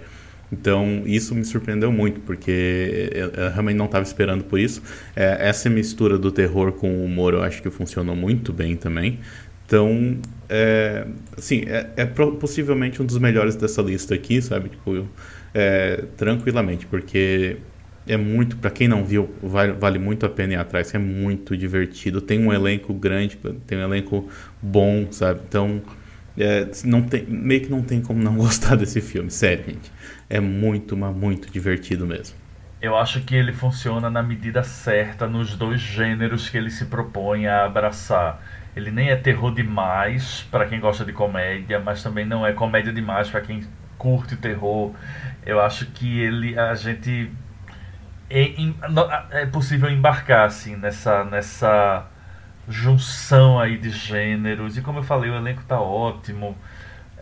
Então, 0.50 1.02
isso 1.04 1.34
me 1.34 1.44
surpreendeu 1.44 1.92
muito, 1.92 2.20
porque 2.20 3.10
eu, 3.12 3.28
eu 3.30 3.50
realmente 3.50 3.76
não 3.76 3.84
estava 3.84 4.04
esperando 4.04 4.44
por 4.44 4.58
isso. 4.58 4.82
É, 5.14 5.36
essa 5.48 5.68
mistura 5.68 6.18
do 6.18 6.32
terror 6.32 6.72
com 6.72 6.90
o 6.90 7.04
humor 7.04 7.34
eu 7.34 7.42
acho 7.42 7.62
que 7.62 7.70
funcionou 7.70 8.16
muito 8.16 8.52
bem 8.52 8.74
também. 8.74 9.18
Então, 9.66 10.18
é, 10.48 11.06
assim, 11.36 11.64
é, 11.66 11.90
é 11.96 12.06
possivelmente 12.06 13.02
um 13.02 13.04
dos 13.04 13.18
melhores 13.18 13.54
dessa 13.56 13.82
lista 13.82 14.14
aqui, 14.14 14.40
sabe? 14.40 14.70
Tipo, 14.70 15.06
é, 15.52 16.04
tranquilamente, 16.16 16.86
porque 16.86 17.58
é 18.08 18.16
muito, 18.16 18.56
para 18.56 18.70
quem 18.70 18.88
não 18.88 19.04
viu, 19.04 19.32
vale, 19.42 19.72
vale 19.72 19.98
muito 19.98 20.24
a 20.24 20.30
pena 20.30 20.54
ir 20.54 20.56
atrás, 20.56 20.94
é 20.94 20.98
muito 20.98 21.56
divertido. 21.56 22.20
Tem 22.20 22.44
um 22.44 22.52
elenco 22.52 22.92
grande, 22.94 23.38
tem 23.66 23.78
um 23.78 23.82
elenco 23.82 24.28
bom, 24.62 25.06
sabe? 25.12 25.40
Então, 25.46 25.82
é, 26.36 26.66
não 26.84 27.02
tem, 27.02 27.24
meio 27.26 27.60
que 27.60 27.70
não 27.70 27.82
tem 27.82 28.00
como 28.00 28.22
não 28.22 28.34
gostar 28.38 28.76
desse 28.76 29.00
filme, 29.00 29.30
sério, 29.30 29.64
gente. 29.66 29.92
É 30.28 30.40
muito, 30.40 30.96
mas 30.96 31.14
muito 31.14 31.50
divertido 31.50 32.06
mesmo. 32.06 32.36
Eu 32.80 32.96
acho 32.96 33.20
que 33.22 33.34
ele 33.34 33.52
funciona 33.52 34.08
na 34.08 34.22
medida 34.22 34.62
certa 34.62 35.26
nos 35.26 35.56
dois 35.56 35.80
gêneros 35.80 36.48
que 36.48 36.56
ele 36.56 36.70
se 36.70 36.86
propõe 36.86 37.46
a 37.46 37.64
abraçar. 37.64 38.40
Ele 38.76 38.90
nem 38.90 39.10
é 39.10 39.16
terror 39.16 39.52
demais 39.52 40.46
para 40.50 40.64
quem 40.66 40.78
gosta 40.78 41.04
de 41.04 41.12
comédia, 41.12 41.80
mas 41.80 42.02
também 42.02 42.24
não 42.24 42.46
é 42.46 42.52
comédia 42.52 42.92
demais 42.92 43.28
para 43.28 43.40
quem 43.40 43.64
curte 43.98 44.36
terror. 44.36 44.94
Eu 45.44 45.60
acho 45.60 45.86
que 45.86 46.20
ele 46.20 46.56
a 46.56 46.72
gente 46.76 47.32
é, 48.30 49.46
possível 49.46 49.90
embarcar 49.90 50.46
assim 50.46 50.76
nessa 50.76 51.24
nessa 51.24 52.06
junção 52.68 53.58
aí 53.58 53.78
de 53.78 53.90
gêneros 53.90 54.76
e 54.76 54.82
como 54.82 54.98
eu 54.98 55.02
falei 55.02 55.30
o 55.30 55.34
elenco 55.34 55.62
tá 55.64 55.80
ótimo. 55.80 56.56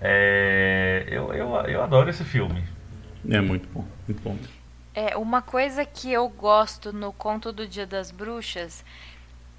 É, 0.00 1.04
eu, 1.08 1.32
eu, 1.32 1.54
eu 1.66 1.82
adoro 1.82 2.10
esse 2.10 2.24
filme. 2.24 2.64
É 3.28 3.40
muito 3.40 3.68
bom, 3.72 3.84
muito 4.06 4.22
bom. 4.22 4.36
É, 4.94 5.16
uma 5.16 5.42
coisa 5.42 5.84
que 5.84 6.12
eu 6.12 6.28
gosto 6.28 6.92
no 6.92 7.12
Conto 7.12 7.52
do 7.52 7.66
Dia 7.66 7.86
das 7.86 8.10
Bruxas 8.10 8.84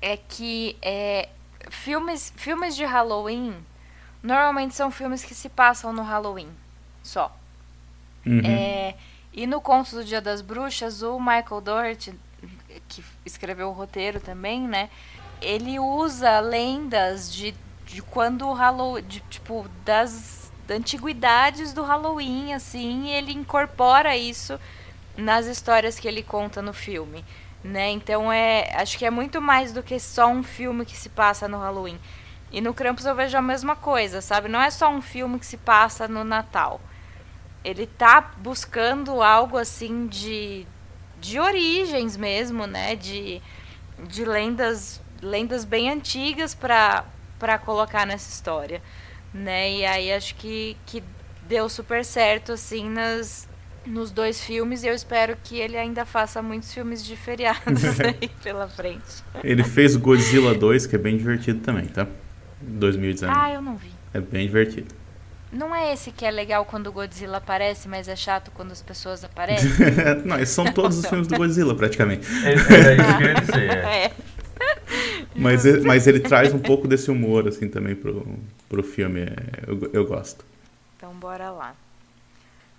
é 0.01 0.17
que 0.17 0.75
é, 0.81 1.29
filmes, 1.69 2.33
filmes 2.35 2.75
de 2.75 2.85
Halloween 2.85 3.55
normalmente 4.21 4.75
são 4.75 4.91
filmes 4.91 5.23
que 5.23 5.35
se 5.35 5.49
passam 5.49 5.93
no 5.93 6.03
Halloween 6.03 6.49
só. 7.03 7.35
Uhum. 8.25 8.41
É, 8.43 8.95
e 9.33 9.45
no 9.45 9.61
Conto 9.61 9.95
do 9.95 10.03
Dia 10.03 10.21
das 10.21 10.41
Bruxas, 10.41 11.01
o 11.01 11.19
Michael 11.19 11.61
Doherty, 11.61 12.19
que 12.87 13.03
escreveu 13.25 13.69
o 13.69 13.73
roteiro 13.73 14.19
também, 14.19 14.67
né? 14.67 14.89
Ele 15.41 15.79
usa 15.79 16.39
lendas 16.39 17.31
de, 17.31 17.53
de 17.85 18.01
quando 18.01 18.47
o 18.47 18.53
Halloween, 18.53 19.03
de, 19.03 19.19
tipo, 19.29 19.67
das, 19.85 20.47
antiguidades 20.73 21.73
do 21.73 21.83
Halloween, 21.83 22.53
assim, 22.53 23.05
e 23.05 23.11
ele 23.11 23.31
incorpora 23.31 24.15
isso 24.15 24.59
nas 25.15 25.45
histórias 25.45 25.99
que 25.99 26.07
ele 26.07 26.21
conta 26.21 26.61
no 26.61 26.73
filme, 26.73 27.23
né? 27.63 27.89
Então 27.89 28.31
é, 28.31 28.69
acho 28.75 28.97
que 28.97 29.05
é 29.05 29.09
muito 29.09 29.41
mais 29.41 29.71
do 29.71 29.81
que 29.81 29.99
só 29.99 30.27
um 30.27 30.43
filme 30.43 30.85
que 30.85 30.95
se 30.95 31.09
passa 31.09 31.47
no 31.47 31.59
Halloween. 31.59 31.99
E 32.51 32.61
no 32.61 32.73
Krampus 32.73 33.05
eu 33.05 33.15
vejo 33.15 33.37
a 33.37 33.41
mesma 33.41 33.75
coisa, 33.75 34.21
sabe? 34.21 34.47
Não 34.47 34.61
é 34.61 34.69
só 34.69 34.89
um 34.89 35.01
filme 35.01 35.39
que 35.39 35.45
se 35.45 35.57
passa 35.57 36.07
no 36.07 36.23
Natal. 36.23 36.79
Ele 37.67 37.85
tá 37.85 38.31
buscando 38.37 39.21
algo 39.21 39.57
assim 39.57 40.07
de, 40.07 40.65
de 41.19 41.37
origens 41.37 42.15
mesmo, 42.15 42.65
né? 42.65 42.95
De, 42.95 43.41
de 44.07 44.23
lendas, 44.23 45.01
lendas 45.21 45.65
bem 45.65 45.89
antigas 45.89 46.55
para 46.55 47.03
para 47.37 47.59
colocar 47.59 48.07
nessa 48.07 48.31
história, 48.31 48.81
né? 49.31 49.71
E 49.71 49.85
aí 49.85 50.11
acho 50.11 50.33
que, 50.35 50.75
que 50.87 51.03
deu 51.47 51.69
super 51.69 52.03
certo 52.03 52.53
assim 52.53 52.89
nas 52.89 53.47
nos 53.85 54.11
dois 54.11 54.43
filmes 54.43 54.83
e 54.83 54.87
eu 54.87 54.93
espero 54.93 55.37
que 55.41 55.57
ele 55.57 55.77
ainda 55.77 56.05
faça 56.05 56.41
muitos 56.41 56.73
filmes 56.73 57.05
de 57.05 57.15
feriados 57.15 57.99
aí 58.01 58.29
pela 58.43 58.67
frente. 58.67 59.23
Ele 59.43 59.63
fez 59.63 59.95
Godzilla 59.95 60.53
2, 60.53 60.87
que 60.87 60.95
é 60.95 60.99
bem 60.99 61.15
divertido 61.17 61.59
também, 61.59 61.85
tá? 61.85 62.05
2019. 62.61 63.39
Ah, 63.39 63.53
eu 63.53 63.61
não 63.61 63.77
vi. 63.77 63.91
É 64.13 64.19
bem 64.19 64.45
divertido. 64.47 64.93
Não 65.51 65.73
é 65.73 65.93
esse 65.93 66.11
que 66.11 66.25
é 66.25 66.31
legal 66.31 66.65
quando 66.65 66.87
o 66.87 66.91
Godzilla 66.91 67.37
aparece, 67.37 67.87
mas 67.87 68.07
é 68.07 68.15
chato 68.15 68.51
quando 68.53 68.71
as 68.71 68.81
pessoas 68.81 69.23
aparecem? 69.25 69.69
Não, 70.25 70.37
esses 70.39 70.53
são 70.53 70.65
todos 70.65 70.97
os 70.99 71.05
filmes 71.07 71.27
do 71.27 71.37
Godzilla, 71.37 71.73
praticamente. 71.75 72.27
É, 72.45 72.51
Era 72.51 72.93
isso 72.95 73.17
que 73.17 73.23
eu 73.23 73.27
ia 73.27 73.33
dizer. 73.35 73.69
é. 73.77 74.05
é. 74.05 74.11
Mas, 75.35 75.65
ele- 75.65 75.81
mas 75.85 76.07
ele 76.07 76.19
traz 76.19 76.53
um 76.53 76.59
pouco 76.59 76.87
desse 76.87 77.11
humor, 77.11 77.47
assim, 77.47 77.69
também 77.69 77.95
pro, 77.95 78.25
pro 78.67 78.83
filme. 78.83 79.21
é, 79.21 79.35
Eu, 79.67 79.89
eu 79.93 80.05
gosto. 80.05 80.43
Então 80.97 81.13
bora 81.13 81.49
lá. 81.51 81.75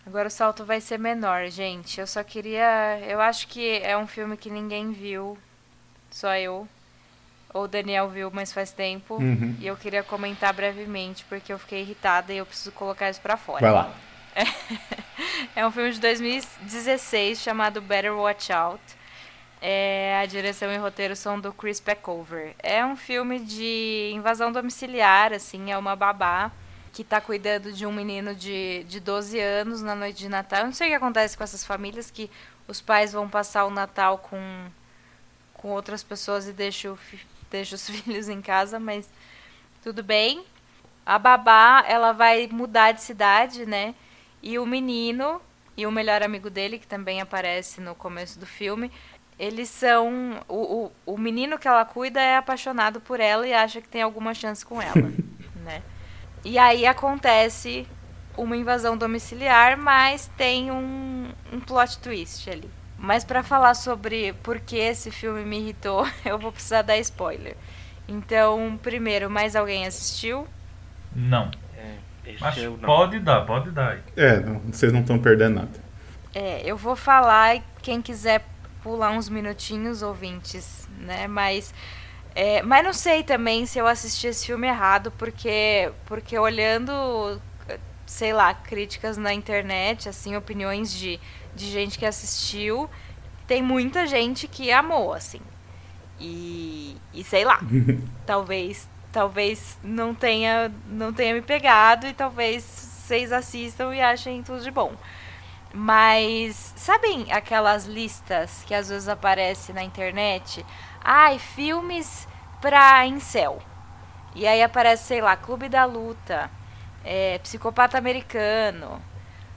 Agora 0.04 0.28
o 0.28 0.30
salto 0.30 0.64
vai 0.64 0.80
ser 0.80 0.98
menor, 0.98 1.48
gente. 1.50 2.00
Eu 2.00 2.06
só 2.06 2.22
queria. 2.24 2.98
Eu 3.06 3.20
acho 3.20 3.46
que 3.46 3.78
é 3.82 3.96
um 3.96 4.06
filme 4.06 4.36
que 4.36 4.50
ninguém 4.50 4.90
viu. 4.92 5.38
Só 6.10 6.34
eu. 6.34 6.66
Ou 7.52 7.64
o 7.64 7.68
Daniel 7.68 8.08
viu, 8.08 8.30
mas 8.32 8.52
faz 8.52 8.72
tempo. 8.72 9.14
Uhum. 9.14 9.56
E 9.58 9.66
eu 9.66 9.76
queria 9.76 10.02
comentar 10.02 10.52
brevemente, 10.52 11.24
porque 11.28 11.52
eu 11.52 11.58
fiquei 11.58 11.80
irritada 11.80 12.32
e 12.32 12.38
eu 12.38 12.46
preciso 12.46 12.72
colocar 12.72 13.08
isso 13.08 13.20
pra 13.20 13.36
fora. 13.36 13.60
Vai 13.60 13.72
lá. 13.72 13.92
É 15.54 15.66
um 15.66 15.70
filme 15.70 15.90
de 15.90 16.00
2016 16.00 17.40
chamado 17.40 17.80
Better 17.80 18.14
Watch 18.14 18.52
Out. 18.52 18.80
É, 19.60 20.20
a 20.22 20.26
direção 20.26 20.72
e 20.72 20.76
roteiro 20.76 21.16
são 21.16 21.40
do 21.40 21.52
Chris 21.52 21.80
Peckover. 21.80 22.54
É 22.60 22.84
um 22.84 22.94
filme 22.94 23.40
de 23.40 24.12
invasão 24.14 24.52
domiciliar, 24.52 25.32
assim, 25.32 25.72
é 25.72 25.76
uma 25.76 25.96
babá 25.96 26.52
que 26.92 27.02
tá 27.02 27.20
cuidando 27.20 27.72
de 27.72 27.84
um 27.84 27.92
menino 27.92 28.34
de, 28.34 28.84
de 28.84 29.00
12 29.00 29.38
anos 29.40 29.82
na 29.82 29.94
noite 29.94 30.18
de 30.18 30.28
Natal. 30.28 30.60
Eu 30.60 30.66
não 30.66 30.72
sei 30.72 30.88
o 30.88 30.90
que 30.90 30.96
acontece 30.96 31.36
com 31.36 31.44
essas 31.44 31.64
famílias 31.64 32.10
que 32.10 32.30
os 32.66 32.80
pais 32.80 33.12
vão 33.12 33.28
passar 33.28 33.64
o 33.64 33.70
Natal 33.70 34.18
com, 34.18 34.66
com 35.54 35.68
outras 35.70 36.02
pessoas 36.02 36.46
e 36.46 36.52
deixam, 36.52 36.92
o 36.92 36.98
deixam 37.50 37.76
os 37.76 37.88
filhos 37.90 38.28
em 38.28 38.40
casa, 38.40 38.78
mas 38.78 39.10
tudo 39.82 40.02
bem. 40.02 40.44
A 41.04 41.18
babá, 41.18 41.84
ela 41.86 42.12
vai 42.12 42.46
mudar 42.48 42.92
de 42.92 43.02
cidade, 43.02 43.64
né? 43.64 43.94
E 44.42 44.58
o 44.58 44.66
menino 44.66 45.40
e 45.76 45.86
o 45.86 45.92
melhor 45.92 46.22
amigo 46.22 46.50
dele, 46.50 46.78
que 46.78 46.86
também 46.86 47.20
aparece 47.20 47.80
no 47.80 47.94
começo 47.94 48.38
do 48.38 48.46
filme, 48.46 48.90
eles 49.38 49.68
são. 49.68 50.40
O, 50.48 50.90
o, 51.06 51.14
o 51.14 51.18
menino 51.18 51.58
que 51.58 51.68
ela 51.68 51.84
cuida 51.84 52.20
é 52.20 52.36
apaixonado 52.36 53.00
por 53.00 53.20
ela 53.20 53.46
e 53.46 53.54
acha 53.54 53.80
que 53.80 53.88
tem 53.88 54.02
alguma 54.02 54.34
chance 54.34 54.66
com 54.66 54.82
ela, 54.82 55.12
né? 55.64 55.82
E 56.44 56.58
aí 56.58 56.84
acontece 56.86 57.86
uma 58.36 58.56
invasão 58.56 58.96
domiciliar, 58.96 59.76
mas 59.76 60.30
tem 60.36 60.70
um, 60.70 61.30
um 61.52 61.60
plot 61.60 61.98
twist 61.98 62.48
ali. 62.50 62.70
Mas 62.98 63.24
pra 63.24 63.42
falar 63.44 63.74
sobre 63.74 64.32
por 64.42 64.58
que 64.58 64.76
esse 64.76 65.10
filme 65.10 65.44
me 65.44 65.58
irritou, 65.60 66.06
eu 66.24 66.38
vou 66.38 66.50
precisar 66.50 66.82
dar 66.82 66.98
spoiler. 66.98 67.56
Então, 68.08 68.78
primeiro, 68.82 69.30
mais 69.30 69.54
alguém 69.54 69.86
assistiu? 69.86 70.48
Não. 71.14 71.50
É, 71.76 72.34
Mas 72.40 72.56
não. 72.56 72.76
pode 72.78 73.20
dar, 73.20 73.46
pode 73.46 73.70
dar. 73.70 73.98
É, 74.16 74.40
não, 74.40 74.58
vocês 74.60 74.92
não 74.92 75.00
estão 75.00 75.18
perdendo 75.18 75.56
nada. 75.56 75.88
É, 76.34 76.62
eu 76.64 76.76
vou 76.76 76.96
falar 76.96 77.56
e 77.56 77.62
quem 77.82 78.02
quiser 78.02 78.44
pular 78.82 79.10
uns 79.10 79.28
minutinhos, 79.28 80.02
ouvintes, 80.02 80.88
né? 80.98 81.26
Mas, 81.26 81.72
é, 82.34 82.62
mas 82.62 82.84
não 82.84 82.92
sei 82.92 83.22
também 83.22 83.66
se 83.66 83.78
eu 83.78 83.86
assisti 83.86 84.26
esse 84.26 84.46
filme 84.46 84.66
errado, 84.66 85.10
porque, 85.18 85.90
porque 86.06 86.38
olhando, 86.38 87.40
sei 88.06 88.32
lá, 88.32 88.54
críticas 88.54 89.16
na 89.16 89.32
internet, 89.32 90.08
assim, 90.08 90.36
opiniões 90.36 90.92
de, 90.92 91.18
de 91.58 91.70
gente 91.70 91.98
que 91.98 92.06
assistiu, 92.06 92.88
tem 93.46 93.62
muita 93.62 94.06
gente 94.06 94.46
que 94.46 94.70
amou, 94.72 95.12
assim. 95.12 95.40
E, 96.20 96.96
e 97.12 97.22
sei 97.24 97.44
lá, 97.44 97.60
talvez 98.26 98.88
talvez 99.12 99.78
não 99.82 100.14
tenha 100.14 100.70
não 100.86 101.12
tenha 101.12 101.34
me 101.34 101.40
pegado 101.40 102.06
e 102.06 102.12
talvez 102.12 102.62
vocês 102.62 103.32
assistam 103.32 103.94
e 103.94 104.00
achem 104.00 104.42
tudo 104.42 104.62
de 104.62 104.70
bom. 104.70 104.92
Mas 105.72 106.72
sabem 106.76 107.30
aquelas 107.30 107.86
listas 107.86 108.64
que 108.66 108.74
às 108.74 108.88
vezes 108.88 109.08
aparecem 109.08 109.74
na 109.74 109.82
internet? 109.82 110.64
Ai, 111.02 111.38
filmes 111.38 112.26
pra 112.60 113.06
incel. 113.06 113.60
E 114.34 114.46
aí 114.46 114.62
aparece, 114.62 115.04
sei 115.04 115.20
lá, 115.20 115.36
Clube 115.36 115.68
da 115.68 115.84
Luta, 115.84 116.50
é, 117.04 117.38
Psicopata 117.38 117.98
Americano, 117.98 119.00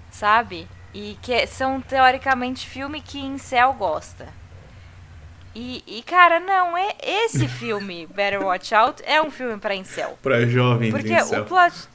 sabe? 0.09 0.67
E 0.93 1.17
que 1.21 1.47
são 1.47 1.79
teoricamente 1.79 2.67
filme 2.67 3.01
que 3.01 3.19
incel 3.19 3.73
gosta. 3.73 4.27
E, 5.53 5.83
e, 5.85 6.01
cara, 6.03 6.39
não, 6.39 6.77
é 6.77 6.95
esse 7.01 7.47
filme, 7.49 8.07
Better 8.07 8.43
Watch 8.43 8.73
Out, 8.73 9.03
é 9.05 9.21
um 9.21 9.29
filme 9.31 9.57
pra 9.57 9.75
incel. 9.75 10.17
Pra 10.21 10.45
jovens 10.45 10.91
Porque 10.91 11.23
céu. 11.23 11.43
o 11.43 11.45
plot. 11.45 11.87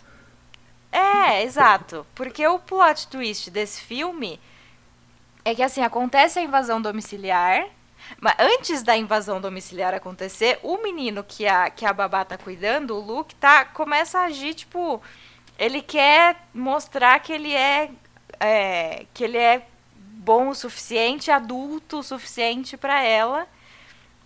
É, 0.92 1.42
exato. 1.42 2.07
Porque 2.14 2.47
o 2.47 2.59
plot 2.59 3.09
twist 3.09 3.51
desse 3.51 3.82
filme 3.82 4.40
é 5.44 5.55
que 5.55 5.62
assim, 5.62 5.82
acontece 5.82 6.38
a 6.38 6.42
invasão 6.42 6.80
domiciliar. 6.80 7.66
Mas 8.20 8.34
antes 8.38 8.82
da 8.82 8.97
invasão 8.97 9.40
domiciliar 9.40 9.92
acontecer, 9.94 10.59
o 10.62 10.78
menino 10.82 11.24
que 11.24 11.47
a, 11.47 11.70
que 11.70 11.84
a 11.84 11.92
babá 11.92 12.24
tá 12.24 12.38
cuidando, 12.38 12.97
o 12.97 13.01
Luke, 13.01 13.34
tá, 13.34 13.64
começa 13.64 14.18
a 14.18 14.24
agir, 14.24 14.55
tipo. 14.55 15.03
Ele 15.59 15.80
quer 15.80 16.36
mostrar 16.53 17.18
que 17.20 17.32
ele 17.32 17.55
é. 17.55 17.90
É, 18.41 19.07
que 19.12 19.24
ele 19.24 19.39
é 19.39 19.66
bom 19.93 20.49
o 20.49 20.55
suficiente, 20.55 21.30
adulto 21.30 21.99
o 21.99 22.03
suficiente 22.03 22.76
pra 22.76 23.03
ela. 23.03 23.47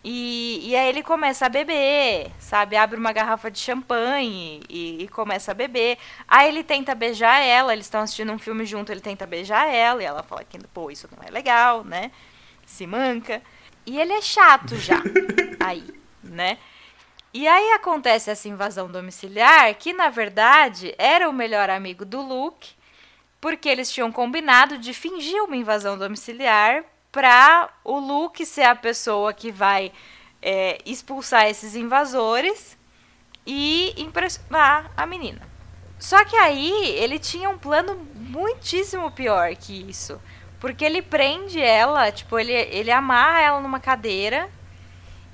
E, 0.02 0.70
e 0.70 0.74
aí 0.74 0.88
ele 0.88 1.02
começa 1.02 1.44
a 1.44 1.48
beber, 1.50 2.30
sabe? 2.38 2.74
Abre 2.74 2.98
uma 2.98 3.12
garrafa 3.12 3.50
de 3.50 3.58
champanhe 3.58 4.62
e, 4.68 5.02
e 5.02 5.08
começa 5.08 5.50
a 5.50 5.54
beber. 5.54 5.98
Aí 6.26 6.48
ele 6.48 6.64
tenta 6.64 6.94
beijar 6.94 7.42
ela, 7.42 7.74
eles 7.74 7.84
estão 7.84 8.00
assistindo 8.00 8.32
um 8.32 8.38
filme 8.38 8.64
junto, 8.64 8.90
ele 8.90 9.02
tenta 9.02 9.26
beijar 9.26 9.68
ela, 9.68 10.02
e 10.02 10.06
ela 10.06 10.22
fala 10.22 10.42
que, 10.42 10.58
pô, 10.68 10.90
isso 10.90 11.06
não 11.14 11.22
é 11.22 11.30
legal, 11.30 11.84
né? 11.84 12.10
Se 12.64 12.86
manca. 12.86 13.42
E 13.84 14.00
ele 14.00 14.14
é 14.14 14.22
chato 14.22 14.76
já, 14.76 15.02
aí, 15.60 15.84
né? 16.22 16.56
E 17.32 17.46
aí 17.46 17.72
acontece 17.72 18.30
essa 18.30 18.48
invasão 18.48 18.90
domiciliar, 18.90 19.74
que 19.74 19.92
na 19.92 20.08
verdade 20.08 20.94
era 20.98 21.28
o 21.28 21.32
melhor 21.32 21.68
amigo 21.68 22.04
do 22.04 22.20
Luke, 22.22 22.74
porque 23.40 23.68
eles 23.68 23.90
tinham 23.90 24.12
combinado 24.12 24.78
de 24.78 24.92
fingir 24.92 25.42
uma 25.42 25.56
invasão 25.56 25.96
domiciliar 25.96 26.84
para 27.10 27.70
o 27.84 27.98
Luke 27.98 28.44
ser 28.44 28.62
a 28.62 28.76
pessoa 28.76 29.32
que 29.32 29.50
vai 29.50 29.92
é, 30.42 30.78
expulsar 30.84 31.46
esses 31.46 31.74
invasores 31.74 32.78
e 33.46 33.94
impressionar 33.96 34.90
a 34.96 35.06
menina. 35.06 35.40
Só 35.98 36.24
que 36.24 36.36
aí 36.36 36.70
ele 36.96 37.18
tinha 37.18 37.48
um 37.50 37.58
plano 37.58 37.94
muitíssimo 38.14 39.10
pior 39.10 39.54
que 39.56 39.88
isso. 39.88 40.20
Porque 40.58 40.84
ele 40.84 41.02
prende 41.02 41.60
ela, 41.60 42.10
tipo, 42.12 42.38
ele, 42.38 42.52
ele 42.52 42.90
amarra 42.90 43.40
ela 43.40 43.60
numa 43.60 43.80
cadeira 43.80 44.48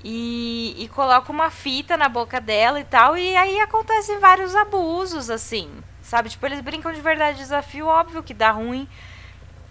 e, 0.03 0.75
e 0.77 0.87
coloca 0.89 1.31
uma 1.31 1.49
fita 1.49 1.97
na 1.97 2.09
boca 2.09 2.39
dela 2.39 2.79
e 2.79 2.83
tal. 2.83 3.17
E 3.17 3.35
aí 3.35 3.59
acontecem 3.59 4.19
vários 4.19 4.55
abusos, 4.55 5.29
assim. 5.29 5.69
Sabe? 6.07 6.29
Tipo, 6.29 6.45
eles 6.45 6.61
brincam 6.61 6.93
de 6.93 7.01
verdade 7.01 7.37
desafio, 7.37 7.85
óbvio 7.85 8.23
que 8.23 8.33
dá 8.33 8.49
ruim. 8.49 8.87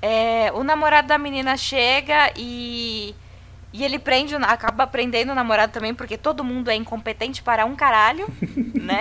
é, 0.03 0.53
o 0.55 0.63
namorado 0.63 1.09
da 1.09 1.17
menina 1.19 1.57
chega 1.57 2.31
e. 2.37 3.15
E 3.73 3.85
ele 3.85 3.99
prende, 3.99 4.35
acaba 4.37 4.87
prendendo 4.87 5.33
o 5.33 5.35
namorado 5.35 5.73
também, 5.73 5.95
porque 5.95 6.17
todo 6.17 6.45
mundo 6.45 6.71
é 6.71 6.75
incompetente 6.75 7.43
para 7.43 7.67
um 7.67 7.75
caralho, 7.77 8.27
né? 8.75 9.01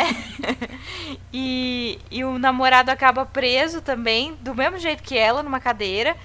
e, 1.31 1.99
e 2.11 2.25
o 2.25 2.37
namorado 2.37 2.89
acaba 2.91 3.25
preso 3.25 3.81
também, 3.81 4.35
do 4.41 4.53
mesmo 4.53 4.77
jeito 4.77 5.01
que 5.03 5.17
ela, 5.17 5.43
numa 5.43 5.59
cadeira. 5.61 6.15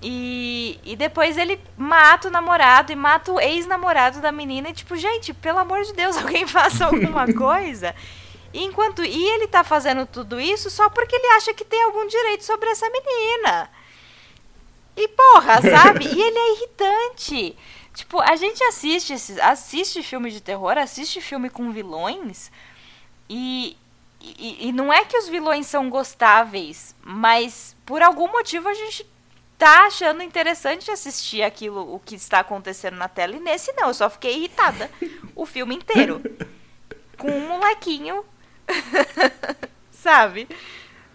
E, 0.00 0.78
e 0.84 0.94
depois 0.96 1.36
ele 1.38 1.58
mata 1.76 2.28
o 2.28 2.30
namorado 2.30 2.92
e 2.92 2.96
mata 2.96 3.32
o 3.32 3.40
ex-namorado 3.40 4.20
da 4.20 4.30
menina. 4.30 4.68
E 4.68 4.72
tipo, 4.72 4.96
gente, 4.96 5.32
pelo 5.32 5.58
amor 5.58 5.82
de 5.82 5.92
Deus, 5.92 6.16
alguém 6.22 6.46
faça 6.46 6.86
alguma 6.86 7.26
coisa. 7.34 7.94
E 8.52 8.62
enquanto 8.64 9.04
e 9.04 9.24
ele 9.30 9.48
tá 9.48 9.64
fazendo 9.64 10.06
tudo 10.06 10.40
isso 10.40 10.70
só 10.70 10.90
porque 10.90 11.16
ele 11.16 11.26
acha 11.28 11.54
que 11.54 11.64
tem 11.64 11.82
algum 11.82 12.06
direito 12.06 12.44
sobre 12.44 12.68
essa 12.68 12.88
menina. 12.90 13.70
E 14.96 15.08
porra, 15.08 15.60
sabe? 15.62 16.06
e 16.06 16.20
ele 16.20 16.38
é 16.38 16.52
irritante. 16.56 17.56
Tipo, 17.94 18.20
a 18.20 18.36
gente 18.36 18.62
assiste 18.64 19.12
esses, 19.12 19.38
assiste 19.38 20.02
filme 20.02 20.30
de 20.30 20.40
terror, 20.40 20.78
assiste 20.78 21.20
filme 21.20 21.50
com 21.50 21.70
vilões 21.72 22.50
e, 23.28 23.76
e, 24.20 24.68
e 24.68 24.72
não 24.72 24.92
é 24.92 25.04
que 25.04 25.16
os 25.16 25.28
vilões 25.28 25.66
são 25.66 25.90
gostáveis, 25.90 26.94
mas 27.02 27.76
por 27.84 28.02
algum 28.02 28.28
motivo 28.28 28.68
a 28.68 28.74
gente 28.74 29.06
tá 29.58 29.86
achando 29.86 30.22
interessante 30.22 30.90
assistir 30.90 31.42
aquilo, 31.42 31.94
o 31.94 32.00
que 32.00 32.14
está 32.14 32.40
acontecendo 32.40 32.96
na 32.96 33.08
tela. 33.08 33.36
E 33.36 33.40
nesse 33.40 33.72
não, 33.74 33.88
eu 33.88 33.94
só 33.94 34.10
fiquei 34.10 34.36
irritada 34.36 34.90
o 35.36 35.46
filme 35.46 35.74
inteiro. 35.74 36.20
Com 37.16 37.30
um 37.30 37.46
molequinho. 37.46 38.24
Sabe? 39.90 40.48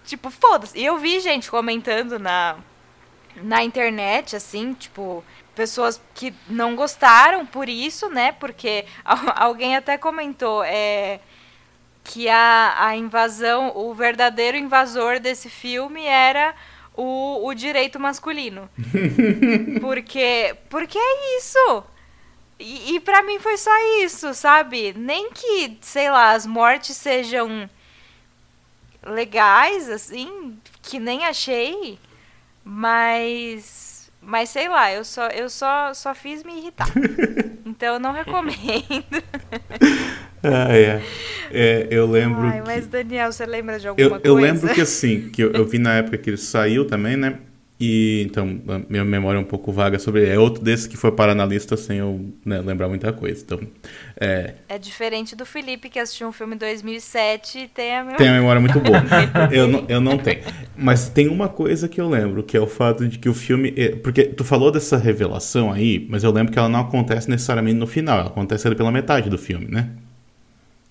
Tipo, 0.06 0.30
foda-se. 0.30 0.78
E 0.78 0.86
eu 0.86 0.98
vi 0.98 1.20
gente 1.20 1.50
comentando 1.50 2.18
na, 2.18 2.58
na 3.36 3.64
internet, 3.64 4.36
assim, 4.36 4.74
tipo, 4.74 5.24
pessoas 5.54 6.02
que 6.14 6.34
não 6.48 6.76
gostaram 6.76 7.46
por 7.46 7.68
isso, 7.68 8.10
né? 8.10 8.32
Porque 8.34 8.86
alguém 9.36 9.76
até 9.76 9.98
comentou 9.98 10.64
é, 10.64 11.20
que 12.04 12.30
a, 12.30 12.76
a 12.78 12.96
invasão, 12.96 13.74
o 13.76 13.94
verdadeiro 13.94 14.58
invasor 14.58 15.20
desse 15.20 15.50
filme 15.50 16.06
era 16.06 16.56
o, 16.96 17.46
o 17.48 17.54
direito 17.54 18.00
masculino. 18.00 18.70
porque, 19.82 20.56
porque 20.70 20.98
é 20.98 21.38
isso. 21.38 21.84
E, 22.60 22.96
e 22.96 23.00
para 23.00 23.22
mim 23.24 23.40
foi 23.40 23.58
só 23.58 23.72
isso, 24.04 24.34
sabe? 24.34 24.94
Nem 24.98 25.30
que, 25.32 25.78
sei 25.82 26.10
lá, 26.10 26.32
as 26.32 26.46
mortes 26.46 26.98
sejam 26.98 27.70
legais, 29.06 29.90
assim, 29.90 30.58
que 30.82 31.00
nem 31.00 31.26
achei. 31.26 31.98
Mas. 32.64 34.12
Mas 34.20 34.50
sei 34.50 34.68
lá, 34.68 34.92
eu 34.92 35.06
só, 35.06 35.28
eu 35.28 35.50
só, 35.50 35.94
só 35.94 36.14
fiz 36.14 36.44
me 36.44 36.58
irritar. 36.58 36.88
Então 37.68 37.96
eu 37.96 38.00
não 38.00 38.14
recomendo. 38.14 38.82
ah, 40.42 40.76
é. 40.76 41.04
é. 41.52 41.88
eu 41.92 42.10
lembro. 42.10 42.48
Ai, 42.48 42.62
que... 42.62 42.68
mas 42.68 42.88
Daniel, 42.88 43.30
você 43.30 43.46
lembra 43.46 43.78
de 43.78 43.90
alguma 43.90 44.06
eu, 44.06 44.10
coisa? 44.10 44.26
Eu 44.26 44.36
lembro 44.36 44.74
que 44.74 44.80
assim, 44.80 45.30
que 45.30 45.44
eu, 45.44 45.52
eu 45.52 45.66
vi 45.66 45.78
na 45.78 45.96
época 45.96 46.18
que 46.18 46.30
ele 46.30 46.38
saiu 46.38 46.88
também, 46.88 47.18
né? 47.18 47.40
E 47.80 48.24
então, 48.26 48.60
minha 48.90 49.06
memória 49.06 49.38
é 49.38 49.42
um 49.42 49.46
pouco 49.46 49.72
vaga 49.72 50.00
sobre 50.00 50.24
ele. 50.24 50.32
É 50.32 50.40
outro 50.40 50.64
desses 50.64 50.88
que 50.88 50.98
foi 50.98 51.12
parar 51.12 51.36
na 51.36 51.46
lista 51.46 51.78
sem 51.78 52.00
eu 52.00 52.34
né, 52.44 52.60
lembrar 52.60 52.90
muita 52.90 53.14
coisa. 53.14 53.44
Então, 53.44 53.60
é... 54.20 54.56
é 54.68 54.80
diferente 54.80 55.36
do 55.36 55.46
Felipe, 55.46 55.88
que 55.88 56.00
assistiu 56.00 56.28
um 56.28 56.32
filme 56.32 56.56
em 56.56 56.58
2007 56.58 57.60
e 57.60 57.68
tem 57.68 57.96
a 57.96 58.00
memória. 58.00 58.18
Tem 58.18 58.30
a 58.30 58.34
memória 58.34 58.60
muito 58.60 58.80
boa. 58.80 59.04
eu, 59.54 59.68
não, 59.68 59.86
eu 59.88 60.02
não 60.02 60.18
tenho. 60.18 60.42
Mas 60.76 61.08
tem 61.10 61.28
uma 61.28 61.48
coisa 61.48 61.88
que 61.88 62.02
eu 62.02 62.10
lembro, 62.10 62.42
que 62.42 62.58
é 62.58 62.60
o 62.60 62.68
fato 62.68 63.08
de 63.08 63.20
que 63.20 63.30
o 63.30 63.34
filme. 63.34 63.72
É, 63.78 63.96
porque 63.96 64.24
tu 64.24 64.44
falou 64.44 64.72
dessa 64.72 64.98
revelação 64.98 65.72
aí, 65.72 66.08
mas 66.10 66.24
eu 66.24 66.32
lembro 66.32 66.52
que 66.52 66.58
ela 66.58 66.70
não 66.70 66.80
acontece 66.80 67.30
necessariamente 67.30 67.78
no 67.78 67.86
final, 67.86 68.20
ela 68.20 68.30
acontece 68.30 68.66
ali 68.66 68.76
pela 68.76 68.92
metade 68.92 69.30
do 69.30 69.38
filme, 69.38 69.68
né? 69.68 69.92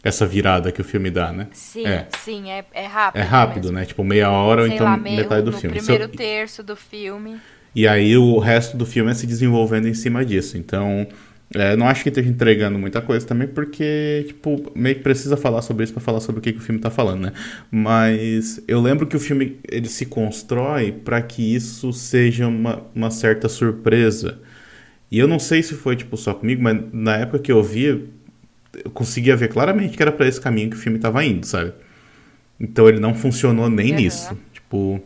Essa 0.07 0.25
virada 0.25 0.71
que 0.71 0.81
o 0.81 0.85
filme 0.85 1.11
dá, 1.11 1.33
né? 1.33 1.49
Sim, 1.53 1.85
é. 1.85 2.07
sim, 2.19 2.49
é, 2.49 2.65
é 2.73 2.87
rápido. 2.87 3.21
É 3.21 3.25
rápido, 3.25 3.65
mesmo. 3.65 3.79
né? 3.79 3.85
Tipo, 3.85 4.05
meia 4.05 4.31
hora 4.31 4.63
Sei 4.63 4.71
ou 4.71 4.75
então 4.75 4.87
lá, 4.87 4.97
meio, 4.97 5.17
metade 5.17 5.45
do 5.45 5.53
filme. 5.53 5.77
primeiro 5.77 6.05
eu... 6.05 6.09
terço 6.09 6.63
do 6.63 6.77
filme. 6.77 7.37
E 7.75 7.89
aí 7.89 8.17
o 8.17 8.39
resto 8.39 8.77
do 8.77 8.87
filme 8.87 9.11
é 9.11 9.15
se 9.15 9.27
desenvolvendo 9.27 9.89
em 9.89 9.95
cima 9.95 10.25
disso. 10.25 10.57
Então, 10.57 11.09
é, 11.53 11.75
não 11.75 11.89
acho 11.89 12.05
que 12.05 12.09
esteja 12.09 12.29
entregando 12.29 12.79
muita 12.79 13.03
coisa 13.03 13.27
também, 13.27 13.49
porque, 13.49 14.25
tipo, 14.29 14.71
meio 14.77 14.95
que 14.95 15.03
precisa 15.03 15.37
falar 15.37 15.61
sobre 15.61 15.83
isso 15.83 15.93
para 15.93 16.03
falar 16.03 16.21
sobre 16.21 16.39
o 16.39 16.43
que, 16.43 16.53
que, 16.53 16.59
o 16.59 16.63
filme 16.63 16.81
tá 16.81 16.89
falando, 16.89 17.23
né? 17.23 17.33
Mas 17.69 18.63
eu 18.69 18.81
lembro 18.81 19.09
que 19.09 19.17
o 19.17 19.21
filme 19.21 19.59
ele 19.69 19.89
se 19.89 20.07
constrói 20.07 20.93
para 20.93 21.21
que 21.21 21.55
isso 21.55 21.93
seja 21.93 22.47
uma, 22.47 22.85
uma 22.95 23.11
certa 23.11 23.49
surpresa. 23.49 24.39
E 25.11 25.19
eu 25.19 25.27
não 25.27 25.41
sei 25.41 25.65
se 25.65 25.75
foi, 25.75 25.97
tipo, 25.97 26.17
só 26.17 26.33
comigo, 26.33 26.63
mas 26.63 26.79
na 26.93 27.17
época 27.17 27.41
que 27.41 27.51
eu 27.51 27.63
vi, 27.63 28.09
eu 28.85 28.91
conseguia 28.91 29.37
ver 29.37 29.49
claramente 29.49 29.97
que 29.97 30.03
era 30.03 30.13
para 30.13 30.27
esse 30.27 30.41
caminho 30.41 30.71
que 30.71 30.77
o 30.77 30.79
filme 30.79 30.99
estava 30.99 31.25
indo, 31.25 31.47
sabe? 31.47 31.73
Então 32.59 32.89
ele 32.89 33.01
não 33.01 33.15
funcionou 33.15 33.69
nem 33.69 33.91
uhum. 33.91 33.97
nisso. 33.97 34.39
Tipo. 34.53 35.01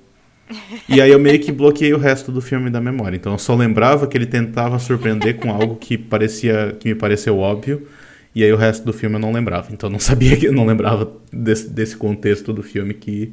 E 0.89 1.01
aí 1.01 1.11
eu 1.11 1.18
meio 1.18 1.39
que 1.39 1.53
bloqueei 1.53 1.93
o 1.93 1.99
resto 1.99 2.33
do 2.33 2.41
filme 2.41 2.71
da 2.71 2.81
memória. 2.81 3.16
Então 3.16 3.33
eu 3.33 3.39
só 3.39 3.55
lembrava 3.55 4.07
que 4.07 4.16
ele 4.16 4.27
tentava 4.27 4.79
surpreender 4.79 5.37
com 5.37 5.51
algo 5.51 5.77
que 5.77 5.97
parecia 5.97 6.77
que 6.79 6.89
me 6.89 6.95
pareceu 6.95 7.39
óbvio. 7.39 7.87
E 8.35 8.45
aí 8.45 8.53
o 8.53 8.57
resto 8.57 8.85
do 8.85 8.93
filme 8.93 9.16
eu 9.16 9.21
não 9.21 9.33
lembrava. 9.33 9.73
Então 9.73 9.89
eu 9.89 9.93
não 9.93 10.01
sabia 10.01 10.37
que 10.37 10.47
eu 10.47 10.53
não 10.53 10.66
lembrava 10.66 11.12
desse, 11.33 11.68
desse 11.68 11.97
contexto 11.97 12.53
do 12.53 12.62
filme 12.62 12.95
que 12.95 13.33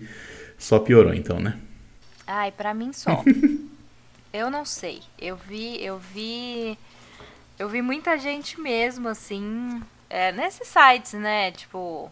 só 0.57 0.79
piorou, 0.79 1.13
então, 1.13 1.39
né? 1.39 1.57
Ai, 2.25 2.51
para 2.51 2.73
mim 2.73 2.91
só. 2.93 3.23
eu 4.33 4.51
não 4.51 4.65
sei. 4.65 4.99
Eu 5.19 5.37
vi, 5.37 5.83
eu 5.83 5.99
vi 6.13 6.77
eu 7.59 7.67
vi 7.67 7.81
muita 7.81 8.17
gente 8.17 8.59
mesmo 8.59 9.07
assim 9.07 9.81
é, 10.09 10.31
nesses 10.31 10.67
sites, 10.67 11.13
né? 11.13 11.51
Tipo, 11.51 12.11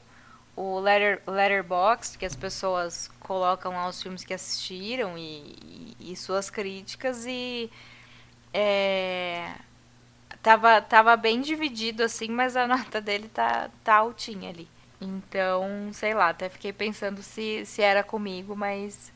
o 0.56 0.80
Letter, 0.80 1.22
Letterboxd, 1.28 2.18
que 2.18 2.26
as 2.26 2.36
pessoas 2.36 3.10
colocam 3.20 3.74
lá 3.74 3.88
os 3.88 4.02
filmes 4.02 4.24
que 4.24 4.34
assistiram 4.34 5.18
e, 5.18 5.96
e, 6.00 6.12
e 6.12 6.16
suas 6.16 6.50
críticas 6.50 7.26
e 7.26 7.70
é, 8.54 9.54
tava, 10.42 10.82
tava 10.82 11.18
bem 11.18 11.42
dividido 11.42 12.04
assim, 12.04 12.30
mas 12.30 12.56
a 12.56 12.66
nota 12.68 13.02
dele 13.02 13.30
tá, 13.30 13.70
tá 13.84 13.96
altinha 13.96 14.50
ali. 14.50 14.68
Então, 15.02 15.90
sei 15.92 16.14
lá, 16.14 16.30
até 16.30 16.48
fiquei 16.50 16.72
pensando 16.72 17.22
se, 17.22 17.66
se 17.66 17.82
era 17.82 18.04
comigo, 18.04 18.56
mas. 18.56 19.12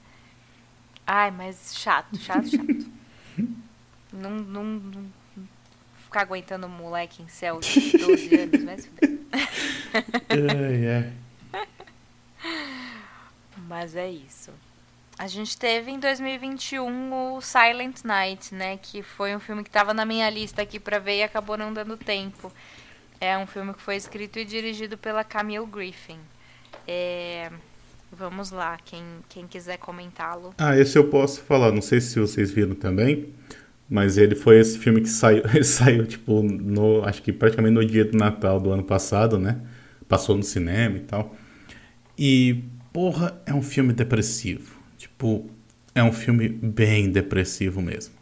Ai, 1.08 1.32
mas 1.32 1.74
chato, 1.76 2.18
chato, 2.18 2.48
chato. 2.50 2.92
não, 4.12 4.32
não, 4.32 4.64
não 4.64 5.19
ficar 6.10 6.22
aguentando 6.22 6.66
um 6.66 6.70
moleque 6.70 7.22
em 7.22 7.28
céu 7.28 7.60
de 7.60 7.98
12 7.98 8.36
anos, 8.36 8.64
mas. 8.64 8.90
Mas 13.68 13.96
é 13.96 14.10
isso. 14.10 14.52
A 15.18 15.28
gente 15.28 15.56
teve 15.56 15.92
em 15.92 16.00
2021 16.00 17.36
o 17.36 17.42
Silent 17.42 18.04
Night, 18.04 18.56
né? 18.56 18.78
Que 18.78 19.04
foi 19.04 19.36
um 19.36 19.40
filme 19.40 19.62
que 19.62 19.70
estava 19.70 19.94
na 19.94 20.06
minha 20.06 20.28
lista 20.30 20.64
aqui 20.64 20.80
para 20.80 20.98
ver 20.98 21.18
e 21.18 21.24
acabou 21.24 21.56
não 21.56 21.72
dando 21.72 21.96
tempo. 21.96 22.52
É 23.22 23.38
um 23.38 23.46
filme 23.46 23.74
que 23.74 23.82
foi 23.82 23.96
escrito 23.96 24.40
e 24.40 24.46
dirigido 24.46 24.98
pela 24.98 25.24
Camille 25.24 25.68
Griffin. 25.68 26.20
É... 26.88 27.52
Vamos 28.12 28.50
lá, 28.50 28.80
quem, 28.84 29.04
quem 29.28 29.46
quiser 29.46 29.78
comentá-lo. 29.78 30.56
Ah, 30.58 30.76
esse 30.76 30.98
eu 30.98 31.10
posso 31.10 31.44
falar. 31.44 31.72
Não 31.72 31.82
sei 31.82 32.02
se 32.02 32.20
vocês 32.20 32.50
viram 32.50 32.74
também. 32.74 33.32
Mas 33.90 34.18
ele 34.18 34.36
foi 34.36 34.60
esse 34.60 34.78
filme 34.78 35.02
que 35.02 35.10
saiu, 35.10 35.44
ele 35.54 35.64
saiu 35.64 36.06
tipo 36.06 36.44
no, 36.44 37.04
acho 37.04 37.22
que 37.24 37.34
praticamente 37.34 37.74
no 37.74 37.86
dia 37.86 38.06
do 38.06 38.18
Natal 38.18 38.60
do 38.60 38.72
ano 38.72 38.84
passado, 38.84 39.40
né? 39.40 39.60
Passou 40.08 40.38
no 40.38 40.44
cinema 40.44 40.98
e 40.98 41.02
tal. 41.02 41.36
E 42.18 42.64
porra, 42.94 43.42
é 43.46 43.54
um 43.54 43.62
filme 43.62 43.94
depressivo. 43.94 44.78
Tipo, 44.98 45.50
é 45.96 46.04
um 46.04 46.12
filme 46.12 46.50
bem 46.50 47.10
depressivo 47.10 47.82
mesmo. 47.82 48.14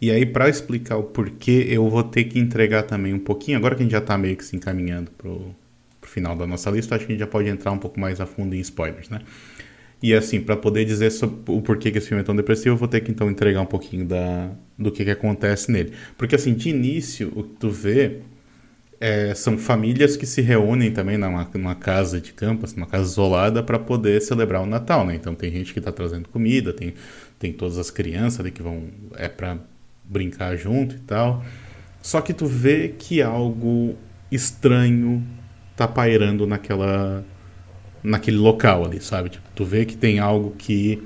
E 0.00 0.10
aí 0.10 0.26
para 0.26 0.48
explicar 0.48 0.96
o 0.96 1.04
porquê, 1.04 1.66
eu 1.68 1.88
vou 1.88 2.02
ter 2.02 2.24
que 2.24 2.38
entregar 2.38 2.82
também 2.82 3.14
um 3.14 3.20
pouquinho, 3.20 3.56
agora 3.56 3.76
que 3.76 3.82
a 3.82 3.84
gente 3.84 3.92
já 3.92 4.00
tá 4.00 4.18
meio 4.18 4.36
que 4.36 4.44
se 4.44 4.56
encaminhando 4.56 5.12
pro, 5.12 5.54
pro 6.00 6.10
final 6.10 6.34
da 6.34 6.44
nossa 6.44 6.70
lista, 6.70 6.96
acho 6.96 7.06
que 7.06 7.12
a 7.12 7.14
gente 7.14 7.20
já 7.20 7.26
pode 7.28 7.48
entrar 7.48 7.70
um 7.70 7.78
pouco 7.78 8.00
mais 8.00 8.20
a 8.20 8.26
fundo 8.26 8.54
em 8.54 8.60
spoilers, 8.60 9.08
né? 9.08 9.20
E 10.02 10.12
assim, 10.12 10.40
para 10.40 10.56
poder 10.56 10.84
dizer 10.84 11.12
o 11.46 11.62
porquê 11.62 11.92
que 11.92 11.98
esse 11.98 12.08
filme 12.08 12.22
é 12.22 12.24
tão 12.24 12.34
depressivo, 12.34 12.70
eu 12.70 12.76
vou 12.76 12.88
ter 12.88 13.00
que 13.00 13.10
então 13.10 13.30
entregar 13.30 13.60
um 13.60 13.66
pouquinho 13.66 14.04
da, 14.04 14.50
do 14.76 14.90
que, 14.90 15.04
que 15.04 15.10
acontece 15.10 15.70
nele. 15.70 15.92
Porque 16.18 16.34
assim, 16.34 16.54
de 16.54 16.70
início, 16.70 17.32
o 17.36 17.44
que 17.44 17.54
tu 17.60 17.70
vê 17.70 18.18
é, 19.00 19.32
são 19.34 19.56
famílias 19.56 20.16
que 20.16 20.26
se 20.26 20.40
reúnem 20.42 20.90
também 20.90 21.16
numa, 21.16 21.48
numa 21.54 21.74
casa 21.76 22.20
de 22.20 22.32
campo, 22.32 22.64
assim, 22.64 22.76
numa 22.76 22.86
casa 22.86 23.10
isolada, 23.10 23.62
para 23.62 23.78
poder 23.78 24.20
celebrar 24.22 24.62
o 24.62 24.66
Natal, 24.66 25.06
né? 25.06 25.14
Então 25.14 25.36
tem 25.36 25.52
gente 25.52 25.72
que 25.72 25.78
está 25.78 25.92
trazendo 25.92 26.28
comida, 26.28 26.72
tem, 26.72 26.94
tem 27.38 27.52
todas 27.52 27.78
as 27.78 27.90
crianças 27.90 28.40
ali 28.40 28.50
que 28.50 28.62
vão 28.62 28.84
é 29.16 29.28
para 29.28 29.58
brincar 30.04 30.56
junto 30.56 30.96
e 30.96 31.00
tal. 31.00 31.44
Só 32.00 32.20
que 32.20 32.32
tu 32.32 32.46
vê 32.46 32.94
que 32.98 33.22
algo 33.22 33.96
estranho 34.30 35.22
tá 35.76 35.86
pairando 35.86 36.46
naquela 36.46 37.24
naquele 38.02 38.36
local 38.36 38.84
ali, 38.84 39.00
sabe? 39.00 39.30
Tipo, 39.30 39.48
tu 39.54 39.64
vê 39.64 39.84
que 39.84 39.96
tem 39.96 40.18
algo 40.18 40.54
que 40.56 41.02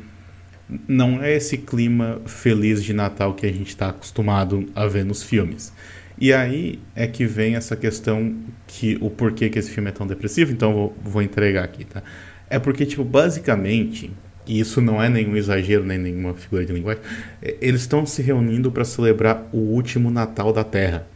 não 0.88 1.22
é 1.22 1.34
esse 1.34 1.58
clima 1.58 2.20
feliz 2.26 2.82
de 2.82 2.92
Natal 2.92 3.34
que 3.34 3.46
a 3.46 3.52
gente 3.52 3.68
está 3.68 3.90
acostumado 3.90 4.66
a 4.74 4.86
ver 4.86 5.04
nos 5.04 5.22
filmes. 5.22 5.72
E 6.18 6.32
aí 6.32 6.80
é 6.94 7.06
que 7.06 7.26
vem 7.26 7.56
essa 7.56 7.76
questão 7.76 8.34
que 8.66 8.96
o 9.00 9.10
porquê 9.10 9.50
que 9.50 9.58
esse 9.58 9.70
filme 9.70 9.90
é 9.90 9.92
tão 9.92 10.06
depressivo, 10.06 10.50
então 10.50 10.72
vou, 10.72 10.96
vou 11.02 11.22
entregar 11.22 11.64
aqui, 11.64 11.84
tá? 11.84 12.02
É 12.48 12.58
porque, 12.58 12.86
tipo, 12.86 13.04
basicamente, 13.04 14.10
e 14.46 14.58
isso 14.58 14.80
não 14.80 15.02
é 15.02 15.08
nenhum 15.08 15.36
exagero, 15.36 15.84
nem 15.84 15.98
nenhuma 15.98 16.32
figura 16.34 16.64
de 16.64 16.72
linguagem, 16.72 17.02
é, 17.42 17.56
eles 17.60 17.82
estão 17.82 18.06
se 18.06 18.22
reunindo 18.22 18.72
para 18.72 18.84
celebrar 18.84 19.46
o 19.52 19.58
último 19.58 20.10
Natal 20.10 20.52
da 20.52 20.64
Terra. 20.64 21.06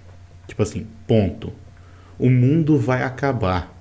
Tipo 0.46 0.62
assim, 0.62 0.86
ponto. 1.06 1.52
O 2.18 2.28
mundo 2.28 2.76
vai 2.76 3.02
acabar. 3.02 3.79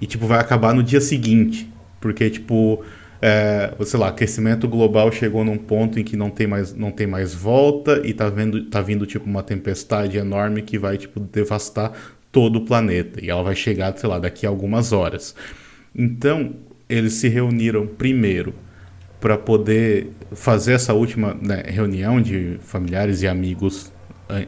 E, 0.00 0.06
tipo, 0.06 0.26
vai 0.26 0.38
acabar 0.40 0.74
no 0.74 0.82
dia 0.82 1.00
seguinte. 1.00 1.70
Porque, 2.00 2.30
tipo, 2.30 2.82
é, 3.20 3.74
sei 3.84 4.00
lá, 4.00 4.08
aquecimento 4.08 4.66
global 4.66 5.12
chegou 5.12 5.44
num 5.44 5.58
ponto 5.58 6.00
em 6.00 6.04
que 6.04 6.16
não 6.16 6.30
tem 6.30 6.46
mais, 6.46 6.74
não 6.74 6.90
tem 6.90 7.06
mais 7.06 7.34
volta 7.34 8.00
e 8.04 8.14
tá, 8.14 8.30
vendo, 8.30 8.64
tá 8.64 8.80
vindo 8.80 9.04
tipo 9.04 9.26
uma 9.26 9.42
tempestade 9.42 10.16
enorme 10.16 10.62
que 10.62 10.78
vai 10.78 10.96
tipo 10.96 11.20
devastar 11.20 11.92
todo 12.32 12.56
o 12.56 12.64
planeta. 12.64 13.22
E 13.22 13.28
ela 13.28 13.42
vai 13.42 13.54
chegar, 13.54 13.96
sei 13.96 14.08
lá, 14.08 14.18
daqui 14.18 14.46
a 14.46 14.48
algumas 14.48 14.92
horas. 14.92 15.34
Então, 15.94 16.54
eles 16.88 17.14
se 17.14 17.28
reuniram 17.28 17.86
primeiro 17.86 18.54
para 19.20 19.36
poder 19.36 20.10
fazer 20.32 20.72
essa 20.72 20.94
última 20.94 21.34
né, 21.34 21.62
reunião 21.66 22.22
de 22.22 22.56
familiares 22.62 23.20
e 23.22 23.28
amigos 23.28 23.92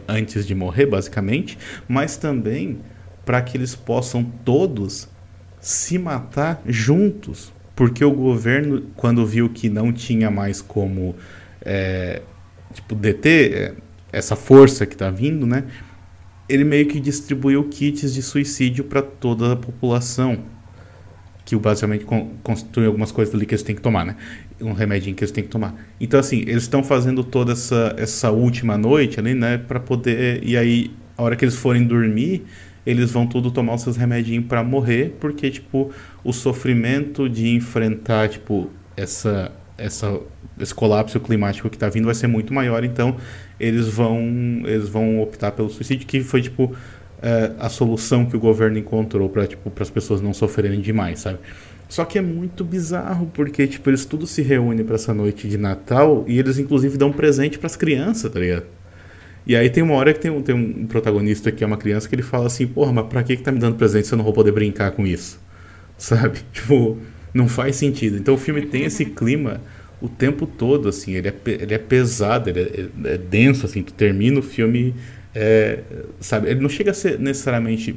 antes 0.09 0.46
de 0.46 0.55
morrer, 0.55 0.86
basicamente, 0.86 1.59
mas 1.88 2.16
também 2.16 2.78
para 3.24 3.42
que 3.42 3.57
eles 3.57 3.74
possam 3.74 4.24
todos 4.24 5.09
se 5.62 5.96
matar 5.96 6.60
juntos, 6.66 7.52
porque 7.76 8.04
o 8.04 8.10
governo, 8.10 8.82
quando 8.96 9.24
viu 9.24 9.48
que 9.48 9.70
não 9.70 9.92
tinha 9.92 10.28
mais 10.28 10.60
como 10.60 11.14
é, 11.64 12.20
tipo, 12.74 12.96
deter 12.96 13.52
é, 13.54 13.74
essa 14.12 14.34
força 14.34 14.84
que 14.84 14.94
está 14.94 15.08
vindo, 15.08 15.46
né? 15.46 15.64
Ele 16.48 16.64
meio 16.64 16.86
que 16.86 16.98
distribuiu 16.98 17.62
kits 17.68 18.12
de 18.12 18.22
suicídio 18.22 18.82
para 18.82 19.00
toda 19.00 19.52
a 19.52 19.56
população, 19.56 20.40
que 21.44 21.54
basicamente 21.54 22.04
constitui 22.42 22.84
algumas 22.84 23.12
coisas 23.12 23.32
ali 23.32 23.46
que 23.46 23.54
eles 23.54 23.62
têm 23.62 23.76
que 23.76 23.80
tomar, 23.80 24.04
né? 24.04 24.16
Um 24.60 24.72
remedinho 24.72 25.14
que 25.14 25.22
eles 25.22 25.30
têm 25.30 25.44
que 25.44 25.50
tomar. 25.50 25.76
Então, 26.00 26.18
assim, 26.18 26.40
eles 26.40 26.64
estão 26.64 26.82
fazendo 26.82 27.22
toda 27.22 27.52
essa, 27.52 27.94
essa 27.96 28.32
última 28.32 28.76
noite 28.76 29.20
ali, 29.20 29.32
né? 29.32 29.58
Para 29.58 29.78
poder. 29.78 30.42
E 30.42 30.56
aí, 30.56 30.90
a 31.16 31.22
hora 31.22 31.36
que 31.36 31.44
eles 31.44 31.54
forem 31.54 31.84
dormir, 31.84 32.44
eles 32.84 33.10
vão 33.12 33.26
tudo 33.26 33.50
tomar 33.50 33.74
os 33.74 33.82
seus 33.82 33.96
remedinhos 33.96 34.46
para 34.46 34.62
morrer, 34.62 35.16
porque, 35.20 35.50
tipo, 35.50 35.90
o 36.24 36.32
sofrimento 36.32 37.28
de 37.28 37.54
enfrentar, 37.54 38.28
tipo, 38.28 38.70
essa, 38.96 39.52
essa, 39.78 40.20
esse 40.58 40.74
colapso 40.74 41.18
climático 41.20 41.68
que 41.70 41.76
está 41.76 41.88
vindo 41.88 42.06
vai 42.06 42.14
ser 42.14 42.26
muito 42.26 42.52
maior, 42.52 42.84
então 42.84 43.16
eles 43.58 43.88
vão, 43.88 44.18
eles 44.64 44.88
vão 44.88 45.20
optar 45.20 45.52
pelo 45.52 45.70
suicídio, 45.70 46.06
que 46.06 46.20
foi, 46.22 46.42
tipo, 46.42 46.74
é, 47.22 47.52
a 47.58 47.68
solução 47.68 48.26
que 48.26 48.36
o 48.36 48.40
governo 48.40 48.76
encontrou 48.78 49.28
para 49.28 49.46
tipo, 49.46 49.72
as 49.80 49.90
pessoas 49.90 50.20
não 50.20 50.34
sofrerem 50.34 50.80
demais, 50.80 51.20
sabe? 51.20 51.38
Só 51.88 52.04
que 52.04 52.18
é 52.18 52.22
muito 52.22 52.64
bizarro, 52.64 53.30
porque, 53.34 53.66
tipo, 53.66 53.88
eles 53.90 54.04
tudo 54.04 54.26
se 54.26 54.42
reúnem 54.42 54.84
para 54.84 54.94
essa 54.94 55.12
noite 55.12 55.46
de 55.46 55.58
Natal 55.58 56.24
e 56.26 56.38
eles, 56.38 56.58
inclusive, 56.58 56.96
dão 56.96 57.12
presente 57.12 57.58
para 57.58 57.66
as 57.66 57.76
crianças, 57.76 58.32
tá 58.32 58.40
ligado? 58.40 58.64
E 59.47 59.57
aí 59.57 59.68
tem 59.68 59.82
uma 59.82 59.95
hora 59.95 60.12
que 60.12 60.20
tem 60.20 60.30
um, 60.30 60.40
tem 60.43 60.55
um 60.55 60.86
protagonista 60.86 61.51
que 61.51 61.64
é 61.64 61.66
uma 61.66 61.76
criança 61.76 62.09
que 62.09 62.14
ele 62.14 62.22
fala 62.22 62.47
assim, 62.47 62.66
porra, 62.66 62.93
mas 62.93 63.07
pra 63.07 63.22
que, 63.22 63.36
que 63.36 63.43
tá 63.43 63.51
me 63.51 63.59
dando 63.59 63.76
presente 63.76 64.07
se 64.07 64.14
eu 64.14 64.16
não 64.16 64.24
vou 64.24 64.32
poder 64.32 64.53
brincar 64.53 64.93
com 64.93 65.07
isso? 65.07 65.40
Sabe? 65.99 66.40
Tipo, 66.53 66.99
não 67.34 67.49
faz 67.49 67.76
sentido. 67.76 68.16
Então 68.16 68.34
o 68.34 68.38
filme 68.38 68.62
tem 68.62 68.84
esse 68.84 69.05
clima 69.05 69.61
o 70.01 70.09
tempo 70.09 70.47
todo, 70.47 70.88
assim, 70.88 71.12
ele 71.12 71.28
é, 71.28 71.34
ele 71.47 71.74
é 71.74 71.78
pesado, 71.78 72.51
ele 72.51 72.61
é, 73.05 73.12
é 73.14 73.18
denso, 73.18 73.64
assim, 73.64 73.82
tu 73.82 73.93
termina 73.93 74.40
o 74.40 74.43
filme, 74.43 74.95
é, 75.32 75.78
sabe? 76.18 76.51
Ele 76.51 76.61
não 76.61 76.68
chega 76.68 76.90
a 76.90 76.95
ser 76.95 77.20
necessariamente 77.20 77.97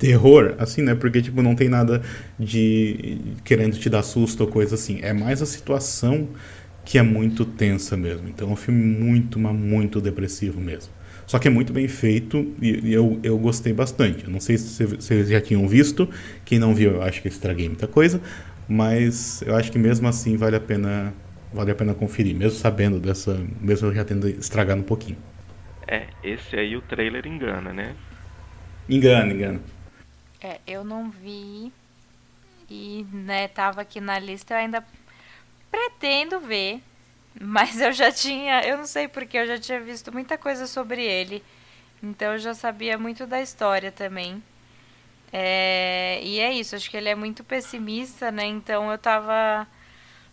terror, 0.00 0.54
assim, 0.58 0.82
né? 0.82 0.96
Porque, 0.96 1.22
tipo, 1.22 1.40
não 1.42 1.54
tem 1.54 1.68
nada 1.68 2.02
de 2.36 3.18
querendo 3.44 3.78
te 3.78 3.88
dar 3.88 4.02
susto 4.02 4.40
ou 4.40 4.46
coisa 4.48 4.74
assim. 4.74 4.98
É 5.02 5.12
mais 5.12 5.40
a 5.42 5.46
situação 5.46 6.28
que 6.84 6.98
é 6.98 7.02
muito 7.02 7.44
tensa 7.44 7.96
mesmo. 7.96 8.28
Então 8.28 8.50
é 8.50 8.52
um 8.52 8.56
filme 8.56 8.82
muito, 8.82 9.38
mas 9.38 9.54
muito 9.54 10.00
depressivo 10.00 10.60
mesmo. 10.60 10.92
Só 11.26 11.38
que 11.38 11.46
é 11.46 11.50
muito 11.50 11.72
bem 11.72 11.86
feito 11.86 12.54
e, 12.60 12.92
eu, 12.92 13.20
eu 13.22 13.38
gostei 13.38 13.72
bastante. 13.72 14.24
Eu 14.24 14.30
não 14.30 14.40
sei 14.40 14.58
se 14.58 14.84
vocês 14.84 15.28
já 15.28 15.40
tinham 15.40 15.68
visto. 15.68 16.08
Quem 16.44 16.58
não 16.58 16.74
viu, 16.74 16.92
eu 16.92 17.02
acho 17.02 17.22
que 17.22 17.28
estraguei 17.28 17.68
muita 17.68 17.86
coisa. 17.86 18.20
Mas 18.68 19.40
eu 19.42 19.54
acho 19.54 19.70
que 19.70 19.78
mesmo 19.78 20.08
assim 20.08 20.36
vale 20.36 20.56
a 20.56 20.60
pena, 20.60 21.14
vale 21.52 21.70
a 21.70 21.74
pena 21.74 21.94
conferir, 21.94 22.34
mesmo 22.34 22.58
sabendo 22.58 22.98
dessa. 22.98 23.40
Mesmo 23.60 23.92
já 23.92 24.04
tendo 24.04 24.28
estragado 24.28 24.80
um 24.80 24.84
pouquinho. 24.84 25.18
É, 25.86 26.08
esse 26.24 26.56
aí 26.56 26.76
o 26.76 26.82
trailer 26.82 27.26
engana, 27.26 27.72
né? 27.72 27.94
Engana, 28.88 29.32
engana. 29.32 29.60
É, 30.40 30.58
eu 30.66 30.82
não 30.82 31.10
vi. 31.10 31.72
E, 32.68 33.06
né, 33.12 33.48
tava 33.48 33.80
aqui 33.80 34.00
na 34.00 34.18
lista, 34.18 34.54
eu 34.54 34.58
ainda 34.58 34.84
pretendo 35.70 36.40
ver, 36.40 36.80
mas 37.40 37.80
eu 37.80 37.92
já 37.92 38.10
tinha, 38.10 38.62
eu 38.62 38.78
não 38.78 38.86
sei 38.86 39.08
porque 39.08 39.38
eu 39.38 39.46
já 39.46 39.58
tinha 39.58 39.80
visto 39.80 40.12
muita 40.12 40.36
coisa 40.36 40.66
sobre 40.66 41.04
ele, 41.04 41.42
então 42.02 42.32
eu 42.32 42.38
já 42.38 42.54
sabia 42.54 42.98
muito 42.98 43.26
da 43.26 43.40
história 43.40 43.92
também. 43.92 44.42
É, 45.32 46.20
e 46.24 46.40
é 46.40 46.52
isso, 46.52 46.74
acho 46.74 46.90
que 46.90 46.96
ele 46.96 47.08
é 47.08 47.14
muito 47.14 47.44
pessimista, 47.44 48.30
né? 48.30 48.44
Então 48.46 48.90
eu 48.90 48.98
tava. 48.98 49.66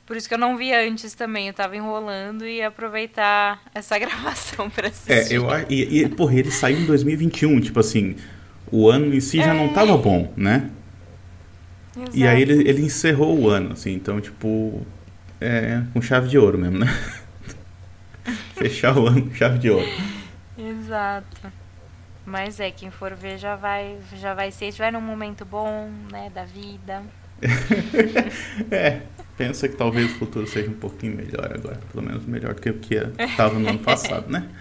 Por 0.06 0.16
isso 0.16 0.28
que 0.28 0.34
eu 0.34 0.40
não 0.40 0.56
vi 0.56 0.74
antes 0.74 1.14
também, 1.14 1.48
eu 1.48 1.54
tava 1.54 1.76
enrolando 1.76 2.48
e 2.48 2.58
ia 2.58 2.70
aproveitar 2.70 3.62
essa 3.76 3.98
gravação 4.00 4.70
pra 4.70 4.88
assistir. 4.88 5.34
É, 5.34 5.38
eu, 5.38 5.46
e, 5.70 6.02
e 6.02 6.10
porra, 6.10 6.36
ele 6.36 6.50
saiu 6.50 6.80
em 6.80 6.86
2021, 6.86 7.60
tipo 7.60 7.80
assim, 7.80 8.16
o 8.72 8.90
ano 8.90 9.14
em 9.14 9.20
si 9.20 9.38
já 9.38 9.54
não 9.54 9.70
tava 9.70 9.98
bom, 9.98 10.34
né? 10.36 10.72
Exato. 11.96 12.18
E 12.18 12.28
aí 12.28 12.42
ele, 12.42 12.68
ele 12.70 12.82
encerrou 12.84 13.38
o 13.38 13.50
ano, 13.50 13.74
assim, 13.74 13.94
então, 13.94 14.22
tipo, 14.22 14.86
é, 15.40 15.82
com 15.94 16.02
chave 16.02 16.28
de 16.28 16.38
ouro 16.38 16.58
mesmo, 16.58 16.80
né? 16.80 16.88
Fechar 18.56 18.98
o 18.98 19.08
ano 19.08 19.30
com 19.30 19.36
chave 19.36 19.60
de 19.60 19.70
ouro. 19.70 19.88
Exato. 20.58 21.52
Mas 22.26 22.60
é, 22.60 22.72
quem 22.72 22.92
for 22.92 23.14
ver 23.14 23.38
já 23.38 23.56
vai, 23.56 23.98
já 24.16 24.34
vai 24.34 24.52
ser, 24.52 24.68
estiver 24.68 24.92
num 24.92 25.02
momento 25.02 25.46
bom, 25.46 25.90
né, 26.12 26.30
da 26.34 26.44
vida. 26.44 27.02
é, 28.70 29.02
pensa 29.38 29.68
que 29.70 29.76
talvez 29.76 30.12
o 30.12 30.16
futuro 30.16 30.48
seja 30.48 30.70
um 30.70 30.74
pouquinho 30.74 31.16
melhor 31.16 31.54
agora, 31.54 31.80
pelo 31.92 32.06
menos 32.06 32.26
melhor 32.26 32.54
do 32.54 32.62
que 32.62 32.70
o 32.70 32.74
que 32.80 32.96
estava 33.20 33.58
no 33.58 33.70
ano 33.70 33.80
passado, 33.80 34.30
né? 34.32 34.48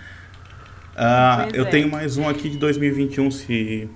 Ah, 0.99 1.49
eu 1.53 1.67
é. 1.67 1.69
tenho 1.69 1.91
mais 1.91 2.17
um 2.17 2.27
aqui 2.27 2.49
de 2.49 2.57
2021, 2.57 3.31
se 3.31 3.91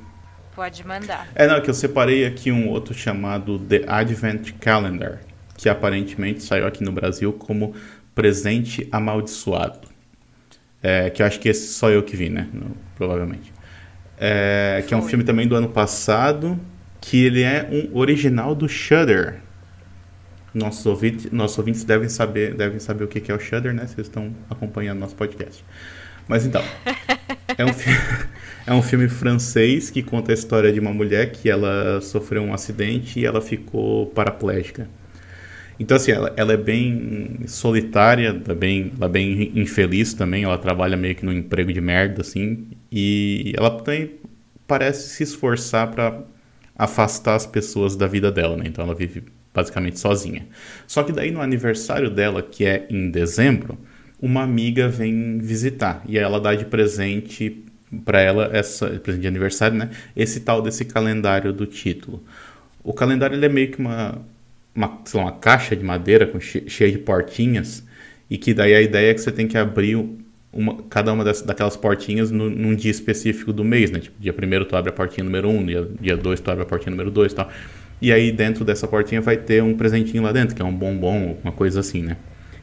Pode 0.54 0.86
mandar. 0.86 1.26
É, 1.34 1.46
não, 1.46 1.58
que 1.62 1.70
eu 1.70 1.72
separei 1.72 2.26
aqui 2.26 2.52
um 2.52 2.68
outro 2.68 2.92
chamado 2.92 3.58
The 3.58 3.84
Advent 3.86 4.52
Calendar 4.60 5.20
que 5.60 5.68
aparentemente 5.68 6.42
saiu 6.42 6.66
aqui 6.66 6.82
no 6.82 6.90
Brasil 6.90 7.34
como 7.34 7.74
Presente 8.14 8.88
Amaldiçoado. 8.90 9.88
É, 10.82 11.10
que 11.10 11.20
eu 11.20 11.26
acho 11.26 11.38
que 11.38 11.50
esse 11.50 11.74
só 11.74 11.90
eu 11.90 12.02
que 12.02 12.16
vi, 12.16 12.30
né? 12.30 12.48
No, 12.50 12.74
provavelmente. 12.96 13.52
É, 14.18 14.82
que 14.86 14.94
é 14.94 14.96
um 14.96 15.02
filme 15.02 15.22
também 15.22 15.46
do 15.46 15.54
ano 15.54 15.68
passado, 15.68 16.58
que 16.98 17.26
ele 17.26 17.42
é 17.42 17.68
um 17.70 17.94
original 17.94 18.54
do 18.54 18.66
Shudder. 18.66 19.40
Nossos 20.54 20.86
ouvintes, 20.86 21.30
nossos 21.30 21.58
ouvintes 21.58 21.84
devem 21.84 22.08
saber, 22.08 22.54
devem 22.54 22.78
saber 22.78 23.04
o 23.04 23.08
que 23.08 23.30
é 23.30 23.34
o 23.34 23.38
Shudder, 23.38 23.74
né? 23.74 23.86
Vocês 23.86 24.06
estão 24.06 24.34
acompanhando 24.48 24.98
nosso 24.98 25.14
podcast. 25.14 25.62
Mas 26.26 26.46
então, 26.46 26.62
é 27.58 27.64
um, 27.66 27.68
é 28.66 28.72
um 28.72 28.82
filme 28.82 29.10
francês 29.10 29.90
que 29.90 30.02
conta 30.02 30.32
a 30.32 30.34
história 30.34 30.72
de 30.72 30.80
uma 30.80 30.92
mulher 30.92 31.32
que 31.32 31.50
ela 31.50 32.00
sofreu 32.00 32.42
um 32.42 32.54
acidente 32.54 33.20
e 33.20 33.26
ela 33.26 33.42
ficou 33.42 34.06
paraplégica. 34.06 34.88
Então, 35.80 35.96
assim, 35.96 36.12
ela, 36.12 36.30
ela 36.36 36.52
é 36.52 36.58
bem 36.58 37.40
solitária, 37.46 38.38
tá 38.38 38.54
bem, 38.54 38.92
ela 38.98 39.06
é 39.06 39.08
bem 39.08 39.52
infeliz 39.58 40.12
também. 40.12 40.44
Ela 40.44 40.58
trabalha 40.58 40.94
meio 40.94 41.14
que 41.14 41.24
num 41.24 41.32
emprego 41.32 41.72
de 41.72 41.80
merda, 41.80 42.20
assim. 42.20 42.68
E 42.92 43.54
ela 43.56 43.70
também 43.70 44.10
parece 44.66 45.08
se 45.08 45.22
esforçar 45.22 45.90
para 45.90 46.22
afastar 46.76 47.34
as 47.34 47.46
pessoas 47.46 47.96
da 47.96 48.06
vida 48.06 48.30
dela, 48.30 48.58
né? 48.58 48.64
Então 48.66 48.84
ela 48.84 48.94
vive 48.94 49.24
basicamente 49.54 49.98
sozinha. 49.98 50.46
Só 50.86 51.02
que 51.02 51.12
daí 51.12 51.30
no 51.30 51.40
aniversário 51.40 52.10
dela, 52.10 52.42
que 52.42 52.66
é 52.66 52.86
em 52.90 53.10
dezembro, 53.10 53.78
uma 54.20 54.42
amiga 54.42 54.86
vem 54.86 55.38
visitar 55.38 56.02
e 56.06 56.18
ela 56.18 56.38
dá 56.38 56.54
de 56.54 56.66
presente 56.66 57.64
para 58.04 58.20
ela 58.20 58.50
essa 58.52 58.86
presente 58.86 59.22
de 59.22 59.28
aniversário, 59.28 59.78
né? 59.78 59.90
Esse 60.14 60.40
tal 60.40 60.60
desse 60.60 60.84
calendário 60.84 61.54
do 61.54 61.64
título. 61.64 62.22
O 62.84 62.92
calendário 62.92 63.34
ele 63.34 63.46
é 63.46 63.48
meio 63.48 63.70
que 63.70 63.78
uma 63.78 64.20
uma, 64.74 64.86
lá, 64.86 65.20
uma 65.22 65.32
caixa 65.32 65.74
de 65.76 65.84
madeira 65.84 66.26
com 66.26 66.40
che 66.40 66.68
cheia 66.68 66.92
de 66.92 66.98
portinhas 66.98 67.84
e 68.28 68.38
que 68.38 68.54
daí 68.54 68.74
a 68.74 68.80
ideia 68.80 69.10
é 69.10 69.14
que 69.14 69.20
você 69.20 69.32
tem 69.32 69.46
que 69.46 69.58
abrir 69.58 69.96
uma, 70.52 70.82
cada 70.88 71.12
uma 71.12 71.24
das, 71.24 71.42
daquelas 71.42 71.76
portinhas 71.76 72.30
no, 72.30 72.50
num 72.50 72.74
dia 72.74 72.90
específico 72.90 73.52
do 73.52 73.64
mês, 73.64 73.90
né? 73.90 74.00
Tipo, 74.00 74.20
dia 74.20 74.32
primeiro 74.32 74.64
tu 74.64 74.76
abre 74.76 74.90
a 74.90 74.92
portinha 74.92 75.24
número 75.24 75.48
1, 75.48 75.58
um, 75.58 75.66
dia, 75.66 75.88
dia 76.00 76.16
dois 76.16 76.40
tu 76.40 76.50
abre 76.50 76.62
a 76.62 76.66
portinha 76.66 76.90
número 76.90 77.10
2 77.10 77.32
e 77.32 77.34
tal. 77.34 77.50
E 78.02 78.12
aí 78.12 78.32
dentro 78.32 78.64
dessa 78.64 78.88
portinha 78.88 79.20
vai 79.20 79.36
ter 79.36 79.62
um 79.62 79.76
presentinho 79.76 80.22
lá 80.22 80.32
dentro, 80.32 80.54
que 80.54 80.62
é 80.62 80.64
um 80.64 80.74
bombom, 80.74 81.36
uma 81.42 81.52
coisa 81.52 81.80
assim, 81.80 82.02
né? 82.02 82.16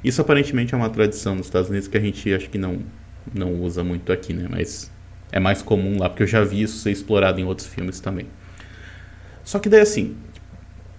Isso 0.04 0.22
aparentemente 0.22 0.74
é 0.74 0.78
uma 0.78 0.90
tradição 0.90 1.36
nos 1.36 1.48
Estados 1.48 1.70
Unidos 1.70 1.88
que 1.88 1.98
a 1.98 2.02
gente 2.02 2.34
acho 2.34 2.50
que 2.50 2.58
não, 2.58 2.80
não 3.34 3.62
usa 3.62 3.84
muito 3.84 4.12
aqui, 4.12 4.34
né? 4.34 4.48
Mas 4.50 4.92
é 5.32 5.40
mais 5.40 5.62
comum 5.62 6.00
lá, 6.00 6.10
porque 6.10 6.24
eu 6.24 6.28
já 6.28 6.44
vi 6.44 6.62
isso 6.62 6.80
ser 6.80 6.92
explorado 6.92 7.40
em 7.40 7.44
outros 7.44 7.68
filmes 7.68 8.00
também. 8.00 8.28
Só 9.44 9.60
que 9.60 9.70
daí 9.70 9.82
assim, 9.82 10.16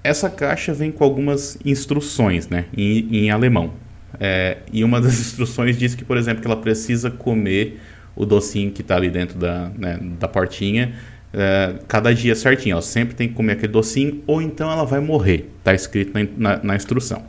essa 0.08 0.30
caixa 0.30 0.72
vem 0.72 0.90
com 0.90 1.04
algumas 1.04 1.58
instruções, 1.64 2.48
né? 2.48 2.64
Em, 2.76 3.24
em 3.24 3.30
alemão. 3.30 3.74
É, 4.18 4.58
e 4.72 4.82
uma 4.82 5.00
das 5.00 5.18
instruções 5.20 5.78
diz 5.78 5.94
que, 5.94 6.04
por 6.04 6.16
exemplo, 6.16 6.40
que 6.40 6.46
ela 6.46 6.56
precisa 6.56 7.10
comer 7.10 7.78
o 8.16 8.26
docinho 8.26 8.70
que 8.72 8.80
está 8.80 8.96
ali 8.96 9.10
dentro 9.10 9.38
da, 9.38 9.70
né, 9.76 9.98
da 10.18 10.26
portinha 10.26 10.94
é, 11.32 11.74
cada 11.86 12.12
dia 12.14 12.34
certinho. 12.34 12.72
Ela 12.72 12.82
sempre 12.82 13.14
tem 13.14 13.28
que 13.28 13.34
comer 13.34 13.52
aquele 13.52 13.72
docinho 13.72 14.22
ou 14.26 14.42
então 14.42 14.70
ela 14.70 14.84
vai 14.84 15.00
morrer. 15.00 15.50
Está 15.58 15.74
escrito 15.74 16.12
na, 16.14 16.26
na, 16.36 16.62
na, 16.64 16.76
instrução. 16.76 17.22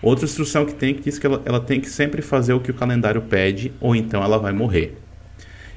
Outra 0.00 0.24
instrução 0.24 0.64
que 0.64 0.74
tem 0.74 0.94
que 0.94 1.02
diz 1.02 1.18
que 1.18 1.26
ela, 1.26 1.42
ela 1.44 1.60
tem 1.60 1.80
que 1.80 1.88
sempre 1.88 2.22
fazer 2.22 2.52
o 2.52 2.60
que 2.60 2.70
o 2.70 2.74
calendário 2.74 3.22
pede 3.22 3.72
ou 3.80 3.96
então 3.96 4.22
ela 4.22 4.38
vai 4.38 4.52
morrer. 4.52 4.98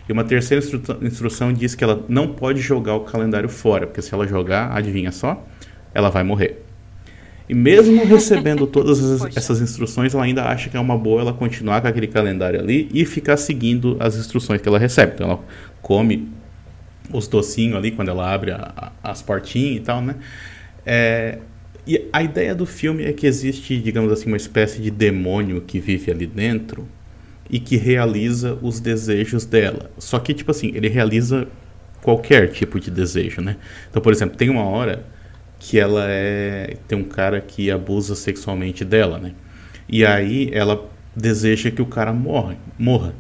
E 0.07 0.11
uma 0.11 0.23
terceira 0.23 0.63
instru 0.63 0.81
instrução 1.01 1.51
diz 1.51 1.73
que 1.73 1.83
ela 1.83 2.03
não 2.07 2.27
pode 2.27 2.61
jogar 2.61 2.93
o 2.95 3.01
calendário 3.01 3.49
fora, 3.49 3.87
porque 3.87 4.01
se 4.01 4.13
ela 4.13 4.27
jogar, 4.27 4.71
adivinha 4.71 5.11
só, 5.11 5.43
ela 5.95 6.09
vai 6.09 6.23
morrer. 6.23 6.61
E 7.47 7.55
mesmo 7.55 8.05
recebendo 8.05 8.65
todas 8.67 8.99
essas 9.35 9.61
instruções, 9.61 10.13
ela 10.13 10.23
ainda 10.23 10.43
acha 10.43 10.69
que 10.69 10.77
é 10.77 10.79
uma 10.79 10.97
boa 10.97 11.21
ela 11.21 11.33
continuar 11.33 11.81
com 11.81 11.87
aquele 11.87 12.07
calendário 12.07 12.59
ali 12.59 12.89
e 12.93 13.05
ficar 13.05 13.37
seguindo 13.37 13.95
as 13.99 14.15
instruções 14.15 14.61
que 14.61 14.67
ela 14.67 14.77
recebe. 14.77 15.13
Então 15.15 15.27
ela 15.27 15.39
come 15.81 16.27
os 17.11 17.27
docinhos 17.27 17.77
ali 17.77 17.91
quando 17.91 18.09
ela 18.09 18.31
abre 18.31 18.51
a, 18.51 18.73
a, 18.75 19.11
as 19.11 19.21
portinhas 19.21 19.77
e 19.77 19.79
tal, 19.79 20.01
né? 20.01 20.15
É, 20.85 21.39
e 21.87 22.07
a 22.11 22.21
ideia 22.21 22.53
do 22.53 22.65
filme 22.65 23.03
é 23.03 23.13
que 23.13 23.27
existe, 23.27 23.79
digamos 23.79 24.11
assim, 24.11 24.27
uma 24.27 24.37
espécie 24.37 24.81
de 24.81 24.89
demônio 24.89 25.61
que 25.61 25.79
vive 25.79 26.11
ali 26.11 26.25
dentro 26.25 26.87
e 27.47 27.59
que 27.59 27.77
realiza 27.77 28.57
os 28.61 28.79
desejos 28.79 29.45
dela. 29.45 29.91
Só 29.99 30.17
que, 30.17 30.33
tipo 30.33 30.49
assim, 30.49 30.71
ele 30.73 30.89
realiza 30.89 31.47
qualquer 32.01 32.49
tipo 32.51 32.79
de 32.79 32.89
desejo, 32.89 33.39
né? 33.39 33.57
Então, 33.89 34.01
por 34.01 34.11
exemplo, 34.11 34.35
tem 34.35 34.49
uma 34.49 34.63
hora 34.63 35.05
que 35.67 35.79
ela 35.79 36.05
é 36.07 36.77
tem 36.87 36.95
um 36.95 37.03
cara 37.03 37.41
que 37.41 37.71
abusa 37.71 38.15
sexualmente 38.15 38.85
dela, 38.85 39.17
né? 39.17 39.33
E 39.89 40.05
aí 40.05 40.51
ela 40.53 40.87
deseja 41.15 41.71
que 41.71 41.81
o 41.81 41.87
cara 41.87 42.13
morra, 42.13 42.55
morra. 42.77 43.15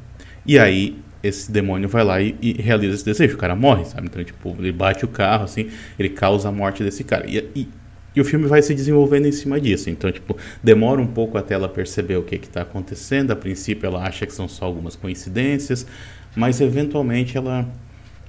E 0.45 0.59
aí 0.59 0.95
esse 1.23 1.51
demônio 1.51 1.89
vai 1.89 2.03
lá 2.03 2.21
e, 2.21 2.35
e, 2.39 2.53
realiza 2.53 2.93
esse 2.93 3.05
desejo, 3.05 3.33
o 3.33 3.37
cara 3.39 3.55
morre, 3.55 3.85
sabe? 3.85 4.05
Então, 4.05 4.23
tipo, 4.23 4.55
ele 4.59 4.71
bate 4.71 5.03
o 5.03 5.07
carro, 5.07 5.43
assim, 5.43 5.71
ele 5.97 6.09
causa 6.09 6.49
a 6.49 6.51
morte 6.51 6.83
desse 6.83 7.03
cara. 7.03 7.25
E, 7.27 7.49
e, 7.55 7.67
e, 8.15 8.21
o 8.21 8.23
filme 8.23 8.45
vai 8.45 8.61
se 8.61 8.75
desenvolvendo 8.75 9.25
em 9.25 9.31
cima 9.31 9.59
disso. 9.59 9.89
Então, 9.89 10.11
tipo, 10.11 10.37
demora 10.63 11.01
um 11.01 11.07
pouco 11.07 11.39
até 11.39 11.55
ela 11.55 11.67
perceber 11.67 12.17
o 12.17 12.21
que 12.21 12.35
está 12.35 12.61
acontecendo. 12.61 13.31
A 13.31 13.35
princípio, 13.35 13.87
ela 13.87 14.03
acha 14.03 14.23
que 14.27 14.33
são 14.33 14.47
só 14.47 14.65
algumas 14.65 14.95
coincidências, 14.95 15.87
mas 16.35 16.61
eventualmente 16.61 17.35
ela 17.35 17.67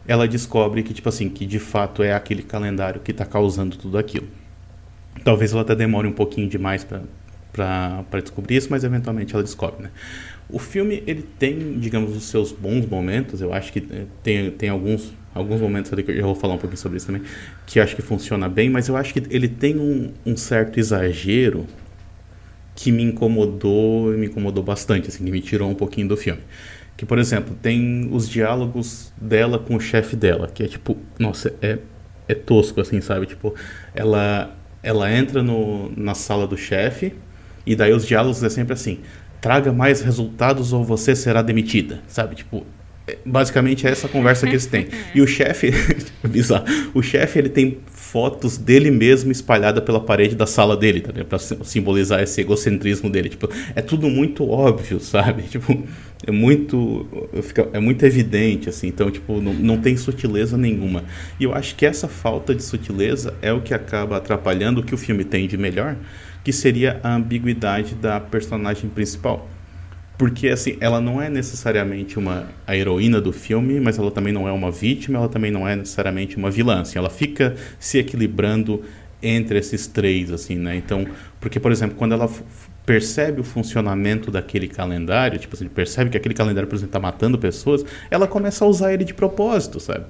ela 0.09 0.27
descobre 0.29 0.83
que, 0.83 0.95
tipo 0.95 1.09
assim, 1.09 1.29
que 1.29 1.45
de 1.47 1.59
fato 1.59 2.03
é 2.03 2.13
aquele 2.13 2.43
calendário 2.43 3.01
que 3.01 3.11
está 3.11 3.25
causando 3.25 3.77
tudo 3.77 3.99
aquilo. 3.99 4.29
Talvez 5.25 5.53
ela 5.53 5.63
até 5.63 5.75
demore 5.75 6.07
um 6.07 6.13
pouquinho 6.13 6.49
demais 6.49 6.85
para 6.85 8.21
descobrir 8.21 8.57
isso, 8.57 8.69
mas 8.71 8.85
eventualmente 8.85 9.35
ela 9.35 9.43
descobre, 9.43 9.85
né? 9.85 9.91
O 10.49 10.61
filme, 10.61 11.03
ele 11.07 11.23
tem, 11.23 11.79
digamos, 11.79 12.17
os 12.17 12.25
seus 12.25 12.53
bons 12.53 12.87
momentos, 12.87 13.41
eu 13.41 13.53
acho 13.53 13.73
que 13.73 13.81
eh, 13.91 14.05
tem, 14.23 14.51
tem 14.53 14.69
alguns, 14.69 15.13
alguns 15.35 15.61
momentos 15.61 15.93
ali 15.93 16.05
que 16.05 16.13
eu 16.13 16.23
vou 16.23 16.37
falar 16.37 16.55
um 16.55 16.59
pouquinho 16.59 16.79
sobre 16.79 16.99
isso 16.99 17.07
também, 17.07 17.23
que 17.67 17.81
acho 17.81 17.97
que 17.97 18.03
funciona 18.03 18.49
bem, 18.49 18.71
mas 18.71 18.87
eu 18.87 18.97
acho 18.97 19.13
que 19.13 19.23
ele 19.29 19.49
tem 19.49 19.77
um, 19.77 20.13
um 20.25 20.37
certo 20.37 20.79
exagero 20.79 21.67
que 22.77 22.93
me 22.93 23.03
incomodou, 23.03 24.13
me 24.13 24.27
incomodou 24.27 24.63
bastante, 24.63 25.09
assim, 25.09 25.25
que 25.25 25.31
me 25.33 25.41
tirou 25.41 25.69
um 25.69 25.75
pouquinho 25.75 26.07
do 26.07 26.17
filme. 26.17 26.43
Que, 26.97 27.05
por 27.05 27.19
exemplo, 27.19 27.55
tem 27.61 28.09
os 28.11 28.29
diálogos 28.29 29.13
dela 29.21 29.59
com 29.59 29.77
o 29.77 29.81
chefe 29.81 30.17
dela, 30.17 30.49
que 30.53 30.63
é 30.63 30.67
tipo, 30.67 30.97
nossa, 31.19 31.55
é, 31.61 31.79
é 32.27 32.35
tosco, 32.35 32.81
assim, 32.81 33.01
sabe? 33.01 33.27
Tipo, 33.27 33.55
ela, 33.95 34.57
ela 34.83 35.13
entra 35.13 35.43
no, 35.43 35.93
na 35.97 36.15
sala 36.15 36.47
do 36.47 36.57
chefe, 36.57 37.15
e 37.67 37.77
daí 37.77 37.93
os 37.93 38.07
diálogos 38.07 38.43
é 38.43 38.49
sempre 38.49 38.73
assim: 38.73 39.01
traga 39.41 39.73
mais 39.73 40.01
resultados 40.01 40.73
ou 40.73 40.85
você 40.85 41.15
será 41.15 41.43
demitida, 41.43 42.01
sabe? 42.07 42.37
Tipo, 42.37 42.65
é, 43.07 43.19
basicamente 43.25 43.87
é 43.87 43.91
essa 43.91 44.09
conversa 44.09 44.47
que 44.47 44.53
eles 44.53 44.67
têm. 44.67 44.89
E 45.15 45.21
o 45.21 45.27
chefe, 45.27 45.71
bizarro, 46.27 46.65
o 46.95 47.03
chefe 47.03 47.39
ele 47.39 47.49
tem 47.49 47.79
fotos 48.13 48.57
dele 48.57 48.91
mesmo 48.91 49.33
espalhada 49.33 49.83
pela 49.83 50.01
parede 50.01 50.35
da 50.35 50.47
sala 50.47 50.77
dele, 50.77 51.01
tá 51.01 51.13
Para 51.25 51.39
simbolizar 51.39 52.23
esse 52.23 52.41
egocentrismo 52.41 53.11
dele, 53.11 53.29
tipo, 53.29 53.49
é 53.75 53.83
tudo 53.83 54.09
muito 54.09 54.49
óbvio, 54.49 54.99
sabe? 55.01 55.43
Tipo, 55.43 55.83
é 56.27 56.31
muito 56.31 57.07
é 57.73 57.81
muito 57.81 58.07
evidente 58.07 58.69
assim, 58.69 58.89
então 58.89 59.11
tipo, 59.11 59.41
não, 59.41 59.53
não 59.53 59.79
tem 59.79 59.97
sutileza 59.97 60.57
nenhuma. 60.57 61.05
E 61.39 61.45
eu 61.45 61.53
acho 61.53 61.75
que 61.75 61.85
essa 61.85 62.09
falta 62.09 62.55
de 62.55 62.63
sutileza 62.63 63.35
é 63.43 63.53
o 63.53 63.61
que 63.61 63.75
acaba 63.75 64.17
atrapalhando 64.17 64.81
o 64.81 64.85
que 64.85 64.95
o 64.95 64.99
filme 64.99 65.25
tem 65.25 65.49
de 65.49 65.59
melhor, 65.59 65.97
que 66.45 66.53
seria 66.53 67.01
a 67.03 67.15
ambiguidade 67.15 67.95
da 67.97 68.21
personagem 68.21 68.89
principal 68.89 69.49
porque 70.19 70.49
assim, 70.49 70.77
ela 70.81 71.01
não 71.01 71.21
é 71.21 71.29
necessariamente 71.29 72.19
uma 72.19 72.49
a 72.67 72.77
heroína 72.77 73.21
do 73.21 73.33
filme, 73.33 73.79
mas 73.81 73.99
ela 73.99 74.11
também 74.11 74.33
não 74.33 74.49
é 74.49 74.53
uma 74.53 74.71
vítima, 74.71 75.19
ela 75.19 75.29
também 75.29 75.51
não 75.51 75.69
é 75.69 75.77
necessariamente 75.77 76.37
uma 76.37 76.51
vilã. 76.51 76.81
Assim, 76.81 76.99
ela 76.99 77.11
fica 77.11 77.55
se 77.79 77.99
equilibrando 77.99 78.83
entre 79.23 79.59
esses 79.59 79.87
três, 79.87 80.31
assim, 80.31 80.57
né? 80.57 80.77
Então, 80.77 81.07
porque 81.41 81.61
por 81.61 81.71
exemplo, 81.73 81.97
quando 81.97 82.13
ela 82.13 82.31
percebe 82.85 83.41
o 83.41 83.45
funcionamento 83.45 84.31
daquele 84.31 84.69
calendário, 84.69 85.39
tipo 85.39 85.57
assim, 85.57 85.69
percebe 85.69 86.11
que 86.11 86.17
aquele 86.17 86.35
calendário, 86.35 86.69
por 86.69 86.77
exemplo, 86.77 86.91
está 86.91 87.01
matando 87.01 87.37
pessoas, 87.37 87.85
ela 88.11 88.29
começa 88.29 88.65
a 88.65 88.69
usar 88.69 88.95
ele 88.95 89.05
de 89.05 89.13
propósito, 89.13 89.81
sabe? 89.81 90.07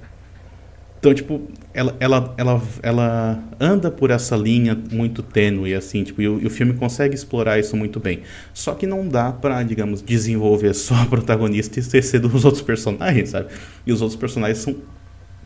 Então, 0.99 1.13
tipo, 1.15 1.43
ela, 1.75 1.95
ela, 2.01 2.35
ela, 2.37 2.63
ela 2.83 3.45
anda 3.61 3.91
por 3.91 4.11
essa 4.11 4.35
linha 4.35 4.77
muito 4.91 5.23
tênue, 5.23 5.75
assim, 5.75 6.03
tipo, 6.03 6.23
e 6.23 6.29
o, 6.29 6.41
e 6.43 6.47
o 6.47 6.51
filme 6.51 6.73
consegue 6.73 7.15
explorar 7.15 7.59
isso 7.59 7.77
muito 7.77 8.01
bem. 8.01 8.23
Só 8.55 8.75
que 8.75 8.87
não 8.87 9.07
dá 9.07 9.31
pra, 9.31 9.63
digamos, 9.63 10.03
desenvolver 10.03 10.75
só 10.75 10.95
a 10.95 11.07
protagonista 11.07 11.79
e 11.79 11.83
esquecer 11.83 12.19
dos 12.19 12.45
outros 12.45 12.63
personagens, 12.63 13.31
sabe? 13.31 13.49
E 13.87 13.93
os 13.93 14.01
outros 14.01 14.19
personagens 14.19 14.59
são 14.59 14.75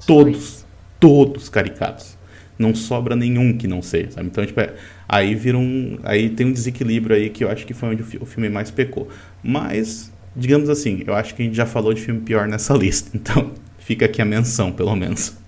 todos, 0.06 0.64
todos 0.98 1.48
caricatos. 1.48 2.16
Não 2.58 2.74
sobra 2.74 3.16
nenhum 3.16 3.56
que 3.56 3.66
não 3.66 3.82
seja, 3.82 4.12
sabe? 4.12 4.28
Então, 4.28 4.44
tipo, 4.44 4.60
é, 4.60 4.74
aí 5.08 5.34
vira 5.34 5.56
um. 5.58 5.98
Aí 6.02 6.28
tem 6.28 6.46
um 6.46 6.52
desequilíbrio 6.52 7.16
aí 7.16 7.30
que 7.30 7.42
eu 7.42 7.50
acho 7.50 7.66
que 7.66 7.72
foi 7.72 7.88
onde 7.88 8.02
o 8.20 8.26
filme 8.26 8.50
mais 8.50 8.70
pecou. 8.70 9.08
Mas, 9.42 10.12
digamos 10.36 10.68
assim, 10.68 11.02
eu 11.06 11.14
acho 11.14 11.34
que 11.34 11.42
a 11.42 11.44
gente 11.44 11.56
já 11.56 11.64
falou 11.64 11.94
de 11.94 12.02
filme 12.02 12.20
pior 12.20 12.46
nessa 12.46 12.74
lista. 12.76 13.10
Então, 13.16 13.52
fica 13.78 14.04
aqui 14.04 14.20
a 14.20 14.26
menção, 14.26 14.70
pelo 14.70 14.94
menos. 14.94 15.39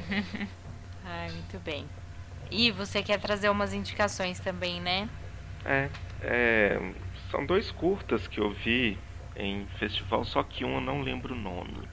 Ai, 1.04 1.30
muito 1.30 1.58
bem. 1.60 1.86
E 2.50 2.70
você 2.70 3.02
quer 3.02 3.20
trazer 3.20 3.48
umas 3.48 3.72
indicações 3.72 4.38
também, 4.38 4.80
né? 4.80 5.08
É, 5.64 5.88
é, 6.22 6.92
são 7.30 7.44
dois 7.44 7.70
curtas 7.70 8.26
que 8.28 8.38
eu 8.38 8.50
vi 8.50 8.98
em 9.36 9.66
festival, 9.78 10.24
só 10.24 10.42
que 10.42 10.64
um 10.64 10.74
eu 10.74 10.80
não 10.80 11.02
lembro 11.02 11.34
o 11.34 11.38
nome. 11.38 11.88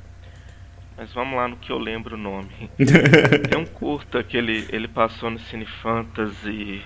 Mas 0.97 1.11
vamos 1.13 1.35
lá 1.35 1.47
no 1.47 1.57
que 1.57 1.71
eu 1.71 1.77
lembro 1.77 2.15
o 2.15 2.19
nome. 2.19 2.69
é 3.51 3.57
um 3.57 3.65
curta 3.65 4.23
que 4.23 4.37
ele, 4.37 4.67
ele 4.69 4.87
passou 4.87 5.29
no 5.29 5.39
Cine 5.39 5.65
Fantasy. 5.65 6.83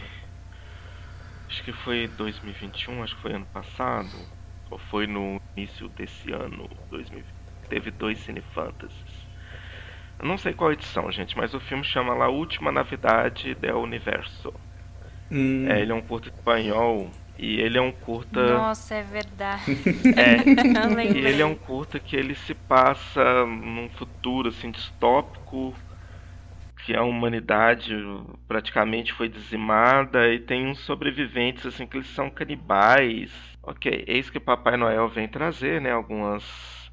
Acho 1.49 1.63
que 1.63 1.73
foi 1.73 2.07
2021, 2.07 3.03
acho 3.03 3.15
que 3.15 3.21
foi 3.21 3.33
ano 3.33 3.45
passado. 3.47 4.15
Ou 4.69 4.77
foi 4.77 5.05
no 5.07 5.39
início 5.57 5.89
desse 5.89 6.31
ano, 6.31 6.69
2020. 6.89 7.25
Teve 7.67 7.91
dois 7.91 8.19
Cine 8.19 8.41
Fantasies. 8.53 9.04
Eu 10.19 10.27
não 10.27 10.37
sei 10.37 10.53
qual 10.53 10.71
edição, 10.71 11.11
gente, 11.11 11.35
mas 11.37 11.53
o 11.53 11.59
filme 11.59 11.83
chama 11.83 12.13
La 12.13 12.29
Última 12.29 12.71
Navidade 12.71 13.53
del 13.55 13.77
Universo. 13.77 14.53
Hum. 15.31 15.67
É, 15.67 15.81
ele 15.81 15.91
é 15.91 15.95
um 15.95 16.01
curto 16.01 16.29
espanhol 16.29 17.09
e 17.37 17.59
ele 17.59 17.77
é 17.77 17.81
um 17.81 17.91
curta. 17.91 18.53
Nossa, 18.53 18.95
é 18.95 19.03
verdade. 19.03 19.63
É. 20.15 21.03
e 21.11 21.17
ele 21.17 21.41
é 21.41 21.45
um 21.45 21.55
curta 21.55 21.99
que 21.99 22.15
ele 22.15 22.35
se 22.35 22.53
passa 22.53 23.45
num 23.45 23.89
futuro 23.89 24.49
assim 24.49 24.71
distópico, 24.71 25.73
que 26.85 26.95
a 26.95 27.03
humanidade 27.03 27.95
praticamente 28.47 29.11
foi 29.13 29.27
dizimada 29.27 30.31
e 30.31 30.39
tem 30.39 30.67
uns 30.67 30.79
sobreviventes 30.79 31.65
assim 31.65 31.85
que 31.85 31.97
eles 31.97 32.07
são 32.07 32.29
canibais. 32.29 33.31
Ok, 33.63 34.05
eis 34.07 34.29
que 34.29 34.39
Papai 34.39 34.77
Noel 34.77 35.09
vem 35.09 35.27
trazer, 35.27 35.81
né? 35.81 35.91
Algumas 35.91 36.84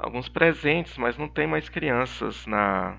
alguns 0.00 0.28
presentes, 0.28 0.96
mas 0.96 1.16
não 1.16 1.28
tem 1.28 1.46
mais 1.46 1.68
crianças 1.68 2.46
na, 2.46 2.98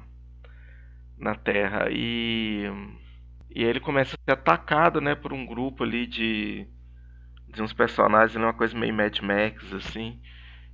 na 1.18 1.36
Terra. 1.36 1.88
E, 1.92 2.66
e 3.50 3.64
ele 3.64 3.80
começa 3.80 4.16
a 4.16 4.20
ser 4.24 4.40
atacado 4.40 5.02
né, 5.02 5.16
por 5.16 5.34
um 5.34 5.46
grupo 5.46 5.84
ali 5.84 6.06
de, 6.06 6.68
de 7.48 7.62
uns 7.62 7.74
personagens, 7.74 8.36
uma 8.36 8.54
coisa 8.54 8.78
meio 8.78 8.94
Mad 8.94 9.20
Max, 9.20 9.74
assim. 9.74 10.20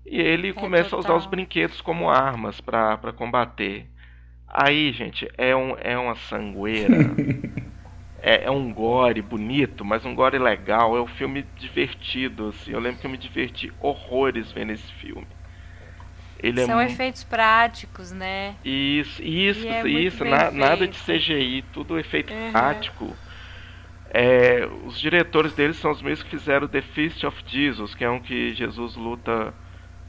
E 0.05 0.19
ele 0.19 0.49
é 0.49 0.53
começa 0.53 0.91
total. 0.91 0.99
a 0.99 1.01
usar 1.01 1.15
os 1.15 1.25
brinquedos 1.25 1.82
como 1.82 2.09
armas 2.09 2.61
para 2.61 3.13
combater 3.13 3.89
Aí, 4.47 4.93
gente, 4.93 5.28
é, 5.38 5.55
um, 5.55 5.75
é 5.78 5.97
uma 5.97 6.15
sangueira. 6.15 6.95
é, 8.21 8.45
é, 8.45 8.51
um 8.51 8.73
gore 8.73 9.21
bonito, 9.21 9.84
mas 9.84 10.05
um 10.05 10.15
gore 10.15 10.39
legal. 10.39 10.95
É 10.95 11.01
um 11.01 11.07
filme 11.07 11.43
divertido, 11.57 12.47
assim. 12.47 12.71
Eu 12.71 12.80
lembro 12.80 12.99
que 12.99 13.05
eu 13.05 13.11
me 13.11 13.17
diverti 13.17 13.71
horrores 13.80 14.51
vendo 14.51 14.71
esse 14.71 14.91
filme. 14.93 15.28
Ele 16.42 16.62
é 16.62 16.66
São 16.66 16.80
é 16.80 16.86
efeitos 16.86 17.24
práticos, 17.24 18.12
né? 18.12 18.56
Isso, 18.64 19.22
isso, 19.24 19.68
é 19.68 19.88
isso. 19.88 20.24
Na, 20.24 20.52
nada 20.52 20.88
de 20.88 20.98
CGI, 20.98 21.64
tudo 21.74 21.98
efeito 21.98 22.34
uhum. 22.34 22.52
prático. 22.52 23.16
É, 24.10 24.68
os 24.86 25.00
diretores 25.00 25.54
deles 25.54 25.78
são 25.78 25.92
os 25.92 26.02
mesmos 26.02 26.24
que 26.24 26.30
fizeram 26.30 26.68
The 26.68 26.82
Fist 26.82 27.24
of 27.24 27.44
Jesus, 27.46 27.94
que 27.94 28.04
é 28.04 28.10
um 28.10 28.20
que 28.20 28.54
Jesus 28.54 28.96
luta 28.96 29.54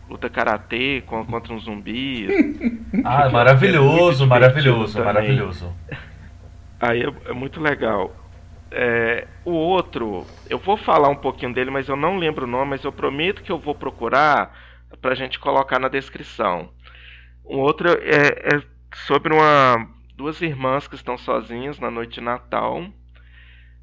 luta 0.08 0.30
karatê 0.30 1.02
contra 1.04 1.52
um 1.52 1.58
zumbi. 1.58 2.26
ah, 3.04 3.26
é 3.26 3.28
maravilhoso, 3.28 4.26
maravilhoso, 4.26 5.04
maravilhoso. 5.04 5.76
Aí 6.80 7.02
é, 7.02 7.30
é 7.30 7.32
muito 7.32 7.60
legal. 7.60 8.14
É, 8.70 9.26
o 9.44 9.50
outro, 9.50 10.26
eu 10.48 10.58
vou 10.58 10.76
falar 10.76 11.08
um 11.08 11.16
pouquinho 11.16 11.52
dele, 11.52 11.70
mas 11.70 11.88
eu 11.88 11.96
não 11.96 12.16
lembro 12.18 12.44
o 12.44 12.48
nome, 12.48 12.70
mas 12.70 12.84
eu 12.84 12.92
prometo 12.92 13.42
que 13.42 13.52
eu 13.52 13.58
vou 13.58 13.74
procurar 13.74 14.54
para 15.00 15.12
a 15.12 15.16
gente 15.16 15.38
colocar 15.38 15.78
na 15.78 15.88
descrição. 15.88 16.70
Um 17.44 17.58
outro 17.58 17.88
é, 17.88 18.56
é 18.56 18.62
sobre 19.06 19.32
uma 19.32 19.88
duas 20.18 20.42
irmãs 20.42 20.88
que 20.88 20.96
estão 20.96 21.16
sozinhas 21.16 21.78
na 21.78 21.90
noite 21.90 22.14
de 22.14 22.20
Natal. 22.20 22.84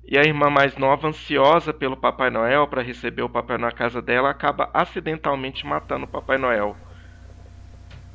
E 0.04 0.18
a 0.20 0.22
irmã 0.22 0.50
mais 0.50 0.78
nova, 0.78 1.08
ansiosa 1.08 1.74
pelo 1.74 1.98
Papai 1.98 2.30
Noel 2.30 2.68
para 2.68 2.84
receber 2.84 3.24
o 3.24 3.30
Papai 3.30 3.58
Noel 3.58 3.72
na 3.72 3.76
casa 3.76 4.02
dela, 4.02 4.30
acaba 4.30 4.70
acidentalmente 4.74 5.66
matando 5.66 6.04
o 6.06 6.08
Papai 6.08 6.38
Noel. 6.38 6.76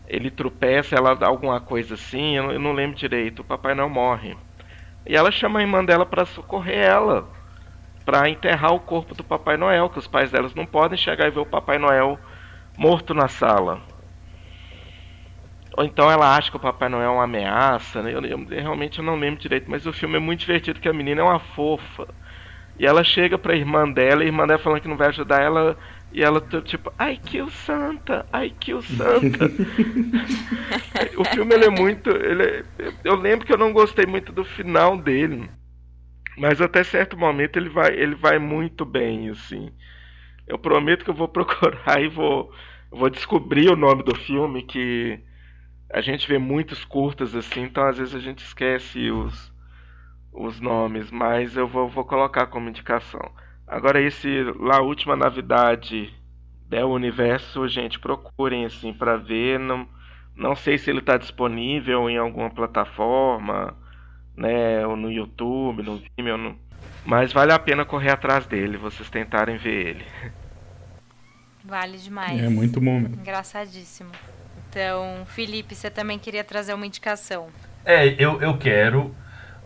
Ele 0.06 0.30
tropeça, 0.30 0.94
ela 0.94 1.14
dá 1.14 1.26
alguma 1.26 1.60
coisa 1.60 1.94
assim, 1.94 2.36
eu 2.36 2.58
não 2.60 2.72
lembro 2.72 2.96
direito. 2.96 3.40
O 3.40 3.44
Papai 3.44 3.74
Noel 3.74 3.88
morre. 3.88 4.36
E 5.06 5.16
ela 5.16 5.32
chama 5.32 5.58
a 5.58 5.62
irmã 5.62 5.84
dela 5.84 6.04
para 6.04 6.26
socorrer 6.26 6.78
ela, 6.78 7.26
para 8.04 8.28
enterrar 8.28 8.74
o 8.74 8.80
corpo 8.80 9.14
do 9.14 9.24
Papai 9.24 9.56
Noel, 9.56 9.88
que 9.88 9.98
os 9.98 10.06
pais 10.06 10.30
delas 10.30 10.54
não 10.54 10.66
podem 10.66 10.98
chegar 10.98 11.26
e 11.26 11.30
ver 11.30 11.40
o 11.40 11.46
Papai 11.46 11.78
Noel 11.78 12.18
morto 12.80 13.12
na 13.12 13.28
sala. 13.28 13.82
Ou 15.76 15.84
então 15.84 16.10
ela 16.10 16.34
acha 16.34 16.50
que 16.50 16.56
o 16.56 16.60
Papai 16.60 16.88
Noel 16.88 17.10
é 17.10 17.12
uma 17.12 17.24
ameaça, 17.24 18.02
né? 18.02 18.14
eu, 18.14 18.24
eu, 18.24 18.46
realmente 18.46 18.98
eu 18.98 19.04
não 19.04 19.16
lembro 19.16 19.38
direito, 19.38 19.70
mas 19.70 19.84
o 19.84 19.92
filme 19.92 20.16
é 20.16 20.18
muito 20.18 20.40
divertido, 20.40 20.80
que 20.80 20.88
a 20.88 20.92
menina 20.92 21.20
é 21.20 21.24
uma 21.24 21.38
fofa. 21.38 22.08
E 22.78 22.86
ela 22.86 23.04
chega 23.04 23.36
pra 23.36 23.54
irmã 23.54 23.86
dela, 23.86 24.22
e 24.22 24.24
a 24.24 24.28
irmã 24.28 24.46
dela 24.46 24.58
falando 24.58 24.80
que 24.80 24.88
não 24.88 24.96
vai 24.96 25.08
ajudar 25.08 25.42
ela, 25.42 25.76
e 26.10 26.22
ela 26.22 26.40
tipo, 26.64 26.90
ai 26.98 27.18
que 27.18 27.42
o 27.42 27.50
Santa, 27.50 28.26
ai 28.32 28.48
que 28.48 28.72
o 28.72 28.80
Santa. 28.80 29.44
o 31.18 31.24
filme 31.24 31.54
ele 31.54 31.66
é 31.66 31.70
muito. 31.70 32.08
Ele 32.08 32.42
é, 32.42 32.64
eu 33.04 33.14
lembro 33.14 33.44
que 33.44 33.52
eu 33.52 33.58
não 33.58 33.74
gostei 33.74 34.06
muito 34.06 34.32
do 34.32 34.42
final 34.42 34.96
dele. 34.96 35.50
Mas 36.38 36.62
até 36.62 36.82
certo 36.82 37.18
momento 37.18 37.58
ele 37.58 37.68
vai, 37.68 37.92
ele 37.92 38.14
vai 38.14 38.38
muito 38.38 38.86
bem, 38.86 39.28
assim. 39.28 39.70
Eu 40.50 40.58
prometo 40.58 41.04
que 41.04 41.10
eu 41.10 41.14
vou 41.14 41.28
procurar 41.30 42.02
e 42.02 42.08
vou, 42.08 42.52
vou 42.90 43.08
descobrir 43.08 43.70
o 43.70 43.76
nome 43.76 44.02
do 44.02 44.14
filme, 44.14 44.62
que 44.62 45.20
a 45.92 46.00
gente 46.00 46.26
vê 46.26 46.38
muitos 46.38 46.84
curtas 46.84 47.34
assim, 47.34 47.62
então 47.62 47.84
às 47.84 47.98
vezes 47.98 48.14
a 48.14 48.20
gente 48.20 48.44
esquece 48.44 49.10
os, 49.10 49.52
os 50.32 50.60
nomes, 50.60 51.10
mas 51.10 51.56
eu 51.56 51.66
vou, 51.66 51.88
vou 51.88 52.04
colocar 52.04 52.46
como 52.46 52.68
indicação. 52.68 53.32
Agora 53.66 54.00
esse 54.00 54.42
lá 54.58 54.80
última 54.80 55.16
novidade 55.16 56.12
do 56.68 56.86
universo, 56.88 57.68
gente, 57.68 57.98
procurem 57.98 58.64
assim 58.64 58.92
para 58.92 59.16
ver, 59.16 59.58
não 59.58 59.88
não 60.36 60.56
sei 60.56 60.78
se 60.78 60.88
ele 60.90 61.00
está 61.00 61.18
disponível 61.18 62.08
em 62.08 62.16
alguma 62.16 62.48
plataforma, 62.48 63.76
né, 64.34 64.86
ou 64.86 64.96
no 64.96 65.12
YouTube, 65.12 65.82
no 65.82 66.02
Vimeo, 66.16 66.38
no... 66.38 66.58
mas 67.04 67.32
vale 67.32 67.52
a 67.52 67.58
pena 67.58 67.84
correr 67.84 68.10
atrás 68.10 68.46
dele, 68.46 68.78
vocês 68.78 69.10
tentarem 69.10 69.58
ver 69.58 69.86
ele. 69.86 70.04
Vale 71.70 71.98
demais. 71.98 72.42
É 72.42 72.48
muito 72.48 72.80
bom 72.80 72.98
mesmo. 72.98 73.20
Engraçadíssimo. 73.20 74.10
Então, 74.68 75.24
Felipe, 75.24 75.72
você 75.72 75.88
também 75.88 76.18
queria 76.18 76.42
trazer 76.42 76.74
uma 76.74 76.84
indicação. 76.84 77.46
É, 77.84 78.08
eu, 78.18 78.42
eu 78.42 78.58
quero, 78.58 79.14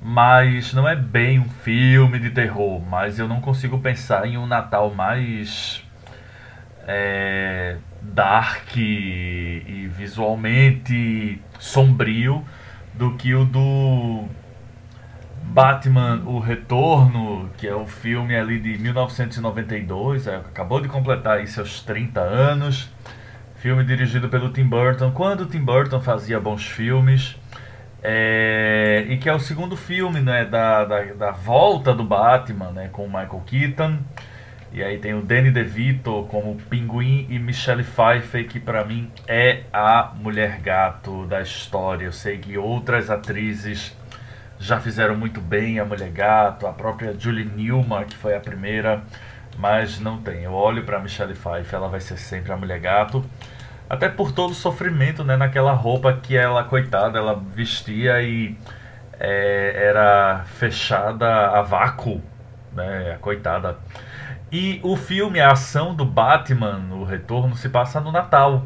mas 0.02 0.74
não 0.74 0.86
é 0.86 0.94
bem 0.94 1.38
um 1.38 1.48
filme 1.48 2.18
de 2.18 2.28
terror, 2.28 2.78
mas 2.78 3.18
eu 3.18 3.26
não 3.26 3.40
consigo 3.40 3.78
pensar 3.78 4.26
em 4.26 4.36
um 4.36 4.46
Natal 4.46 4.94
mais 4.94 5.82
é, 6.86 7.78
dark 8.02 8.76
e, 8.76 9.62
e 9.66 9.88
visualmente 9.88 11.40
sombrio 11.58 12.44
do 12.92 13.16
que 13.16 13.34
o 13.34 13.46
do 13.46 14.24
Batman 15.46 16.22
O 16.26 16.38
Retorno, 16.38 17.50
que 17.56 17.66
é 17.66 17.74
o 17.74 17.86
filme 17.86 18.34
ali 18.34 18.58
de 18.58 18.78
1992, 18.78 20.26
é, 20.26 20.36
acabou 20.36 20.80
de 20.80 20.88
completar 20.88 21.38
aí 21.38 21.46
seus 21.46 21.80
30 21.80 22.20
anos. 22.20 22.90
Filme 23.56 23.84
dirigido 23.84 24.28
pelo 24.28 24.50
Tim 24.50 24.64
Burton, 24.64 25.10
quando 25.12 25.42
o 25.42 25.46
Tim 25.46 25.60
Burton 25.60 26.00
fazia 26.00 26.40
bons 26.40 26.66
filmes. 26.66 27.36
É, 28.02 29.06
e 29.08 29.16
que 29.16 29.28
é 29.28 29.32
o 29.32 29.38
segundo 29.38 29.76
filme 29.76 30.20
né, 30.20 30.44
da, 30.44 30.84
da, 30.84 31.02
da, 31.14 31.30
volta 31.30 31.94
do 31.94 32.04
Batman 32.04 32.70
né, 32.70 32.88
com 32.92 33.04
o 33.04 33.08
Michael 33.08 33.42
Keaton. 33.46 33.98
E 34.72 34.82
aí 34.82 34.98
tem 34.98 35.14
o 35.14 35.22
Danny 35.22 35.50
DeVito 35.50 36.26
como 36.30 36.56
Pinguim 36.68 37.26
e 37.30 37.38
Michelle 37.38 37.84
Pfeiffer, 37.84 38.46
que 38.46 38.58
para 38.58 38.84
mim 38.84 39.10
é 39.26 39.62
a 39.72 40.12
mulher 40.16 40.60
gato 40.60 41.24
da 41.26 41.40
história. 41.40 42.04
Eu 42.04 42.12
sei 42.12 42.38
que 42.38 42.58
outras 42.58 43.08
atrizes 43.08 43.96
já 44.64 44.80
fizeram 44.80 45.14
muito 45.14 45.42
bem 45.42 45.78
a 45.78 45.84
Mulher 45.84 46.10
Gato, 46.10 46.66
a 46.66 46.72
própria 46.72 47.14
Julie 47.18 47.44
Newmar, 47.44 48.06
que 48.06 48.16
foi 48.16 48.34
a 48.34 48.40
primeira, 48.40 49.02
mas 49.58 50.00
não 50.00 50.16
tem. 50.16 50.44
Eu 50.44 50.54
olho 50.54 50.84
para 50.84 50.98
Michelle 50.98 51.34
Pfeiffer, 51.34 51.74
ela 51.74 51.88
vai 51.88 52.00
ser 52.00 52.16
sempre 52.16 52.50
a 52.50 52.56
Mulher 52.56 52.80
Gato. 52.80 53.22
Até 53.90 54.08
por 54.08 54.32
todo 54.32 54.52
o 54.52 54.54
sofrimento, 54.54 55.22
né? 55.22 55.36
Naquela 55.36 55.72
roupa 55.72 56.14
que 56.14 56.34
ela, 56.34 56.64
coitada, 56.64 57.18
ela 57.18 57.34
vestia 57.54 58.22
e 58.22 58.56
é, 59.20 59.88
era 59.88 60.44
fechada 60.46 61.48
a 61.50 61.60
vácuo, 61.60 62.22
né? 62.72 63.18
Coitada. 63.20 63.76
E 64.50 64.80
o 64.82 64.96
filme, 64.96 65.40
a 65.40 65.52
ação 65.52 65.94
do 65.94 66.06
Batman, 66.06 66.80
o 66.92 67.04
retorno, 67.04 67.54
se 67.54 67.68
passa 67.68 68.00
no 68.00 68.10
Natal. 68.10 68.64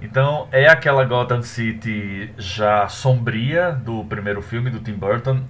Então 0.00 0.48
é 0.52 0.68
aquela 0.68 1.04
Gotham 1.04 1.42
City 1.42 2.32
já 2.38 2.88
sombria 2.88 3.72
do 3.72 4.04
primeiro 4.04 4.40
filme 4.40 4.70
do 4.70 4.78
Tim 4.78 4.94
Burton, 4.94 5.42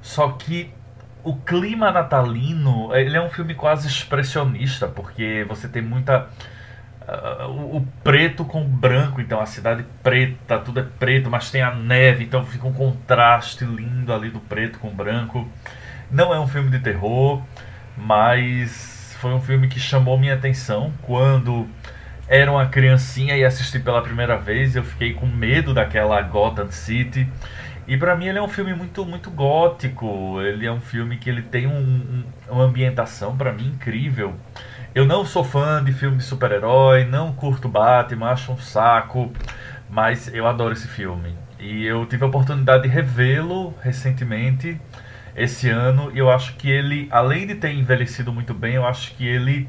só 0.00 0.32
que 0.32 0.72
o 1.22 1.36
clima 1.36 1.92
natalino, 1.92 2.94
ele 2.94 3.16
é 3.16 3.20
um 3.20 3.30
filme 3.30 3.54
quase 3.54 3.86
expressionista, 3.86 4.88
porque 4.88 5.46
você 5.48 5.68
tem 5.68 5.82
muita 5.82 6.28
Uh, 7.02 7.48
o, 7.48 7.76
o, 7.78 7.88
preto 8.04 8.44
com 8.44 8.62
o 8.62 8.64
branco, 8.64 9.20
então 9.20 9.40
a 9.40 9.46
cidade 9.46 9.84
preta, 10.04 10.60
tudo 10.60 10.78
é 10.78 10.84
preto, 10.84 11.28
mas 11.28 11.50
tem 11.50 11.60
a 11.60 11.74
neve, 11.74 12.22
então 12.22 12.44
fica 12.46 12.64
um 12.64 12.72
contraste 12.72 13.64
lindo 13.64 14.12
ali 14.14 14.30
do 14.30 14.38
preto 14.38 14.78
com 14.78 14.86
o 14.86 14.94
branco. 14.94 15.48
Não 16.12 16.32
é 16.32 16.38
um 16.38 16.46
filme 16.46 16.70
de 16.70 16.78
terror, 16.78 17.42
mas 17.96 19.16
foi 19.20 19.32
um 19.32 19.40
filme 19.40 19.66
que 19.66 19.80
chamou 19.80 20.16
minha 20.16 20.34
atenção 20.34 20.92
quando 21.02 21.68
era 22.32 22.50
uma 22.50 22.64
criancinha 22.64 23.36
e 23.36 23.44
assisti 23.44 23.78
pela 23.78 24.00
primeira 24.00 24.38
vez. 24.38 24.74
Eu 24.74 24.82
fiquei 24.82 25.12
com 25.12 25.26
medo 25.26 25.74
daquela 25.74 26.18
Gotham 26.22 26.70
City. 26.70 27.28
E 27.86 27.94
para 27.94 28.16
mim 28.16 28.26
ele 28.26 28.38
é 28.38 28.42
um 28.42 28.48
filme 28.48 28.72
muito 28.72 29.04
muito 29.04 29.30
gótico. 29.30 30.40
Ele 30.40 30.64
é 30.64 30.72
um 30.72 30.80
filme 30.80 31.18
que 31.18 31.28
ele 31.28 31.42
tem 31.42 31.66
um, 31.66 31.76
um, 31.76 32.24
uma 32.48 32.64
ambientação 32.64 33.36
para 33.36 33.52
mim 33.52 33.66
incrível. 33.74 34.32
Eu 34.94 35.04
não 35.04 35.26
sou 35.26 35.44
fã 35.44 35.84
de 35.84 35.92
filme 35.92 36.16
de 36.16 36.24
super-herói, 36.24 37.04
não 37.04 37.34
curto 37.34 37.68
Batman, 37.68 38.30
acho 38.30 38.50
um 38.52 38.58
saco, 38.58 39.30
mas 39.90 40.32
eu 40.32 40.46
adoro 40.46 40.72
esse 40.72 40.88
filme. 40.88 41.34
E 41.60 41.84
eu 41.84 42.06
tive 42.06 42.24
a 42.24 42.28
oportunidade 42.28 42.84
de 42.84 42.88
revê-lo 42.88 43.74
recentemente, 43.82 44.80
esse 45.36 45.68
ano, 45.68 46.10
e 46.14 46.18
eu 46.18 46.30
acho 46.30 46.56
que 46.56 46.70
ele, 46.70 47.08
além 47.10 47.46
de 47.46 47.54
ter 47.56 47.72
envelhecido 47.72 48.32
muito 48.32 48.52
bem, 48.54 48.74
eu 48.74 48.86
acho 48.86 49.14
que 49.14 49.26
ele 49.26 49.68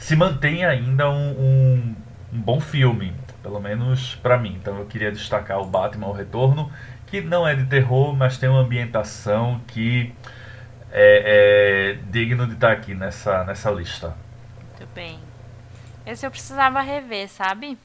se 0.00 0.16
mantém 0.16 0.64
ainda 0.64 1.10
um, 1.10 1.30
um, 1.30 1.96
um 2.32 2.40
bom 2.40 2.58
filme, 2.58 3.12
pelo 3.42 3.60
menos 3.60 4.14
para 4.16 4.38
mim. 4.38 4.56
Então 4.60 4.78
eu 4.78 4.86
queria 4.86 5.12
destacar 5.12 5.60
o 5.60 5.66
Batman 5.66 6.08
O 6.08 6.12
Retorno, 6.12 6.72
que 7.06 7.20
não 7.20 7.46
é 7.46 7.54
de 7.54 7.66
terror, 7.66 8.16
mas 8.16 8.38
tem 8.38 8.48
uma 8.48 8.60
ambientação 8.60 9.60
que 9.68 10.12
é, 10.90 11.98
é 12.00 12.10
digno 12.10 12.46
de 12.46 12.54
estar 12.54 12.72
aqui 12.72 12.94
nessa, 12.94 13.44
nessa 13.44 13.70
lista. 13.70 14.16
Muito 14.70 14.88
bem. 14.94 15.20
Esse 16.06 16.26
eu 16.26 16.30
precisava 16.30 16.80
rever, 16.80 17.28
sabe? 17.28 17.78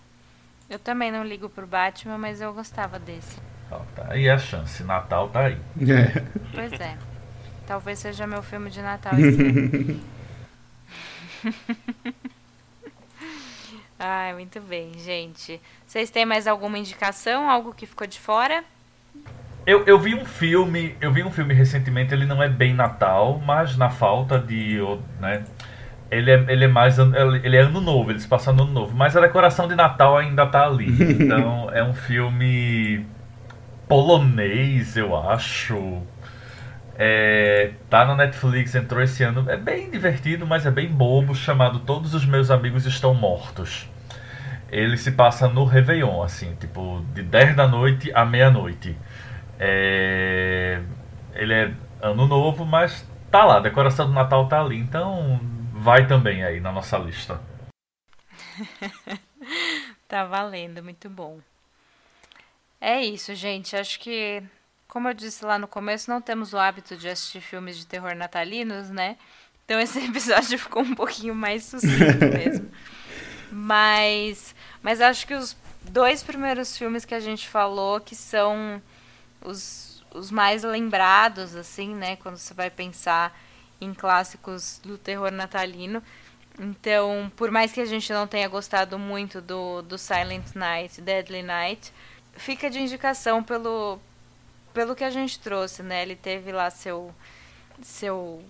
Eu 0.70 0.80
também 0.80 1.12
não 1.12 1.24
ligo 1.24 1.50
pro 1.50 1.68
Batman, 1.68 2.18
mas 2.18 2.40
eu 2.40 2.54
gostava 2.54 2.98
desse. 2.98 3.38
Ó, 3.70 3.80
tá 3.94 4.06
aí 4.08 4.30
a 4.30 4.38
chance. 4.38 4.82
Natal 4.86 5.28
tá 5.28 5.42
aí. 5.42 5.58
É. 5.82 6.24
Pois 6.54 6.72
é. 6.80 6.98
Talvez 7.68 8.00
seja 8.00 8.26
meu 8.26 8.42
filme 8.42 8.70
de 8.70 8.82
Natal 8.82 9.14
esse 9.20 10.00
Ai, 14.00 14.34
muito 14.34 14.60
bem, 14.62 14.92
gente. 14.98 15.60
Vocês 15.88 16.10
têm 16.10 16.26
mais 16.26 16.48
alguma 16.48 16.78
indicação? 16.78 17.50
Algo 17.50 17.74
que 17.74 17.86
ficou 17.86 18.06
de 18.06 18.20
fora? 18.20 18.64
Eu, 19.66 19.84
eu 19.86 19.98
vi 19.98 20.14
um 20.14 20.26
filme, 20.26 20.96
eu 21.02 21.12
vi 21.12 21.24
um 21.24 21.32
filme 21.32 21.54
recentemente, 21.54 22.14
ele 22.14 22.26
não 22.26 22.44
é 22.44 22.48
bem 22.48 22.74
Natal, 22.74 23.42
mas 23.44 23.76
na 23.76 23.90
falta 23.90 24.38
de, 24.38 24.78
né, 25.20 25.44
ele 26.12 26.30
é, 26.30 26.46
ele 26.50 26.66
é 26.66 26.68
mais 26.68 27.00
ele 27.00 27.58
é 27.58 27.62
ano 27.62 27.82
novo, 27.82 28.12
eles 28.12 28.28
passam 28.28 28.54
ano 28.54 28.66
novo, 28.66 28.96
mas 28.96 29.18
a 29.18 29.22
decoração 29.22 29.68
de 29.68 29.76
Natal 29.76 30.18
ainda 30.18 30.46
tá 30.46 30.68
ali. 30.68 30.86
Então 31.26 31.72
é 31.72 31.84
um 31.84 31.94
filme 31.94 33.06
polonês, 33.88 34.98
eu 34.98 35.16
acho. 35.16 36.02
É, 36.98 37.74
tá 37.90 38.06
na 38.06 38.16
Netflix, 38.16 38.74
entrou 38.74 39.02
esse 39.02 39.24
ano. 39.24 39.50
É 39.50 39.58
bem 39.58 39.90
divertido, 39.92 40.48
mas 40.48 40.66
é 40.66 40.72
bem 40.72 40.88
bobo, 40.88 41.36
chamado 41.36 41.80
Todos 41.80 42.14
os 42.14 42.26
Meus 42.26 42.50
Amigos 42.50 42.86
Estão 42.86 43.14
Mortos. 43.14 43.90
Ele 44.72 44.98
se 44.98 45.12
passa 45.12 45.48
no 45.48 45.66
Réveillon, 45.66 46.24
assim, 46.24 46.56
tipo, 46.56 47.06
de 47.14 47.22
10 47.22 47.56
da 47.56 47.68
noite 47.68 48.12
à 48.14 48.26
meia-noite. 48.26 48.98
É, 49.60 50.82
ele 51.34 51.54
é 51.54 51.72
ano 52.02 52.28
novo, 52.28 52.66
mas 52.66 53.08
tá 53.30 53.46
lá, 53.46 53.58
a 53.58 53.62
decoração 53.62 54.08
do 54.08 54.14
Natal 54.14 54.48
tá 54.48 54.62
ali. 54.62 54.78
Então 54.78 55.40
vai 55.74 56.08
também 56.08 56.44
aí 56.44 56.60
na 56.60 56.72
nossa 56.72 56.98
lista. 56.98 57.40
tá 60.08 60.24
valendo, 60.26 60.84
muito 60.84 61.10
bom. 61.10 61.40
É 62.80 63.02
isso, 63.02 63.34
gente. 63.36 63.76
Acho 63.76 64.00
que, 64.00 64.44
como 64.88 65.10
eu 65.10 65.14
disse 65.14 65.44
lá 65.44 65.58
no 65.58 65.68
começo, 65.68 66.10
não 66.10 66.22
temos 66.22 66.54
o 66.54 66.58
hábito 66.58 66.96
de 66.96 67.10
assistir 67.10 67.42
filmes 67.42 67.78
de 67.78 67.86
terror 67.86 68.16
natalinos, 68.16 68.90
né? 68.90 69.18
Então 69.64 69.80
esse 69.82 70.00
episódio 70.00 70.58
ficou 70.58 70.84
um 70.84 70.96
pouquinho 70.96 71.36
mais 71.36 71.66
sucinto 71.66 72.26
mesmo. 72.34 72.70
mas, 73.52 74.56
mas 74.82 75.02
acho 75.02 75.26
que 75.28 75.34
os 75.34 75.56
dois 75.82 76.24
primeiros 76.24 76.78
filmes 76.78 77.06
que 77.06 77.14
a 77.14 77.20
gente 77.20 77.48
falou 77.48 78.00
que 78.00 78.16
são 78.16 78.82
os, 79.42 80.04
os 80.14 80.32
mais 80.32 80.64
lembrados, 80.64 81.56
assim, 81.56 81.94
né? 81.94 82.16
Quando 82.18 82.38
você 82.38 82.54
vai 82.54 82.70
pensar 82.70 83.38
em 83.80 83.94
clássicos 83.94 84.80
do 84.84 84.98
terror 84.98 85.32
natalino. 85.32 86.02
Então, 86.58 87.32
por 87.36 87.52
mais 87.52 87.72
que 87.74 87.82
a 87.82 87.86
gente 87.86 88.12
não 88.14 88.26
tenha 88.26 88.48
gostado 88.48 88.98
muito 88.98 89.42
do, 89.42 89.82
do 89.82 89.98
Silent 89.98 90.56
Night, 90.56 91.02
Deadly 91.02 91.44
Night, 91.44 91.94
fica 92.34 92.70
de 92.70 92.80
indicação 92.80 93.44
pelo, 93.44 94.00
pelo 94.76 94.94
que 94.94 95.06
a 95.06 95.10
gente 95.10 95.40
trouxe, 95.40 95.82
né? 95.82 96.04
Ele 96.04 96.16
teve 96.16 96.52
lá 96.52 96.70
seu, 96.70 97.16
seu 97.82 98.44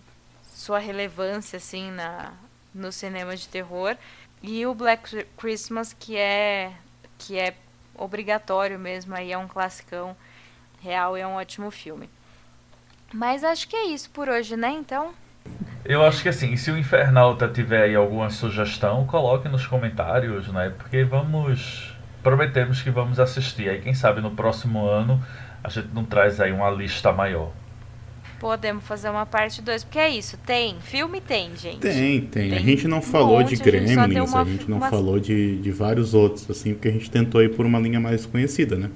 sua 0.44 0.80
relevância 0.80 1.58
assim 1.58 1.92
na 1.92 2.34
no 2.74 2.92
cinema 2.92 3.38
de 3.38 3.48
terror 3.48 3.96
e 4.44 4.66
o 4.66 4.74
Black 4.76 5.26
Christmas 5.38 5.94
que 5.98 6.18
é 6.18 6.74
que 7.18 7.40
é 7.40 7.54
obrigatório 7.98 8.78
mesmo 8.78 9.16
aí 9.16 9.32
é 9.32 9.38
um 9.38 9.48
classicão 9.48 10.18
real 10.82 11.18
e 11.18 11.22
é 11.22 11.28
um 11.28 11.36
ótimo 11.36 11.72
filme. 11.72 12.10
Mas 13.14 13.44
acho 13.44 13.68
que 13.70 13.76
é 13.76 13.86
isso 13.86 14.10
por 14.10 14.28
hoje, 14.28 14.58
né? 14.58 14.72
Então. 14.72 15.14
Eu 15.86 16.04
acho 16.04 16.24
que 16.24 16.30
assim, 16.30 16.58
se 16.58 16.72
o 16.72 16.78
Infernalta 16.78 17.48
tiver 17.48 17.84
aí 17.84 17.96
alguma 17.96 18.30
sugestão, 18.30 19.06
coloque 19.06 19.48
nos 19.48 19.66
comentários, 19.66 20.48
né? 20.50 20.74
Porque 20.78 21.04
vamos. 21.04 21.96
Prometemos 22.22 22.82
que 22.82 22.90
vamos 22.90 23.20
assistir. 23.20 23.70
Aí 23.70 23.80
quem 23.80 23.94
sabe 23.94 24.20
no 24.20 24.32
próximo 24.32 24.86
ano 24.86 25.24
a 25.66 25.70
gente 25.70 25.90
não 25.94 26.06
traz 26.06 26.40
aí 26.40 26.52
uma 26.52 26.70
lista 26.70 27.12
maior. 27.12 27.52
Podemos 28.40 28.84
fazer 28.84 29.10
uma 29.10 29.26
parte 29.26 29.62
2, 29.62 29.84
porque 29.84 29.98
é 29.98 30.10
isso, 30.10 30.38
tem, 30.38 30.80
filme 30.80 31.20
tem, 31.20 31.56
gente. 31.56 31.80
Tem, 31.80 32.22
tem. 32.22 32.50
tem 32.50 32.54
a 32.54 32.62
gente 32.62 32.88
não 32.88 33.02
falou 33.02 33.40
monte, 33.40 33.56
de 33.56 33.64
Gremlins, 33.64 33.98
a 33.98 34.08
gente, 34.08 34.20
uma, 34.20 34.42
a 34.42 34.46
gente 34.46 34.70
não 34.70 34.78
uma... 34.78 34.90
falou 34.90 35.20
de, 35.20 35.58
de 35.60 35.72
vários 35.72 36.14
outros, 36.14 36.48
assim, 36.52 36.76
porque 36.76 36.90
a 36.90 36.92
gente 36.92 37.10
tentou 37.10 37.42
ir 37.42 37.56
por 37.56 37.66
uma 37.66 37.80
linha 37.80 38.00
mais 38.00 38.28
conhecida, 38.28 38.76
né? 38.76 38.92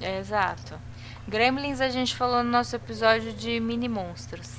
É, 0.00 0.20
exato. 0.20 0.74
Gremlins 1.26 1.80
a 1.80 1.88
gente 1.88 2.14
falou 2.14 2.44
no 2.44 2.50
nosso 2.50 2.76
episódio 2.76 3.32
de 3.32 3.58
Mini 3.58 3.88
Monstros. 3.88 4.58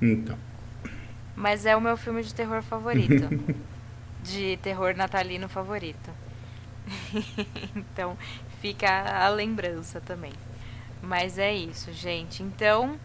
Então. 0.00 0.38
Mas 1.34 1.66
é 1.66 1.74
o 1.74 1.80
meu 1.80 1.96
filme 1.96 2.22
de 2.22 2.32
terror 2.32 2.62
favorito. 2.62 3.28
de 4.22 4.56
terror 4.62 4.94
natalino 4.94 5.48
favorito. 5.48 6.10
então, 7.74 8.16
fica 8.60 8.88
a 8.88 9.28
lembrança 9.28 10.00
também. 10.00 10.32
Mas 11.02 11.38
é 11.38 11.54
isso, 11.54 11.92
gente. 11.92 12.42
Então, 12.42 12.98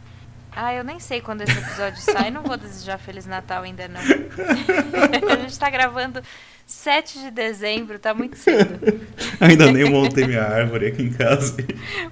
ah, 0.51 0.73
eu 0.73 0.83
nem 0.83 0.99
sei 0.99 1.21
quando 1.21 1.41
esse 1.41 1.57
episódio 1.57 2.01
sai. 2.01 2.29
Não 2.29 2.43
vou 2.43 2.57
desejar 2.57 2.97
Feliz 2.97 3.25
Natal 3.25 3.63
ainda 3.63 3.87
não. 3.87 4.01
a 5.31 5.35
gente 5.37 5.57
tá 5.57 5.69
gravando 5.69 6.21
7 6.65 7.19
de 7.19 7.31
dezembro, 7.31 7.99
tá 7.99 8.13
muito 8.13 8.37
cedo. 8.37 8.79
ainda 9.39 9.71
nem 9.71 9.89
montei 9.89 10.25
minha 10.25 10.43
árvore 10.43 10.87
aqui 10.87 11.03
em 11.03 11.13
casa. 11.13 11.57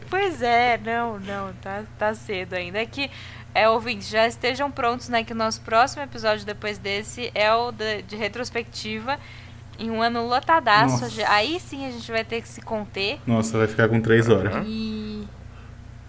Pois 0.09 0.41
é, 0.41 0.77
não, 0.83 1.19
não, 1.19 1.53
tá, 1.61 1.83
tá 1.97 2.13
cedo 2.13 2.53
ainda. 2.53 2.79
É 2.79 2.85
que, 2.85 3.11
é, 3.53 3.67
ouvintes, 3.67 4.07
já 4.09 4.27
estejam 4.27 4.71
prontos, 4.71 5.09
né? 5.09 5.23
Que 5.23 5.33
o 5.33 5.35
nosso 5.35 5.61
próximo 5.61 6.03
episódio 6.03 6.45
depois 6.45 6.77
desse 6.77 7.31
é 7.35 7.53
o 7.53 7.71
de, 7.71 8.03
de 8.03 8.15
retrospectiva. 8.15 9.19
Em 9.77 9.89
um 9.89 10.01
ano 10.01 10.27
lotadaço. 10.27 11.03
Nossa. 11.03 11.29
Aí 11.29 11.57
sim 11.57 11.87
a 11.87 11.91
gente 11.91 12.11
vai 12.11 12.25
ter 12.25 12.41
que 12.41 12.49
se 12.49 12.61
conter. 12.61 13.17
Nossa, 13.25 13.57
vai 13.57 13.65
ficar 13.65 13.87
com 13.87 14.01
3 14.01 14.27
horas. 14.27 14.65
E. 14.67 15.18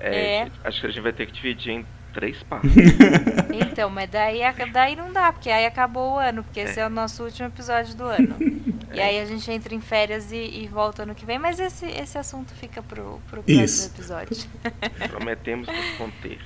É, 0.00 0.36
é. 0.36 0.50
Acho 0.64 0.80
que 0.80 0.86
a 0.86 0.90
gente 0.90 1.02
vai 1.02 1.12
ter 1.12 1.26
que 1.26 1.32
dividir 1.32 1.72
em 1.72 1.86
três 2.12 2.42
partes. 2.42 2.70
então, 3.70 3.90
mas 3.90 4.10
daí, 4.10 4.40
daí 4.72 4.96
não 4.96 5.12
dá, 5.12 5.32
porque 5.32 5.50
aí 5.50 5.66
acabou 5.66 6.14
o 6.14 6.18
ano, 6.18 6.42
porque 6.42 6.60
é. 6.60 6.64
esse 6.64 6.80
é 6.80 6.86
o 6.86 6.90
nosso 6.90 7.22
último 7.22 7.48
episódio 7.48 7.94
do 7.94 8.04
ano. 8.04 8.36
É. 8.66 8.70
E 8.92 9.00
aí 9.00 9.20
a 9.20 9.24
gente 9.24 9.48
entra 9.52 9.72
em 9.72 9.80
férias 9.80 10.32
e, 10.32 10.36
e, 10.36 10.66
volta 10.66 11.04
ano 11.04 11.14
que 11.14 11.24
vem, 11.24 11.38
mas 11.38 11.60
esse, 11.60 11.86
esse 11.86 12.18
assunto 12.18 12.52
fica 12.54 12.82
pro, 12.82 13.20
pro 13.30 13.40
próximo 13.40 13.94
episódio. 13.94 14.36
Prometemos 15.08 15.68
nos 15.68 15.96
conter. 15.96 16.40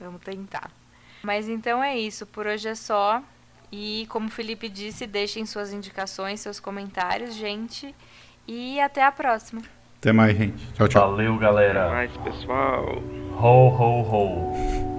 Vamos 0.00 0.20
tentar. 0.22 0.72
Mas 1.22 1.48
então 1.48 1.82
é 1.84 1.96
isso, 1.96 2.26
por 2.26 2.48
hoje 2.48 2.66
é 2.66 2.74
só. 2.74 3.22
E 3.70 4.06
como 4.08 4.26
o 4.26 4.30
Felipe 4.30 4.68
disse, 4.68 5.06
deixem 5.06 5.46
suas 5.46 5.72
indicações, 5.72 6.40
seus 6.40 6.58
comentários, 6.58 7.32
gente. 7.36 7.94
E 8.46 8.80
até 8.80 9.04
a 9.04 9.12
próxima. 9.12 9.62
Até 9.98 10.12
mais, 10.12 10.36
gente. 10.36 10.72
Tchau, 10.74 10.88
tchau. 10.88 11.10
Valeu, 11.10 11.36
galera. 11.38 11.86
Até 11.86 11.94
mais, 11.94 12.16
pessoal. 12.18 13.02
Ho, 13.38 13.68
ho, 13.68 14.02
ho. 14.02 14.95